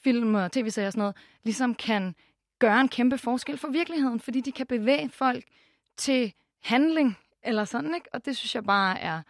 film 0.05 0.35
og 0.35 0.53
tv-serier 0.53 0.87
og 0.87 0.93
sådan 0.93 1.01
noget, 1.01 1.17
ligesom 1.43 1.75
kan 1.75 2.15
gøre 2.59 2.81
en 2.81 2.89
kæmpe 2.89 3.19
forskel 3.19 3.59
for 3.59 3.69
virkeligheden, 3.69 4.21
fordi 4.21 4.41
de 4.41 4.53
kan 4.53 4.67
bevæge 4.67 5.09
folk 5.09 5.45
til 5.97 6.33
handling 6.63 7.19
eller 7.43 7.65
sådan, 7.65 7.95
ikke? 7.95 8.09
Og 8.13 8.25
det 8.25 8.37
synes 8.37 8.55
jeg 8.55 8.65
bare 8.65 9.01
er, 9.01 9.23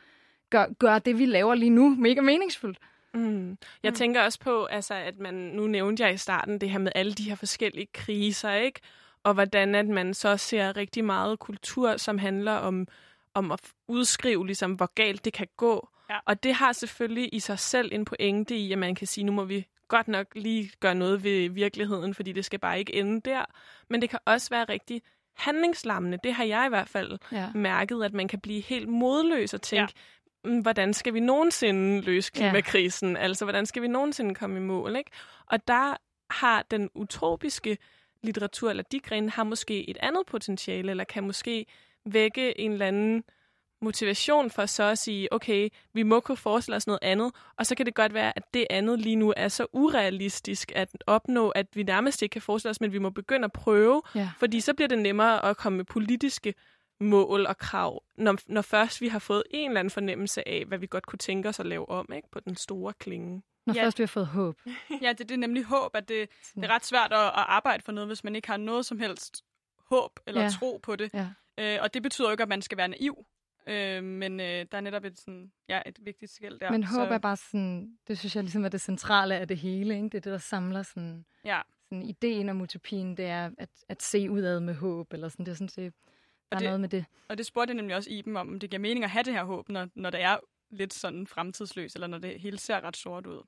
gør, 0.50 0.66
gør 0.78 0.98
det, 0.98 1.18
vi 1.18 1.26
laver 1.26 1.54
lige 1.54 1.70
nu, 1.70 1.88
mega 1.88 2.20
meningsfuldt. 2.20 2.78
Mm. 3.14 3.58
Jeg 3.82 3.90
mm. 3.90 3.96
tænker 3.96 4.22
også 4.22 4.40
på, 4.40 4.64
altså, 4.64 4.94
at 4.94 5.18
man, 5.18 5.34
nu 5.34 5.66
nævnte 5.66 6.02
jeg 6.02 6.14
i 6.14 6.16
starten 6.16 6.60
det 6.60 6.70
her 6.70 6.78
med 6.78 6.92
alle 6.94 7.12
de 7.12 7.22
her 7.22 7.34
forskellige 7.34 7.88
kriser, 7.94 8.52
ikke? 8.52 8.80
Og 9.22 9.34
hvordan 9.34 9.74
at 9.74 9.86
man 9.86 10.14
så 10.14 10.36
ser 10.36 10.76
rigtig 10.76 11.04
meget 11.04 11.38
kultur, 11.38 11.96
som 11.96 12.18
handler 12.18 12.52
om, 12.52 12.88
om 13.34 13.52
at 13.52 13.60
udskrive, 13.88 14.46
ligesom, 14.46 14.72
hvor 14.72 14.90
galt 14.94 15.24
det 15.24 15.32
kan 15.32 15.46
gå. 15.56 15.88
Ja. 16.10 16.18
Og 16.24 16.42
det 16.42 16.54
har 16.54 16.72
selvfølgelig 16.72 17.28
i 17.32 17.40
sig 17.40 17.58
selv 17.58 17.90
en 17.92 18.04
pointe 18.04 18.56
i, 18.56 18.72
at 18.72 18.78
man 18.78 18.94
kan 18.94 19.06
sige, 19.06 19.24
nu 19.24 19.32
må 19.32 19.44
vi 19.44 19.66
godt 19.90 20.08
nok 20.08 20.26
lige 20.34 20.72
gøre 20.80 20.94
noget 20.94 21.24
ved 21.24 21.50
virkeligheden, 21.50 22.14
fordi 22.14 22.32
det 22.32 22.44
skal 22.44 22.58
bare 22.58 22.78
ikke 22.78 22.94
ende 22.94 23.20
der. 23.20 23.44
Men 23.90 24.02
det 24.02 24.10
kan 24.10 24.18
også 24.26 24.50
være 24.50 24.64
rigtig 24.64 25.02
handlingslammende. 25.36 26.18
Det 26.24 26.34
har 26.34 26.44
jeg 26.44 26.66
i 26.66 26.68
hvert 26.68 26.88
fald 26.88 27.18
ja. 27.32 27.52
mærket, 27.54 28.04
at 28.04 28.12
man 28.12 28.28
kan 28.28 28.40
blive 28.40 28.60
helt 28.60 28.88
modløs 28.88 29.54
og 29.54 29.62
tænke, 29.62 29.94
ja. 30.44 30.50
Mm, 30.50 30.60
hvordan 30.60 30.94
skal 30.94 31.14
vi 31.14 31.20
nogensinde 31.20 32.00
løse 32.00 32.32
klimakrisen? 32.32 33.16
Ja. 33.16 33.22
Altså, 33.22 33.44
hvordan 33.44 33.66
skal 33.66 33.82
vi 33.82 33.88
nogensinde 33.88 34.34
komme 34.34 34.56
i 34.56 34.62
mål? 34.62 34.96
Ikke? 34.96 35.10
Og 35.46 35.68
der 35.68 35.96
har 36.30 36.62
den 36.70 36.90
utopiske 36.94 37.78
litteratur, 38.22 38.70
eller 38.70 38.82
de 38.82 39.00
grene, 39.00 39.30
har 39.30 39.44
måske 39.44 39.90
et 39.90 39.98
andet 40.00 40.26
potentiale, 40.26 40.90
eller 40.90 41.04
kan 41.04 41.24
måske 41.24 41.66
vække 42.04 42.60
en 42.60 42.72
eller 42.72 42.86
anden 42.86 43.16
øh, 43.16 43.22
motivation 43.82 44.50
for 44.50 44.66
så 44.66 44.82
at 44.82 44.98
sige, 44.98 45.32
okay, 45.32 45.68
vi 45.92 46.02
må 46.02 46.20
kunne 46.20 46.36
forestille 46.36 46.76
os 46.76 46.86
noget 46.86 46.98
andet, 47.02 47.32
og 47.56 47.66
så 47.66 47.74
kan 47.74 47.86
det 47.86 47.94
godt 47.94 48.14
være, 48.14 48.36
at 48.36 48.54
det 48.54 48.66
andet 48.70 48.98
lige 48.98 49.16
nu 49.16 49.34
er 49.36 49.48
så 49.48 49.66
urealistisk 49.72 50.72
at 50.74 50.88
opnå, 51.06 51.48
at 51.48 51.66
vi 51.74 51.82
nærmest 51.82 52.22
ikke 52.22 52.32
kan 52.32 52.42
forestille 52.42 52.70
os, 52.70 52.80
men 52.80 52.92
vi 52.92 52.98
må 52.98 53.10
begynde 53.10 53.44
at 53.44 53.52
prøve, 53.52 54.02
ja. 54.14 54.30
fordi 54.38 54.60
så 54.60 54.74
bliver 54.74 54.88
det 54.88 54.98
nemmere 54.98 55.44
at 55.44 55.56
komme 55.56 55.76
med 55.76 55.84
politiske 55.84 56.54
mål 57.00 57.46
og 57.46 57.58
krav, 57.58 58.02
når, 58.16 58.36
når 58.46 58.62
først 58.62 59.00
vi 59.00 59.08
har 59.08 59.18
fået 59.18 59.42
en 59.50 59.70
eller 59.70 59.80
anden 59.80 59.90
fornemmelse 59.90 60.48
af, 60.48 60.64
hvad 60.66 60.78
vi 60.78 60.86
godt 60.86 61.06
kunne 61.06 61.18
tænke 61.18 61.48
os 61.48 61.60
at 61.60 61.66
lave 61.66 61.88
om 61.88 62.12
ikke, 62.16 62.28
på 62.32 62.40
den 62.40 62.56
store 62.56 62.92
klinge. 62.92 63.42
Når 63.66 63.74
ja. 63.74 63.84
først 63.84 63.98
vi 63.98 64.02
har 64.02 64.06
fået 64.06 64.26
håb. 64.26 64.56
ja, 65.02 65.08
det, 65.08 65.18
det 65.18 65.30
er 65.30 65.38
nemlig 65.38 65.64
håb, 65.64 65.96
at 65.96 66.08
det, 66.08 66.28
det 66.54 66.64
er 66.64 66.68
ret 66.68 66.84
svært 66.84 67.12
at, 67.12 67.18
at 67.18 67.32
arbejde 67.34 67.82
for 67.82 67.92
noget, 67.92 68.08
hvis 68.08 68.24
man 68.24 68.36
ikke 68.36 68.48
har 68.48 68.56
noget 68.56 68.86
som 68.86 68.98
helst 68.98 69.44
håb 69.90 70.20
eller 70.26 70.42
ja. 70.42 70.48
tro 70.48 70.80
på 70.82 70.96
det. 70.96 71.10
Ja. 71.14 71.28
Øh, 71.58 71.78
og 71.82 71.94
det 71.94 72.02
betyder 72.02 72.28
jo 72.28 72.32
ikke, 72.32 72.42
at 72.42 72.48
man 72.48 72.62
skal 72.62 72.78
være 72.78 72.88
naiv. 72.88 73.26
Øh, 73.70 74.04
men 74.04 74.40
øh, 74.40 74.66
der 74.72 74.76
er 74.76 74.80
netop 74.80 75.04
et, 75.04 75.18
sådan, 75.18 75.52
ja, 75.68 75.82
et 75.86 75.98
vigtigt 76.04 76.30
skæld 76.32 76.60
der. 76.60 76.70
Men 76.70 76.84
håb 76.84 77.08
så... 77.08 77.14
er 77.14 77.18
bare 77.18 77.36
sådan, 77.36 77.98
det 78.08 78.18
synes 78.18 78.36
jeg 78.36 78.44
ligesom 78.44 78.64
er 78.64 78.68
det 78.68 78.80
centrale 78.80 79.36
af 79.36 79.48
det 79.48 79.56
hele. 79.58 79.94
Ikke? 79.94 80.04
Det 80.04 80.14
er 80.14 80.20
det, 80.20 80.32
der 80.32 80.38
samler 80.38 80.82
sådan, 80.82 81.24
ja. 81.44 81.60
sådan 81.84 82.02
ideen 82.02 82.48
om 82.48 82.60
utopien, 82.60 83.16
det 83.16 83.26
er 83.26 83.50
at, 83.58 83.68
at 83.88 84.02
se 84.02 84.30
udad 84.30 84.60
med 84.60 84.74
håb, 84.74 85.12
eller 85.12 85.28
sådan, 85.28 85.46
det 85.46 85.52
er 85.52 85.56
sådan 85.56 85.68
set, 85.68 85.92
der 86.52 86.58
er 86.58 86.62
noget 86.62 86.80
med 86.80 86.88
det. 86.88 87.04
Og 87.28 87.38
det 87.38 87.46
spurgte 87.46 87.70
jeg 87.70 87.76
nemlig 87.76 87.96
også 87.96 88.10
i 88.10 88.22
dem 88.22 88.36
om, 88.36 88.48
om 88.48 88.60
det 88.60 88.70
giver 88.70 88.80
mening 88.80 89.04
at 89.04 89.10
have 89.10 89.22
det 89.22 89.32
her 89.32 89.44
håb, 89.44 89.68
når, 89.68 89.88
når 89.94 90.10
det 90.10 90.22
er 90.22 90.36
lidt 90.70 90.94
sådan 90.94 91.26
fremtidsløst, 91.26 91.94
eller 91.94 92.06
når 92.06 92.18
det 92.18 92.40
hele 92.40 92.58
ser 92.58 92.80
ret 92.80 92.96
sort 92.96 93.26
ud. 93.26 93.42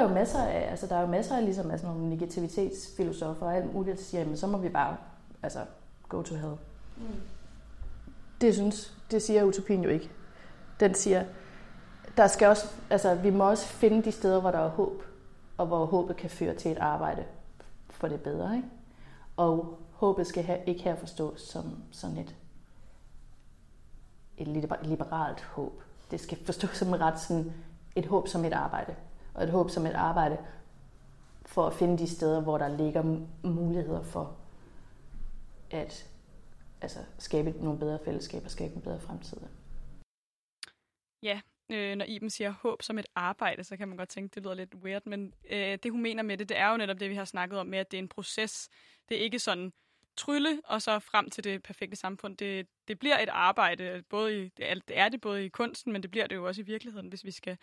Der 0.00 0.06
er 0.06 0.08
jo 0.08 0.14
masser 0.14 0.38
af, 0.38 0.70
altså 0.70 0.86
der 0.86 0.96
er 0.96 1.00
jo 1.00 1.06
masser 1.06 1.36
af, 1.36 1.44
ligesom, 1.44 1.70
altså 1.70 1.86
nogle 1.86 2.08
negativitetsfilosofer 2.08 3.46
og 3.46 3.56
alt 3.56 3.74
muligt, 3.74 3.96
der 3.96 4.02
siger, 4.02 4.20
jamen, 4.20 4.36
så 4.36 4.46
må 4.46 4.58
vi 4.58 4.68
bare 4.68 4.96
altså, 5.42 5.66
go 6.08 6.22
to 6.22 6.34
hell. 6.34 6.56
Mm. 6.96 7.20
Det 8.42 8.54
synes, 8.54 8.94
det 9.10 9.22
siger 9.22 9.44
utopien 9.44 9.84
jo 9.84 9.90
ikke. 9.90 10.10
Den 10.80 10.94
siger, 10.94 11.24
der 12.16 12.26
skal 12.26 12.48
også, 12.48 12.66
altså, 12.90 13.14
vi 13.14 13.30
må 13.30 13.50
også 13.50 13.66
finde 13.66 14.02
de 14.02 14.12
steder, 14.12 14.40
hvor 14.40 14.50
der 14.50 14.58
er 14.58 14.68
håb, 14.68 15.02
og 15.56 15.66
hvor 15.66 15.84
håbet 15.84 16.16
kan 16.16 16.30
føre 16.30 16.54
til 16.54 16.70
et 16.70 16.78
arbejde 16.78 17.24
for 17.90 18.08
det 18.08 18.20
bedre. 18.20 18.56
Ikke? 18.56 18.68
Og 19.36 19.78
håbet 19.92 20.26
skal 20.26 20.44
her, 20.44 20.54
ikke 20.54 20.82
her 20.82 20.96
forstås 20.96 21.40
som 21.40 21.82
sådan 21.90 22.18
et, 22.18 22.36
et 24.38 24.48
liberalt 24.82 25.40
håb. 25.40 25.82
Det 26.10 26.20
skal 26.20 26.38
forstås 26.44 26.76
som 26.76 26.92
ret 26.92 27.20
sådan 27.20 27.52
et 27.96 28.06
håb 28.06 28.28
som 28.28 28.44
et 28.44 28.52
arbejde. 28.52 28.94
Og 29.34 29.44
et 29.44 29.50
håb 29.50 29.70
som 29.70 29.86
et 29.86 29.94
arbejde 29.94 30.36
for 31.46 31.66
at 31.66 31.74
finde 31.74 31.98
de 31.98 32.10
steder, 32.10 32.40
hvor 32.40 32.58
der 32.58 32.68
ligger 32.68 33.02
muligheder 33.42 34.02
for 34.02 34.32
at 35.70 36.11
altså, 36.82 36.98
skabe 37.18 37.50
nogle 37.50 37.78
bedre 37.78 37.98
fællesskaber, 38.04 38.48
skabe 38.48 38.74
en 38.74 38.82
bedre 38.82 39.00
fremtid. 39.00 39.36
Ja, 41.22 41.40
øh, 41.70 41.96
når 41.96 42.04
Iben 42.04 42.30
siger 42.30 42.50
håb 42.50 42.82
som 42.82 42.98
et 42.98 43.06
arbejde, 43.14 43.64
så 43.64 43.76
kan 43.76 43.88
man 43.88 43.96
godt 43.96 44.08
tænke, 44.08 44.34
det 44.34 44.42
lyder 44.42 44.54
lidt 44.54 44.74
weird, 44.74 45.02
men 45.06 45.34
øh, 45.50 45.78
det 45.82 45.90
hun 45.90 46.02
mener 46.02 46.22
med 46.22 46.38
det, 46.38 46.48
det 46.48 46.58
er 46.58 46.70
jo 46.70 46.76
netop 46.76 47.00
det, 47.00 47.10
vi 47.10 47.14
har 47.14 47.24
snakket 47.24 47.58
om 47.58 47.66
med, 47.66 47.78
at 47.78 47.90
det 47.90 47.96
er 47.96 48.02
en 48.02 48.08
proces. 48.08 48.68
Det 49.08 49.16
er 49.16 49.20
ikke 49.20 49.38
sådan 49.38 49.72
trylle, 50.16 50.60
og 50.64 50.82
så 50.82 50.98
frem 50.98 51.30
til 51.30 51.44
det 51.44 51.62
perfekte 51.62 51.96
samfund. 51.96 52.36
Det, 52.36 52.66
det 52.88 52.98
bliver 52.98 53.18
et 53.18 53.28
arbejde, 53.28 54.02
både 54.08 54.44
i, 54.44 54.48
det, 54.48 54.70
er, 54.70 54.74
det 54.74 54.98
er 54.98 55.08
det 55.08 55.20
både 55.20 55.44
i 55.44 55.48
kunsten, 55.48 55.92
men 55.92 56.02
det 56.02 56.10
bliver 56.10 56.26
det 56.26 56.36
jo 56.36 56.46
også 56.46 56.60
i 56.60 56.64
virkeligheden, 56.64 57.08
hvis 57.08 57.24
vi 57.24 57.30
skal 57.30 57.56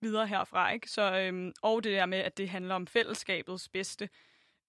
videre 0.00 0.26
herfra. 0.26 0.72
Ikke? 0.72 0.90
Så, 0.90 1.18
øhm, 1.18 1.52
og 1.62 1.84
det 1.84 1.92
der 1.92 2.06
med, 2.06 2.18
at 2.18 2.38
det 2.38 2.48
handler 2.48 2.74
om 2.74 2.86
fællesskabets 2.86 3.68
bedste, 3.68 4.08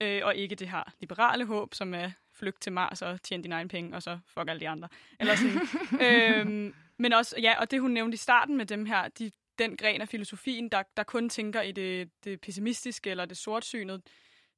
øh, 0.02 0.22
og 0.24 0.36
ikke 0.36 0.56
det 0.56 0.70
her 0.70 0.84
liberale 1.00 1.46
håb, 1.46 1.74
som 1.74 1.94
er 1.94 2.12
flygt 2.32 2.62
til 2.62 2.72
Mars 2.72 3.02
og 3.02 3.22
tjene 3.22 3.44
dine 3.44 3.56
egne 3.56 3.70
penge, 3.70 3.96
og 3.96 4.04
så 4.04 4.20
fuck 4.28 4.50
alle 4.50 4.60
de 4.60 4.70
andre. 4.70 4.88
Eller 5.20 5.36
sådan. 5.36 5.60
øhm, 6.08 6.76
men 6.98 7.14
også, 7.14 7.36
ja, 7.42 7.60
og 7.60 7.72
det 7.72 7.82
hun 7.82 7.92
nævnte 7.92 8.16
i 8.16 8.18
starten 8.18 8.58
med 8.58 8.66
dem 8.66 8.86
her, 8.86 9.08
de, 9.08 9.32
den 9.60 9.78
gren 9.78 10.02
af 10.02 10.10
filosofien, 10.10 10.70
der, 10.70 10.84
der 10.98 11.04
kun 11.04 11.30
tænker 11.30 11.62
i 11.62 11.72
det, 11.72 12.10
det 12.24 12.42
pessimistiske 12.42 13.10
eller 13.10 13.26
det 13.26 13.38
sortsynede, 13.38 14.02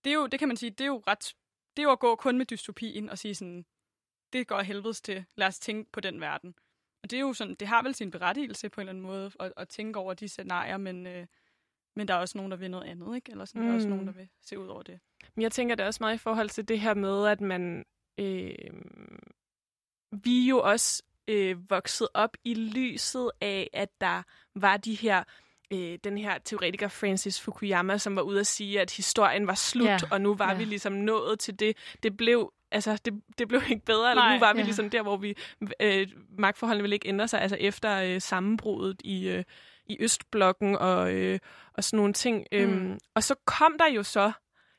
det 0.03 0.09
er 0.09 0.15
jo, 0.15 0.27
det 0.27 0.39
kan 0.39 0.47
man 0.47 0.57
sige, 0.57 0.69
det 0.69 0.81
er 0.81 0.85
jo 0.85 1.03
ret, 1.07 1.33
det 1.77 1.81
er 1.81 1.83
jo 1.83 1.91
at 1.91 1.99
gå 1.99 2.15
kun 2.15 2.37
med 2.37 2.45
dystopien 2.45 3.09
og 3.09 3.17
sige 3.17 3.35
sådan, 3.35 3.65
det 4.33 4.47
går 4.47 4.61
helvedes 4.61 5.01
til, 5.01 5.25
lad 5.35 5.47
os 5.47 5.59
tænke 5.59 5.91
på 5.91 5.99
den 5.99 6.21
verden. 6.21 6.55
Og 7.03 7.11
det 7.11 7.17
er 7.17 7.21
jo 7.21 7.33
sådan, 7.33 7.55
det 7.55 7.67
har 7.67 7.83
vel 7.83 7.95
sin 7.95 8.11
berettigelse 8.11 8.69
på 8.69 8.81
en 8.81 8.87
eller 8.87 8.91
anden 8.91 9.03
måde 9.03 9.31
at, 9.39 9.53
at 9.57 9.69
tænke 9.69 9.99
over 9.99 10.13
de 10.13 10.27
scenarier, 10.27 10.77
men, 10.77 11.07
øh, 11.07 11.27
men 11.95 12.07
der 12.07 12.13
er 12.13 12.17
også 12.17 12.37
nogen, 12.37 12.51
der 12.51 12.57
vil 12.57 12.71
noget 12.71 12.85
andet, 12.85 13.15
ikke? 13.15 13.31
Eller 13.31 13.45
sådan, 13.45 13.61
mm. 13.61 13.67
der 13.67 13.73
er 13.73 13.75
også 13.75 13.89
nogen, 13.89 14.07
der 14.07 14.13
vil 14.13 14.29
se 14.41 14.59
ud 14.59 14.67
over 14.67 14.83
det. 14.83 14.99
Men 15.35 15.41
jeg 15.41 15.51
tænker 15.51 15.75
det 15.75 15.85
også 15.85 16.03
meget 16.03 16.15
i 16.15 16.17
forhold 16.17 16.49
til 16.49 16.67
det 16.67 16.79
her 16.79 16.93
med, 16.93 17.27
at 17.27 17.41
man... 17.41 17.85
Øh, 18.19 18.51
vi 20.23 20.43
er 20.43 20.47
jo 20.49 20.61
også 20.61 21.03
øh, 21.27 21.69
vokset 21.69 22.07
op 22.13 22.37
i 22.43 22.53
lyset 22.53 23.31
af, 23.41 23.69
at 23.73 23.89
der 24.01 24.23
var 24.55 24.77
de 24.77 24.95
her 24.95 25.23
øh, 25.71 25.97
den 26.03 26.17
her 26.17 26.37
teoretiker 26.37 26.87
Francis 26.87 27.41
Fukuyama, 27.41 27.97
som 27.97 28.15
var 28.15 28.21
ude 28.21 28.39
at 28.39 28.47
sige, 28.47 28.81
at 28.81 28.91
historien 28.91 29.47
var 29.47 29.55
slut, 29.55 29.87
ja. 29.87 29.97
og 30.11 30.21
nu 30.21 30.35
var 30.35 30.51
ja. 30.51 30.57
vi 30.57 30.65
ligesom 30.65 30.93
nået 30.93 31.39
til 31.39 31.59
det. 31.59 31.77
Det 32.03 32.17
blev 32.17 32.53
altså, 32.71 32.99
det, 33.05 33.13
det 33.37 33.47
blev 33.47 33.61
ikke 33.69 33.85
bedre, 33.85 34.09
eller 34.09 34.33
nu 34.33 34.39
var 34.39 34.53
vi 34.53 34.59
ja. 34.59 34.65
ligesom 34.65 34.89
der, 34.89 35.01
hvor 35.01 35.17
vi 35.17 35.35
øh, 35.79 36.07
magtforholdene 36.37 36.83
ville 36.83 36.95
ikke 36.95 37.07
ændre 37.07 37.27
sig, 37.27 37.41
altså 37.41 37.57
efter 37.59 38.01
øh, 38.01 38.21
sammenbruddet 38.21 39.01
i, 39.03 39.27
øh, 39.27 39.43
i 39.87 39.97
Østblokken 39.99 40.75
og, 40.75 41.13
øh, 41.13 41.39
og 41.73 41.83
sådan 41.83 41.97
nogle 41.97 42.13
ting. 42.13 42.45
Mm. 42.51 42.57
Øhm, 42.57 42.99
og 43.15 43.23
så 43.23 43.35
kom 43.45 43.75
der 43.79 43.87
jo 43.87 44.03
så 44.03 44.31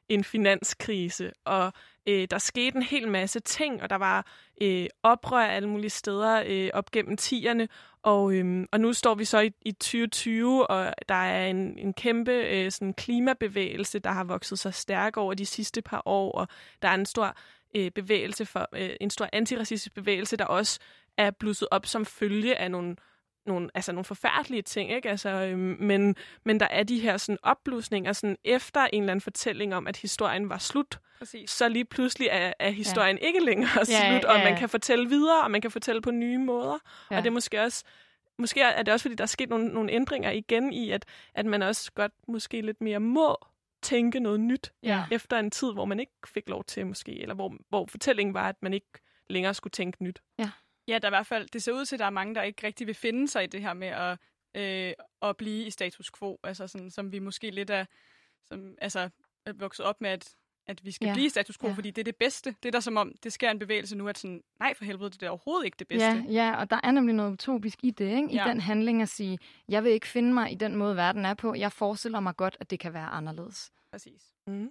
en 0.08 0.24
finanskrise, 0.24 1.32
og 1.44 1.72
øh, 2.06 2.28
der 2.30 2.38
skete 2.38 2.76
en 2.76 2.82
hel 2.82 3.08
masse 3.08 3.40
ting, 3.40 3.82
og 3.82 3.90
der 3.90 3.96
var 3.96 4.26
øh, 4.62 4.86
oprør 5.02 5.46
alle 5.46 5.68
mulige 5.68 5.90
steder 5.90 6.42
øh, 6.46 6.70
op 6.72 6.90
gennem 6.90 7.16
tierne, 7.16 7.68
Og, 8.02 8.34
øhm, 8.34 8.66
og 8.72 8.80
nu 8.80 8.92
står 8.92 9.14
vi 9.14 9.24
så 9.24 9.40
i, 9.40 9.50
i 9.62 9.72
2020, 9.72 10.66
og 10.66 10.94
der 11.08 11.14
er 11.14 11.46
en, 11.46 11.78
en 11.78 11.92
kæmpe 11.94 12.32
øh, 12.32 12.70
sådan 12.70 12.94
klimabevægelse, 12.94 13.98
der 13.98 14.10
har 14.10 14.24
vokset 14.24 14.58
sig 14.58 14.74
stærk 14.74 15.16
over 15.16 15.34
de 15.34 15.46
sidste 15.46 15.82
par 15.82 16.02
år, 16.04 16.32
og 16.32 16.48
der 16.82 16.88
er 16.88 16.94
en 16.94 17.06
stor 17.06 17.36
øh, 17.76 17.90
bevægelse 17.90 18.46
for 18.46 18.68
øh, 18.72 18.90
en 19.00 19.10
stor 19.10 19.28
antiracistisk 19.32 19.94
bevægelse, 19.94 20.36
der 20.36 20.44
også 20.44 20.80
er 21.16 21.30
blusset 21.30 21.68
op 21.70 21.86
som 21.86 22.04
følge 22.04 22.56
af 22.56 22.70
nogle 22.70 22.96
nogle, 23.46 23.70
altså 23.74 23.92
nogle 23.92 24.04
forfærdelige 24.04 24.62
ting, 24.62 24.92
ikke? 24.92 25.10
Altså, 25.10 25.28
øhm, 25.28 25.76
men, 25.80 26.16
men 26.44 26.60
der 26.60 26.66
er 26.70 26.82
de 26.82 27.00
her 27.00 27.16
sådan 27.16 27.38
opblusninger 27.42 28.12
sådan 28.12 28.36
efter 28.44 28.80
en 28.92 29.02
eller 29.02 29.12
anden 29.12 29.20
fortælling 29.20 29.74
om, 29.74 29.86
at 29.86 29.96
historien 29.96 30.48
var 30.48 30.58
slut. 30.58 30.98
Præcis. 31.18 31.50
Så 31.50 31.68
lige 31.68 31.84
pludselig 31.84 32.28
er, 32.30 32.52
er 32.58 32.70
historien 32.70 33.18
ja. 33.18 33.26
ikke 33.26 33.40
længere 33.44 33.70
Ja, 33.78 33.84
slut, 33.84 34.24
ja, 34.24 34.32
og 34.32 34.38
ja. 34.38 34.44
man 34.44 34.58
kan 34.58 34.68
fortælle 34.68 35.08
videre, 35.08 35.42
og 35.42 35.50
man 35.50 35.60
kan 35.60 35.70
fortælle 35.70 36.02
på 36.02 36.10
nye 36.10 36.38
måder. 36.38 36.78
Ja. 37.10 37.16
Og 37.16 37.22
det 37.22 37.28
er 37.28 37.34
måske 37.34 37.62
også 37.62 37.84
Måske 38.38 38.60
er 38.60 38.82
det 38.82 38.94
også, 38.94 39.04
fordi 39.04 39.14
der 39.14 39.24
er 39.24 39.26
sket 39.26 39.48
nogle, 39.48 39.68
nogle 39.68 39.92
ændringer 39.92 40.30
igen 40.30 40.72
i, 40.72 40.90
at, 40.90 41.04
at 41.34 41.46
man 41.46 41.62
også 41.62 41.92
godt 41.92 42.12
måske 42.28 42.60
lidt 42.60 42.80
mere 42.80 43.00
må 43.00 43.36
tænke 43.82 44.20
noget 44.20 44.40
nyt 44.40 44.72
Ja. 44.82 45.04
efter 45.10 45.38
en 45.38 45.50
tid, 45.50 45.72
hvor 45.72 45.84
man 45.84 46.00
ikke 46.00 46.12
fik 46.26 46.48
lov 46.48 46.64
til 46.64 46.86
måske, 46.86 47.22
eller 47.22 47.34
hvor, 47.34 47.54
hvor 47.68 47.86
fortællingen 47.86 48.34
var, 48.34 48.48
at 48.48 48.56
man 48.62 48.74
ikke 48.74 48.86
længere 49.30 49.54
skulle 49.54 49.70
tænke 49.70 50.04
nyt. 50.04 50.22
Ja. 50.38 50.50
Ja, 50.88 50.98
der 50.98 51.06
er 51.06 51.10
i 51.10 51.16
hvert 51.16 51.26
fald, 51.26 51.48
det 51.48 51.62
ser 51.62 51.72
ud 51.72 51.84
til, 51.84 51.96
at 51.96 52.00
der 52.00 52.06
er 52.06 52.10
mange, 52.10 52.34
der 52.34 52.42
ikke 52.42 52.66
rigtig 52.66 52.86
vil 52.86 52.94
finde 52.94 53.28
sig 53.28 53.44
i 53.44 53.46
det 53.46 53.60
her 53.60 53.72
med 53.74 53.88
at, 53.88 54.18
øh, 54.54 54.92
at 55.22 55.36
blive 55.36 55.66
i 55.66 55.70
status 55.70 56.10
quo, 56.18 56.38
altså 56.44 56.66
sådan, 56.66 56.90
som 56.90 57.12
vi 57.12 57.18
måske 57.18 57.50
lidt 57.50 57.70
er, 57.70 57.84
som, 58.44 58.74
altså, 58.80 59.08
er 59.46 59.52
vokset 59.52 59.86
op 59.86 60.00
med, 60.00 60.10
at, 60.10 60.34
at 60.66 60.84
vi 60.84 60.90
skal 60.90 61.06
Ja. 61.06 61.12
blive 61.12 61.26
i 61.26 61.28
status 61.28 61.58
quo, 61.58 61.68
ja. 61.68 61.74
fordi 61.74 61.90
det 61.90 62.02
er 62.02 62.04
det 62.04 62.16
bedste. 62.16 62.54
Det 62.62 62.68
er 62.68 62.72
der 62.72 62.80
som 62.80 62.96
om, 62.96 63.12
det 63.22 63.32
sker 63.32 63.50
en 63.50 63.58
bevægelse 63.58 63.96
nu, 63.96 64.08
at 64.08 64.18
sådan, 64.18 64.42
nej 64.60 64.74
for 64.74 64.84
helvede, 64.84 65.10
det 65.10 65.22
er 65.22 65.28
overhovedet 65.30 65.64
ikke 65.64 65.76
det 65.78 65.88
bedste. 65.88 66.06
Ja, 66.06 66.22
ja, 66.32 66.56
og 66.60 66.70
der 66.70 66.80
er 66.82 66.90
nemlig 66.90 67.14
noget 67.14 67.32
utopisk 67.32 67.78
i 67.82 67.90
det, 67.90 68.16
ikke? 68.16 68.30
i 68.30 68.34
Ja. 68.36 68.44
den 68.48 68.60
handling 68.60 69.02
at 69.02 69.08
sige, 69.08 69.38
jeg 69.68 69.84
vil 69.84 69.92
ikke 69.92 70.06
finde 70.06 70.32
mig 70.34 70.52
i 70.52 70.54
den 70.54 70.76
måde, 70.76 70.96
verden 70.96 71.24
er 71.24 71.34
på. 71.34 71.54
Jeg 71.54 71.72
forestiller 71.72 72.20
mig 72.20 72.36
godt, 72.36 72.56
at 72.60 72.70
det 72.70 72.80
kan 72.80 72.92
være 72.94 73.06
anderledes. 73.06 73.70
Præcis. 73.90 74.22
Mm. 74.46 74.70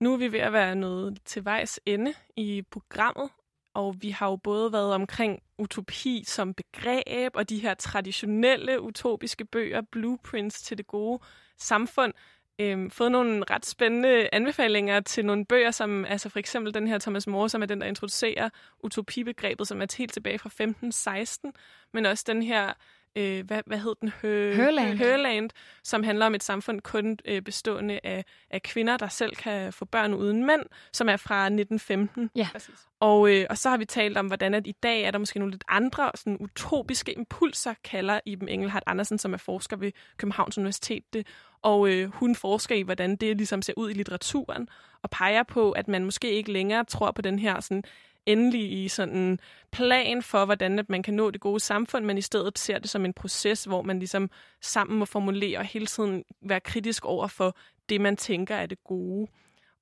Nu 0.00 0.12
er 0.12 0.16
vi 0.16 0.32
ved 0.32 0.40
at 0.40 0.52
være 0.52 0.74
nået 0.74 1.18
til 1.24 1.44
vejs 1.44 1.80
ende 1.86 2.14
i 2.36 2.62
programmet, 2.70 3.30
og 3.76 3.96
vi 4.00 4.10
har 4.10 4.30
jo 4.30 4.36
både 4.36 4.72
været 4.72 4.94
omkring 4.94 5.42
utopi 5.58 6.24
som 6.26 6.54
begreb, 6.54 7.36
og 7.36 7.48
de 7.48 7.58
her 7.58 7.74
traditionelle 7.74 8.80
utopiske 8.80 9.44
bøger, 9.44 9.82
blueprints 9.92 10.62
til 10.62 10.78
det 10.78 10.86
gode 10.86 11.22
samfund, 11.58 12.12
øh, 12.58 12.90
fået 12.90 13.12
nogle 13.12 13.44
ret 13.50 13.66
spændende 13.66 14.28
anbefalinger 14.32 15.00
til 15.00 15.26
nogle 15.26 15.44
bøger, 15.44 15.70
som 15.70 16.04
altså 16.04 16.28
for 16.28 16.38
eksempel 16.38 16.74
den 16.74 16.88
her 16.88 16.98
Thomas 16.98 17.26
More, 17.26 17.48
som 17.48 17.62
er 17.62 17.66
den, 17.66 17.80
der 17.80 17.86
introducerer 17.86 18.48
utopibegrebet, 18.82 19.68
som 19.68 19.82
er 19.82 19.96
helt 19.98 20.12
tilbage 20.12 20.38
fra 20.38 20.48
1516, 20.48 21.52
men 21.92 22.06
også 22.06 22.24
den 22.26 22.42
her, 22.42 22.72
øh, 23.16 23.46
hvad, 23.46 23.62
hvad 23.66 23.78
hed 23.78 23.94
den? 24.00 24.08
Herland. 24.22 24.98
Herland, 24.98 25.50
som 25.84 26.02
handler 26.02 26.26
om 26.26 26.34
et 26.34 26.42
samfund 26.42 26.80
kun 26.80 27.18
øh, 27.24 27.42
bestående 27.42 28.00
af, 28.04 28.24
af 28.50 28.62
kvinder, 28.62 28.96
der 28.96 29.08
selv 29.08 29.36
kan 29.36 29.72
få 29.72 29.84
børn 29.84 30.14
uden 30.14 30.46
mænd, 30.46 30.62
som 30.92 31.08
er 31.08 31.16
fra 31.16 31.44
1915. 31.44 32.30
Ja. 32.36 32.48
Præcis. 32.52 32.88
Og, 33.00 33.30
øh, 33.30 33.46
og 33.50 33.58
så 33.58 33.70
har 33.70 33.76
vi 33.76 33.84
talt 33.84 34.18
om, 34.18 34.26
hvordan 34.26 34.54
at 34.54 34.66
i 34.66 34.74
dag 34.82 35.02
er 35.02 35.10
der 35.10 35.18
måske 35.18 35.38
nogle 35.38 35.52
lidt 35.52 35.64
andre 35.68 36.10
sådan 36.14 36.36
utopiske 36.40 37.12
impulser, 37.12 37.74
kalder 37.84 38.20
Iben 38.26 38.48
Engelhardt 38.48 38.84
Andersen, 38.86 39.18
som 39.18 39.32
er 39.32 39.38
forsker 39.38 39.76
ved 39.76 39.92
Københavns 40.16 40.58
Universitet. 40.58 41.12
Det. 41.12 41.26
Og 41.62 41.88
øh, 41.88 42.08
hun 42.14 42.34
forsker 42.34 42.74
i, 42.74 42.82
hvordan 42.82 43.16
det 43.16 43.36
ligesom 43.36 43.62
ser 43.62 43.72
ud 43.76 43.90
i 43.90 43.92
litteraturen, 43.92 44.68
og 45.02 45.10
peger 45.10 45.42
på, 45.42 45.70
at 45.70 45.88
man 45.88 46.04
måske 46.04 46.30
ikke 46.30 46.52
længere 46.52 46.84
tror 46.84 47.10
på 47.10 47.22
den 47.22 47.38
her 47.38 47.60
sådan 47.60 47.84
endelige 48.26 48.88
sådan 48.88 49.38
plan 49.72 50.22
for, 50.22 50.44
hvordan 50.44 50.78
at 50.78 50.88
man 50.88 51.02
kan 51.02 51.14
nå 51.14 51.30
det 51.30 51.40
gode 51.40 51.60
samfund, 51.60 52.04
men 52.04 52.18
i 52.18 52.20
stedet 52.20 52.58
ser 52.58 52.78
det 52.78 52.90
som 52.90 53.04
en 53.04 53.12
proces, 53.12 53.64
hvor 53.64 53.82
man 53.82 53.98
ligesom 53.98 54.30
sammen 54.60 54.98
må 54.98 55.04
formulere 55.04 55.58
og 55.58 55.64
hele 55.64 55.86
tiden 55.86 56.24
være 56.42 56.60
kritisk 56.60 57.04
over 57.04 57.26
for 57.26 57.56
det, 57.88 58.00
man 58.00 58.16
tænker 58.16 58.54
er 58.54 58.66
det 58.66 58.84
gode. 58.84 59.26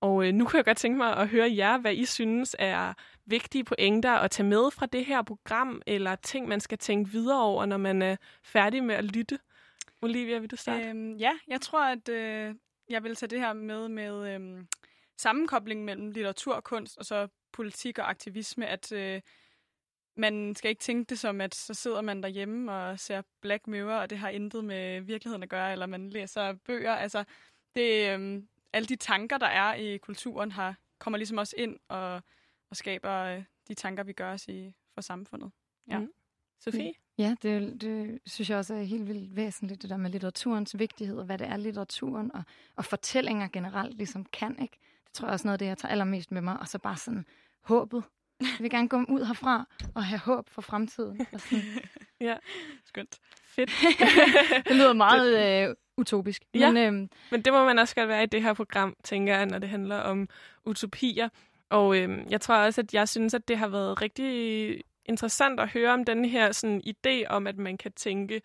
Og 0.00 0.26
øh, 0.26 0.32
nu 0.32 0.44
kan 0.44 0.56
jeg 0.56 0.64
godt 0.64 0.76
tænke 0.76 0.96
mig 0.96 1.16
at 1.16 1.28
høre 1.28 1.56
jer, 1.56 1.78
hvad 1.78 1.94
I 1.94 2.04
synes 2.04 2.56
er 2.58 2.92
vigtige 3.26 3.64
pointer 3.64 4.12
at 4.12 4.30
tage 4.30 4.48
med 4.48 4.70
fra 4.70 4.86
det 4.86 5.04
her 5.04 5.22
program, 5.22 5.82
eller 5.86 6.14
ting, 6.14 6.48
man 6.48 6.60
skal 6.60 6.78
tænke 6.78 7.10
videre 7.10 7.42
over, 7.42 7.66
når 7.66 7.76
man 7.76 8.02
er 8.02 8.16
færdig 8.42 8.84
med 8.84 8.94
at 8.94 9.04
lytte. 9.04 9.38
Olivia, 10.02 10.38
vil 10.38 10.50
du 10.50 10.56
starte? 10.56 10.88
Øhm, 10.88 11.16
ja, 11.16 11.32
jeg 11.48 11.60
tror, 11.60 11.84
at 11.84 12.08
øh, 12.08 12.54
jeg 12.90 13.02
vil 13.04 13.16
tage 13.16 13.30
det 13.30 13.40
her 13.40 13.52
med 13.52 13.88
med 13.88 14.34
øhm, 14.34 14.66
sammenkoblingen 15.18 15.86
mellem 15.86 16.10
litteratur, 16.10 16.60
kunst 16.60 16.98
og 16.98 17.04
så 17.04 17.28
politik 17.54 17.98
og 17.98 18.10
aktivisme, 18.10 18.66
at 18.66 18.92
øh, 18.92 19.20
man 20.16 20.54
skal 20.54 20.68
ikke 20.68 20.80
tænke 20.80 21.08
det 21.10 21.18
som, 21.18 21.40
at 21.40 21.54
så 21.54 21.74
sidder 21.74 22.00
man 22.00 22.22
derhjemme 22.22 22.72
og 22.72 23.00
ser 23.00 23.22
Black 23.40 23.66
Mirror, 23.66 23.94
og 23.94 24.10
det 24.10 24.18
har 24.18 24.28
intet 24.28 24.64
med 24.64 25.00
virkeligheden 25.00 25.42
at 25.42 25.48
gøre, 25.48 25.72
eller 25.72 25.86
man 25.86 26.10
læser 26.10 26.52
bøger. 26.52 26.94
Altså, 26.94 27.24
det, 27.74 28.10
øhm, 28.10 28.48
alle 28.72 28.86
de 28.86 28.96
tanker, 28.96 29.38
der 29.38 29.46
er 29.46 29.74
i 29.74 29.96
kulturen, 29.96 30.52
har, 30.52 30.76
kommer 30.98 31.16
ligesom 31.16 31.38
også 31.38 31.54
ind 31.58 31.78
og, 31.88 32.22
og 32.70 32.76
skaber 32.76 33.12
øh, 33.12 33.42
de 33.68 33.74
tanker, 33.74 34.02
vi 34.02 34.12
gør 34.12 34.32
os 34.32 34.48
i 34.48 34.72
for 34.94 35.00
samfundet. 35.00 35.50
Ja. 35.88 35.98
Mm. 35.98 36.12
Sofie? 36.60 36.92
Ja, 37.18 37.36
det, 37.42 37.80
det 37.80 38.18
synes 38.26 38.50
jeg 38.50 38.58
også 38.58 38.74
er 38.74 38.82
helt 38.82 39.08
vildt 39.08 39.36
væsentligt, 39.36 39.82
det 39.82 39.90
der 39.90 39.96
med 39.96 40.10
litteraturens 40.10 40.78
vigtighed, 40.78 41.18
og 41.18 41.24
hvad 41.24 41.38
det 41.38 41.46
er 41.46 41.56
litteraturen, 41.56 42.32
og, 42.34 42.42
og 42.76 42.84
fortællinger 42.84 43.48
generelt 43.48 43.96
ligesom 43.96 44.24
kan, 44.24 44.58
ikke? 44.62 44.78
Det 45.04 45.12
tror 45.12 45.26
jeg 45.26 45.32
også 45.32 45.44
er 45.44 45.46
noget 45.46 45.54
af 45.54 45.58
det, 45.58 45.66
jeg 45.66 45.78
tager 45.78 45.92
allermest 45.92 46.32
med 46.32 46.42
mig, 46.42 46.60
og 46.60 46.68
så 46.68 46.78
bare 46.78 46.96
sådan 46.96 47.26
håbet. 47.64 48.04
Jeg 48.40 48.48
vil 48.60 48.70
gerne 48.70 48.88
gå 48.88 48.96
ud 49.08 49.24
herfra 49.24 49.66
og 49.94 50.04
have 50.04 50.18
håb 50.18 50.48
for 50.50 50.62
fremtiden. 50.62 51.26
Og 51.32 51.40
sådan. 51.40 51.64
Ja. 52.20 52.36
Skønt. 52.84 53.18
Fedt. 53.44 53.70
det 54.68 54.76
lyder 54.76 54.92
meget 54.92 55.66
øh, 55.68 55.74
utopisk. 55.96 56.42
Ja, 56.54 56.72
Men, 56.72 56.82
øhm, 56.82 57.08
men 57.30 57.42
det 57.42 57.52
må 57.52 57.64
man 57.64 57.78
også 57.78 57.94
godt 57.94 58.08
være 58.08 58.22
i 58.22 58.26
det 58.26 58.42
her 58.42 58.54
program, 58.54 58.96
tænker 59.04 59.36
jeg, 59.36 59.46
når 59.46 59.58
det 59.58 59.68
handler 59.68 59.96
om 59.96 60.28
utopier. 60.64 61.28
Og 61.70 61.98
øhm, 61.98 62.26
jeg 62.30 62.40
tror 62.40 62.56
også, 62.56 62.80
at 62.80 62.94
jeg 62.94 63.08
synes, 63.08 63.34
at 63.34 63.48
det 63.48 63.58
har 63.58 63.68
været 63.68 64.02
rigtig 64.02 64.80
interessant 65.06 65.60
at 65.60 65.68
høre 65.68 65.92
om 65.92 66.04
den 66.04 66.24
her 66.24 66.52
sådan, 66.52 66.82
idé 66.86 67.26
om, 67.26 67.46
at 67.46 67.56
man 67.56 67.76
kan 67.76 67.92
tænke 67.92 68.42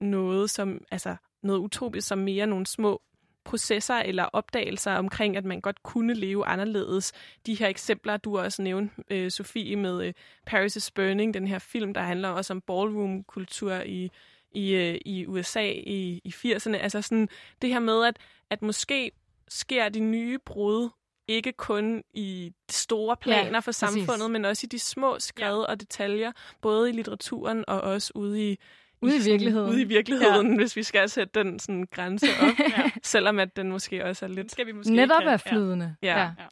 noget 0.00 0.50
som, 0.50 0.84
altså 0.90 1.16
noget 1.42 1.58
utopisk 1.58 2.08
som 2.08 2.18
mere 2.18 2.46
nogle 2.46 2.66
små 2.66 3.02
processer 3.44 3.94
eller 3.94 4.24
opdagelser 4.24 4.92
omkring, 4.92 5.36
at 5.36 5.44
man 5.44 5.60
godt 5.60 5.82
kunne 5.82 6.14
leve 6.14 6.46
anderledes. 6.46 7.12
De 7.46 7.54
her 7.54 7.68
eksempler, 7.68 8.16
du 8.16 8.38
også 8.38 8.62
nævnte, 8.62 8.94
øh, 9.10 9.30
Sofie, 9.30 9.76
med 9.76 10.06
øh, 10.06 10.12
Paris 10.46 10.76
is 10.76 10.90
Burning, 10.90 11.34
den 11.34 11.46
her 11.46 11.58
film, 11.58 11.94
der 11.94 12.00
handler 12.00 12.28
også 12.28 12.52
om 12.52 12.60
ballroom-kultur 12.60 13.72
i, 13.72 14.10
i, 14.52 14.74
øh, 14.74 14.98
i 15.04 15.26
USA 15.26 15.72
i, 15.72 16.20
i 16.24 16.34
80'erne. 16.36 16.76
Altså 16.76 17.02
sådan 17.02 17.28
det 17.62 17.70
her 17.70 17.78
med, 17.78 18.04
at, 18.04 18.16
at 18.50 18.62
måske 18.62 19.12
sker 19.48 19.88
de 19.88 20.00
nye 20.00 20.38
brud 20.38 20.88
ikke 21.28 21.52
kun 21.52 22.02
i 22.14 22.52
store 22.70 23.16
planer 23.16 23.50
Ja, 23.50 23.58
for 23.58 23.60
præcis. 23.60 23.76
samfundet, 23.76 24.30
men 24.30 24.44
også 24.44 24.66
i 24.66 24.68
de 24.68 24.78
små 24.78 25.18
skred 25.18 25.56
ja. 25.56 25.64
og 25.64 25.80
detaljer, 25.80 26.32
både 26.60 26.90
i 26.90 26.92
litteraturen 26.92 27.64
og 27.68 27.80
også 27.80 28.12
ude 28.14 28.50
i 28.50 28.58
Ude 29.02 29.16
i 29.16 29.18
sådan- 29.18 29.30
virkeligheden. 29.32 29.70
Ude 29.70 29.80
i 29.80 29.84
virkeligheden, 29.84 30.50
ja. 30.50 30.56
hvis 30.56 30.76
vi 30.76 30.82
skal 30.82 31.08
sætte 31.08 31.40
den 31.44 31.58
sådan, 31.58 31.86
grænse 31.90 32.26
op. 32.42 32.58
Ja. 32.78 32.90
Selvom 33.02 33.38
at 33.38 33.56
den 33.56 33.70
måske 33.70 34.04
også 34.04 34.24
er 34.24 34.28
lidt... 34.28 34.52
Skal 34.52 34.66
vi 34.66 34.72
måske 34.72 34.92
netop 34.92 35.22
er 35.26 35.36
flydende. 35.36 35.96
Ja. 36.02 36.18
Ja. 36.18 36.22
Ja. 36.38 36.46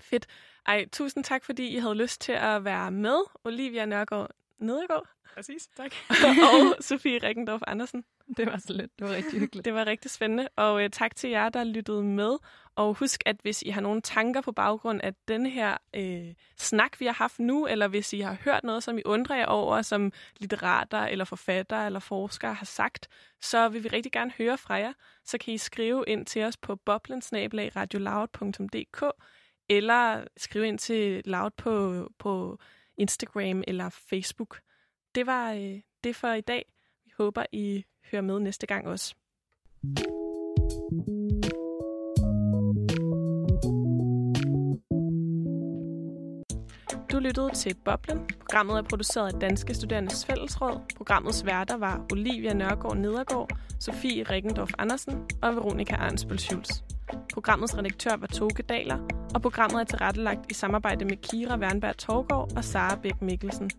Fedt. 0.00 0.26
Ej, 0.66 0.84
tusind 0.92 1.24
tak, 1.24 1.44
fordi 1.44 1.68
I 1.68 1.76
havde 1.76 1.94
lyst 1.94 2.20
til 2.20 2.32
at 2.32 2.64
være 2.64 2.90
med. 2.90 3.18
Olivia 3.44 3.84
Nørgaard 3.84 4.30
Nedergaard 4.58 5.06
Præcis, 5.34 5.68
tak. 5.76 5.92
og 6.42 6.74
Sofie 6.84 7.18
Rikkendorf 7.18 7.60
Andersen. 7.66 8.04
Det 8.36 8.46
var 8.46 8.58
så 8.58 8.72
lidt. 8.72 8.98
Det 8.98 9.08
var 9.08 9.14
rigtig 9.14 9.40
hyggeligt. 9.40 9.64
Det 9.64 9.74
var 9.74 9.86
rigtig 9.86 10.10
spændende, 10.10 10.48
og 10.56 10.82
øh, 10.82 10.90
tak 10.90 11.16
til 11.16 11.30
jer, 11.30 11.48
der 11.48 11.64
lyttede 11.64 12.02
med. 12.02 12.36
Og 12.74 12.94
husk, 12.94 13.22
at 13.26 13.36
hvis 13.42 13.62
I 13.62 13.70
har 13.70 13.80
nogle 13.80 14.00
tanker 14.00 14.40
på 14.40 14.52
baggrund 14.52 15.00
af 15.02 15.14
den 15.28 15.46
her 15.46 15.76
øh, 15.96 16.34
snak, 16.58 17.00
vi 17.00 17.06
har 17.06 17.12
haft 17.12 17.38
nu, 17.38 17.66
eller 17.66 17.88
hvis 17.88 18.12
I 18.12 18.20
har 18.20 18.36
hørt 18.44 18.64
noget, 18.64 18.82
som 18.82 18.98
I 18.98 19.02
undrer 19.04 19.36
jer 19.36 19.46
over, 19.46 19.82
som 19.82 20.12
litterater 20.38 20.98
eller 20.98 21.24
forfattere 21.24 21.86
eller 21.86 22.00
forskere 22.00 22.54
har 22.54 22.66
sagt, 22.66 23.08
så 23.40 23.68
vil 23.68 23.84
vi 23.84 23.88
rigtig 23.88 24.12
gerne 24.12 24.32
høre 24.38 24.58
fra 24.58 24.74
jer. 24.74 24.92
Så 25.24 25.38
kan 25.38 25.54
I 25.54 25.58
skrive 25.58 26.04
ind 26.06 26.26
til 26.26 26.44
os 26.44 26.56
på 26.56 26.76
boblensnabelag.radioloud.dk 26.76 29.04
eller 29.68 30.24
skrive 30.36 30.68
ind 30.68 30.78
til 30.78 31.22
Loud 31.24 31.50
på, 31.50 32.08
på 32.18 32.58
Instagram 32.96 33.62
eller 33.66 33.90
Facebook. 33.90 34.60
Det 35.14 35.26
var 35.26 35.52
øh, 35.52 35.80
det 36.04 36.16
for 36.16 36.32
i 36.32 36.40
dag. 36.40 36.72
Vi 37.04 37.10
håber, 37.18 37.46
I 37.52 37.84
hører 38.12 38.22
med 38.22 38.40
næste 38.40 38.66
gang 38.66 38.86
også. 38.86 39.14
Du 47.12 47.18
lyttede 47.20 47.50
til 47.54 47.74
Boblen. 47.84 48.18
Programmet 48.40 48.78
er 48.78 48.82
produceret 48.82 49.34
af 49.34 49.40
Danske 49.40 49.74
Studerendes 49.74 50.26
Fællesråd. 50.26 50.80
Programmets 50.96 51.46
værter 51.46 51.76
var 51.76 52.06
Olivia 52.12 52.54
Nørgaard 52.54 52.96
Nedergaard, 52.96 53.50
Sofie 53.80 54.22
Rikkendorf 54.22 54.70
Andersen 54.78 55.14
og 55.42 55.56
Veronika 55.56 55.94
Arnsbøl 55.94 56.38
Schulz. 56.38 56.68
Programmets 57.32 57.78
redaktør 57.78 58.16
var 58.16 58.26
Toge 58.26 58.62
Daler, 58.62 58.98
og 59.34 59.42
programmet 59.42 59.80
er 59.80 59.84
tilrettelagt 59.84 60.50
i 60.50 60.54
samarbejde 60.54 61.04
med 61.04 61.16
Kira 61.16 61.58
Wernberg 61.58 61.96
Torgård 61.96 62.56
og 62.56 62.64
Sara 62.64 62.96
Bæk 62.96 63.22
Mikkelsen. 63.22 63.70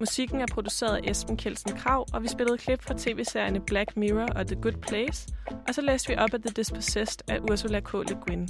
Musikken 0.00 0.40
er 0.40 0.46
produceret 0.52 0.96
af 0.96 1.10
Esben 1.10 1.36
Kelsen 1.36 1.76
Krav, 1.76 2.06
og 2.12 2.22
vi 2.22 2.28
spillede 2.28 2.58
klip 2.58 2.82
fra 2.82 2.94
tv-serierne 2.98 3.60
Black 3.60 3.96
Mirror 3.96 4.28
og 4.36 4.46
The 4.46 4.56
Good 4.60 4.80
Place, 4.82 5.28
og 5.68 5.74
så 5.74 5.82
læste 5.82 6.08
vi 6.08 6.16
op 6.16 6.34
af 6.34 6.40
The 6.40 6.50
Dispossessed 6.56 7.20
af 7.28 7.38
Ursula 7.50 7.80
K. 7.80 7.92
Le 7.92 8.16
Guin. 8.26 8.48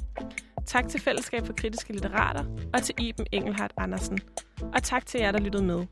Tak 0.67 0.89
til 0.89 1.01
Fællesskab 1.01 1.47
for 1.47 1.53
Kritiske 1.53 1.93
Litterater 1.93 2.45
og 2.75 2.83
til 2.83 2.95
Iben 2.99 3.27
Engelhardt 3.33 3.73
Andersen. 3.77 4.19
Og 4.75 4.83
tak 4.83 5.07
til 5.07 5.21
jer, 5.21 5.33
der 5.33 5.41
lyttede 5.41 5.65
med. 5.65 5.87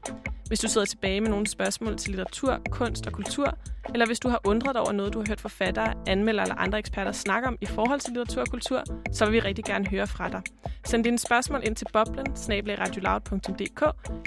Hvis 0.49 0.61
du 0.61 0.68
sidder 0.68 0.87
tilbage 0.87 1.20
med 1.20 1.31
nogle 1.31 1.47
spørgsmål 1.47 1.97
til 1.97 2.11
litteratur, 2.11 2.61
kunst 2.70 3.07
og 3.07 3.12
kultur, 3.12 3.59
eller 3.93 4.07
hvis 4.07 4.20
du 4.20 4.29
har 4.29 4.41
undret 4.45 4.77
over 4.77 4.93
noget, 4.93 5.12
du 5.12 5.18
har 5.18 5.27
hørt 5.29 5.41
forfattere, 5.41 5.95
anmeldere 6.07 6.45
eller 6.45 6.57
andre 6.57 6.79
eksperter 6.79 7.12
snakke 7.12 7.49
om 7.49 7.59
i 7.61 7.66
forhold 7.66 8.01
til 8.01 8.12
litteratur 8.12 8.41
og 8.43 8.49
kultur, 8.49 8.83
så 9.12 9.25
vil 9.25 9.35
vi 9.35 9.41
rigtig 9.41 9.64
gerne 9.64 9.87
høre 9.87 10.07
fra 10.07 10.29
dig. 10.29 10.43
Send 10.85 11.05
dine 11.05 11.18
spørgsmål 11.18 11.61
ind 11.64 11.77
til 11.77 11.87
boblen, 11.93 12.27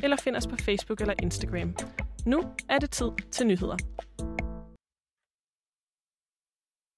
eller 0.03 0.17
find 0.17 0.35
os 0.35 0.47
på 0.47 0.55
Facebook 0.55 1.01
eller 1.01 1.13
Instagram. 1.21 1.75
Nu 2.25 2.43
er 2.69 2.79
det 2.79 2.91
tid 2.91 3.09
til 3.31 3.47
nyheder. 3.47 3.77